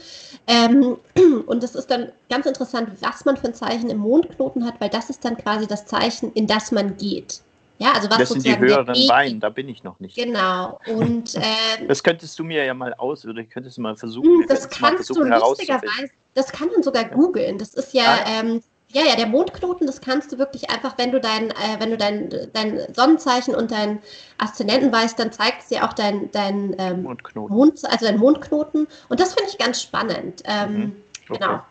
Ähm, 0.47 0.97
und 1.47 1.63
es 1.63 1.75
ist 1.75 1.87
dann 1.87 2.11
ganz 2.29 2.45
interessant, 2.45 2.89
was 3.01 3.25
man 3.25 3.37
für 3.37 3.47
ein 3.47 3.53
Zeichen 3.53 3.89
im 3.89 3.97
Mondknoten 3.97 4.65
hat, 4.65 4.79
weil 4.79 4.89
das 4.89 5.09
ist 5.09 5.25
dann 5.25 5.37
quasi 5.37 5.67
das 5.67 5.85
Zeichen, 5.85 6.31
in 6.33 6.47
das 6.47 6.71
man 6.71 6.97
geht. 6.97 7.41
Ja, 7.79 7.93
also 7.93 8.11
was 8.11 8.19
das 8.19 8.29
sind 8.29 8.45
die 8.45 8.59
höheren 8.59 8.95
Weinen, 9.09 9.39
da 9.39 9.49
bin 9.49 9.67
ich 9.67 9.83
noch 9.83 9.99
nicht. 9.99 10.15
Genau. 10.15 10.79
Und, 10.85 11.33
äh, 11.35 11.87
das 11.87 12.03
könntest 12.03 12.37
du 12.37 12.43
mir 12.43 12.63
ja 12.63 12.75
mal 12.75 12.93
aus, 12.93 13.25
oder 13.25 13.43
könntest 13.43 13.77
du 13.77 13.81
mal 13.81 13.95
versuchen. 13.95 14.45
Das 14.47 14.69
kannst 14.69 15.09
du 15.09 15.23
lustigerweise, 15.23 16.11
das 16.35 16.51
kann 16.51 16.67
man 16.67 16.83
sogar 16.83 17.05
googeln. 17.05 17.57
Das 17.57 17.73
ist 17.73 17.95
ja, 17.95 18.19
ah, 18.23 18.39
ähm, 18.39 18.61
ja, 18.93 19.03
ja, 19.03 19.15
der 19.15 19.27
Mondknoten, 19.27 19.87
das 19.87 20.01
kannst 20.01 20.31
du 20.31 20.37
wirklich 20.37 20.69
einfach, 20.69 20.97
wenn 20.97 21.11
du 21.11 21.19
dein, 21.19 21.51
äh, 21.51 21.79
wenn 21.79 21.91
du 21.91 21.97
dein, 21.97 22.29
dein 22.53 22.93
Sonnenzeichen 22.93 23.55
und 23.55 23.71
dein 23.71 24.01
Aszendenten 24.37 24.91
weißt, 24.91 25.17
dann 25.17 25.31
zeigt 25.31 25.61
es 25.61 25.67
dir 25.67 25.85
auch 25.85 25.93
dein, 25.93 26.31
dein 26.31 26.75
ähm, 26.77 27.03
Mondknoten. 27.03 27.55
Mond, 27.55 27.85
also 27.85 28.05
dein 28.05 28.17
Mondknoten. 28.17 28.87
Und 29.09 29.19
das 29.19 29.33
finde 29.33 29.49
ich 29.49 29.57
ganz 29.57 29.81
spannend. 29.81 30.43
Ähm, 30.45 30.73
mhm. 30.73 30.95
okay. 31.29 31.39
Genau. 31.39 31.61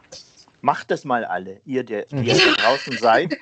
Macht 0.62 0.90
das 0.90 1.04
mal 1.04 1.24
alle, 1.24 1.60
ihr, 1.64 1.84
der, 1.84 2.04
die 2.06 2.16
ihr 2.28 2.34
da 2.34 2.62
draußen 2.62 2.98
seid. 2.98 3.36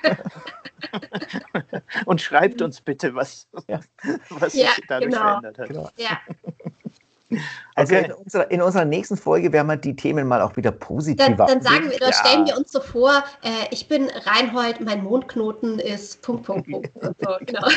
und 2.05 2.21
schreibt 2.21 2.61
uns 2.61 2.81
bitte, 2.81 3.13
was, 3.15 3.47
ja. 3.67 3.79
was 4.29 4.53
ja, 4.53 4.71
sich 4.71 4.85
dadurch 4.87 5.11
genau. 5.11 5.21
verändert 5.21 5.59
hat. 5.59 5.67
Genau. 5.67 5.89
Ja. 5.97 6.19
Also 7.75 7.95
okay. 7.95 8.05
in, 8.05 8.11
unserer, 8.11 8.51
in, 8.51 8.61
unserer, 8.61 8.85
nächsten 8.85 9.17
Folge 9.17 9.51
werden 9.53 9.67
wir 9.67 9.77
die 9.77 9.95
Themen 9.95 10.27
mal 10.27 10.41
auch 10.41 10.57
wieder 10.57 10.71
positiver. 10.71 11.29
Dann, 11.29 11.47
dann 11.47 11.61
sagen 11.61 11.89
wir, 11.89 11.97
ja. 11.99 12.11
stellen 12.11 12.45
wir 12.45 12.57
uns 12.57 12.71
so 12.71 12.81
vor, 12.81 13.23
äh, 13.41 13.49
ich 13.71 13.87
bin 13.87 14.09
Reinhold, 14.25 14.81
mein 14.81 15.03
Mondknoten 15.03 15.79
ist 15.79 16.21
Punkt, 16.21 16.45
Punkt, 16.45 16.69
Punkt. 16.69 16.91
So, 17.19 17.35
genau. 17.45 17.67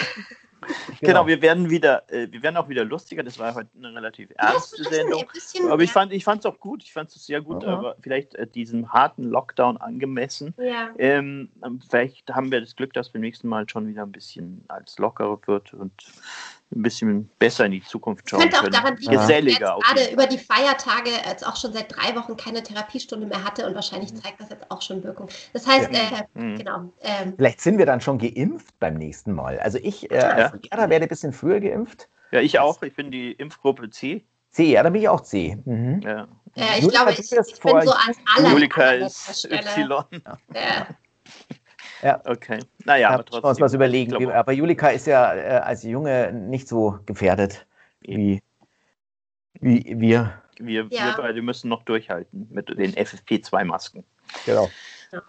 Genau. 0.62 0.96
genau, 1.00 1.26
wir 1.26 1.42
werden 1.42 1.70
wieder, 1.70 2.08
äh, 2.10 2.28
wir 2.30 2.42
werden 2.42 2.56
auch 2.56 2.68
wieder 2.68 2.84
lustiger. 2.84 3.22
Das 3.22 3.38
war 3.38 3.54
heute 3.54 3.70
eine 3.76 3.94
relativ 3.94 4.30
ernste 4.36 4.84
Sendung. 4.84 5.24
Bisschen, 5.32 5.68
aber 5.70 5.82
ich 5.82 5.92
fand, 5.92 6.12
ich 6.12 6.26
es 6.26 6.46
auch 6.46 6.58
gut. 6.58 6.82
Ich 6.84 6.92
fand 6.92 7.10
es 7.10 7.26
sehr 7.26 7.40
gut, 7.40 7.62
ja. 7.62 7.70
aber 7.70 7.96
vielleicht 8.00 8.34
äh, 8.36 8.46
diesem 8.46 8.92
harten 8.92 9.24
Lockdown 9.24 9.76
angemessen. 9.76 10.54
Ja. 10.58 10.90
Ähm, 10.98 11.50
vielleicht 11.88 12.30
haben 12.30 12.50
wir 12.52 12.60
das 12.60 12.76
Glück, 12.76 12.92
dass 12.92 13.10
beim 13.10 13.22
nächsten 13.22 13.48
Mal 13.48 13.68
schon 13.68 13.88
wieder 13.88 14.02
ein 14.02 14.12
bisschen 14.12 14.64
als 14.68 14.98
lockerer 14.98 15.40
wird 15.46 15.74
und 15.74 15.92
ein 16.74 16.82
bisschen 16.82 17.30
besser 17.38 17.66
in 17.66 17.72
die 17.72 17.82
Zukunft 17.82 18.28
schauen 18.28 18.40
könnte 18.40 18.56
auch 18.56 18.62
können. 18.62 18.72
daran 18.72 18.96
liegen, 18.96 19.12
dass 19.12 19.28
ich 19.28 19.44
jetzt 19.44 19.60
gerade 19.60 20.12
über 20.12 20.26
die 20.26 20.38
Feiertage 20.38 21.10
jetzt 21.28 21.46
auch 21.46 21.56
schon 21.56 21.72
seit 21.72 21.94
drei 21.94 22.14
Wochen 22.16 22.36
keine 22.36 22.62
Therapiestunde 22.62 23.26
mehr 23.26 23.44
hatte 23.44 23.66
und 23.66 23.74
wahrscheinlich 23.74 24.14
zeigt 24.14 24.40
das 24.40 24.50
jetzt 24.50 24.70
auch 24.70 24.82
schon 24.82 25.02
Wirkung. 25.04 25.28
Das 25.52 25.66
heißt, 25.66 25.90
ja. 25.92 25.98
äh, 25.98 26.40
mhm. 26.40 26.56
genau. 26.56 26.92
Ähm, 27.00 27.34
Vielleicht 27.36 27.60
sind 27.60 27.78
wir 27.78 27.86
dann 27.86 28.00
schon 28.00 28.18
geimpft 28.18 28.78
beim 28.80 28.94
nächsten 28.94 29.32
Mal. 29.32 29.58
Also 29.60 29.78
ich 29.78 30.10
äh, 30.10 30.18
als 30.18 30.52
ja. 30.70 30.90
werde 30.90 31.04
ein 31.04 31.08
bisschen 31.08 31.32
früher 31.32 31.60
geimpft. 31.60 32.08
Ja, 32.30 32.40
ich 32.40 32.58
auch. 32.58 32.82
Ich 32.82 32.96
bin 32.96 33.10
die 33.10 33.32
Impfgruppe 33.32 33.90
C. 33.90 34.24
C, 34.50 34.72
ja, 34.72 34.82
da 34.82 34.90
bin 34.90 35.00
ich 35.00 35.08
auch 35.08 35.22
C. 35.22 35.58
Mhm. 35.64 36.00
Ja. 36.02 36.28
ja. 36.54 36.64
ich 36.76 36.82
Julika, 36.82 37.04
glaube, 37.04 37.12
ich, 37.12 37.32
ich 37.32 37.60
bin 37.60 37.82
so 37.82 37.92
an 37.92 38.14
aller 38.36 38.50
Julika 38.50 38.90
ist 38.92 39.44
Y. 39.50 40.04
Ja. 40.54 40.86
Ja. 42.02 42.20
Okay. 42.24 42.58
Naja, 42.84 43.10
aber 43.10 43.24
trotzdem. 43.24 43.50
uns 43.50 43.60
was 43.60 43.74
überlegen. 43.74 44.10
Glaub, 44.10 44.34
aber 44.34 44.52
Julika 44.52 44.88
ist 44.88 45.06
ja 45.06 45.34
äh, 45.34 45.60
als 45.62 45.82
Junge 45.84 46.32
nicht 46.32 46.68
so 46.68 46.98
gefährdet 47.06 47.66
wie, 48.00 48.42
wie 49.60 49.94
wir. 49.98 50.34
Wir, 50.58 50.86
ja. 50.90 51.06
wir 51.06 51.14
beide 51.16 51.42
müssen 51.42 51.68
noch 51.68 51.82
durchhalten 51.84 52.48
mit 52.50 52.68
den 52.68 52.92
FFP2-Masken. 52.92 54.04
Genau. 54.44 54.68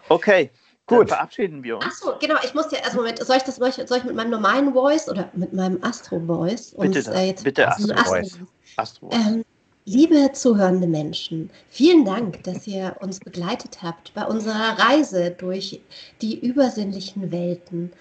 Okay. 0.08 0.50
Gut. 0.86 1.00
Dann 1.00 1.08
verabschieden 1.08 1.62
wir 1.62 1.76
uns. 1.76 1.86
Achso, 1.86 2.18
genau. 2.18 2.36
Ich 2.44 2.52
muss 2.52 2.70
ja, 2.70 2.80
also 2.84 2.98
Moment, 2.98 3.18
soll 3.18 3.36
ich 3.36 3.42
das 3.42 3.56
soll 3.56 3.68
ich, 3.68 3.76
soll 3.76 3.98
ich 3.98 4.04
mit 4.04 4.14
meinem 4.14 4.30
normalen 4.30 4.72
Voice 4.74 5.08
oder 5.08 5.30
mit 5.32 5.52
meinem 5.52 5.82
Astro-Voice? 5.82 6.74
Bitte, 6.78 7.02
das, 7.02 7.08
äh, 7.08 7.34
bitte 7.42 7.68
Astro-Voice. 7.68 8.38
Astro 8.76 9.10
ähm, 9.12 9.44
Liebe 9.86 10.32
zuhörende 10.32 10.86
Menschen, 10.86 11.50
vielen 11.68 12.06
Dank, 12.06 12.42
dass 12.44 12.66
ihr 12.66 12.96
uns 13.00 13.20
begleitet 13.20 13.82
habt 13.82 14.14
bei 14.14 14.24
unserer 14.24 14.78
Reise 14.78 15.30
durch 15.32 15.78
die 16.22 16.38
übersinnlichen 16.40 17.30
Welten. 17.30 17.92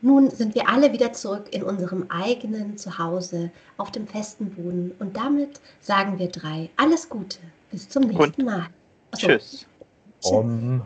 Nun 0.00 0.30
sind 0.30 0.54
wir 0.54 0.68
alle 0.68 0.92
wieder 0.92 1.12
zurück 1.12 1.48
in 1.50 1.64
unserem 1.64 2.06
eigenen 2.08 2.76
Zuhause 2.76 3.50
auf 3.78 3.90
dem 3.90 4.06
festen 4.06 4.50
Boden 4.50 4.92
und 5.00 5.16
damit 5.16 5.60
sagen 5.80 6.20
wir 6.20 6.28
drei 6.28 6.70
alles 6.76 7.08
Gute. 7.08 7.38
Bis 7.72 7.88
zum 7.88 8.04
nächsten 8.04 8.44
Mal. 8.44 8.68
Achso. 9.10 9.26
Tschüss. 9.26 9.66
Tschüss. 10.20 10.30
Um. 10.30 10.82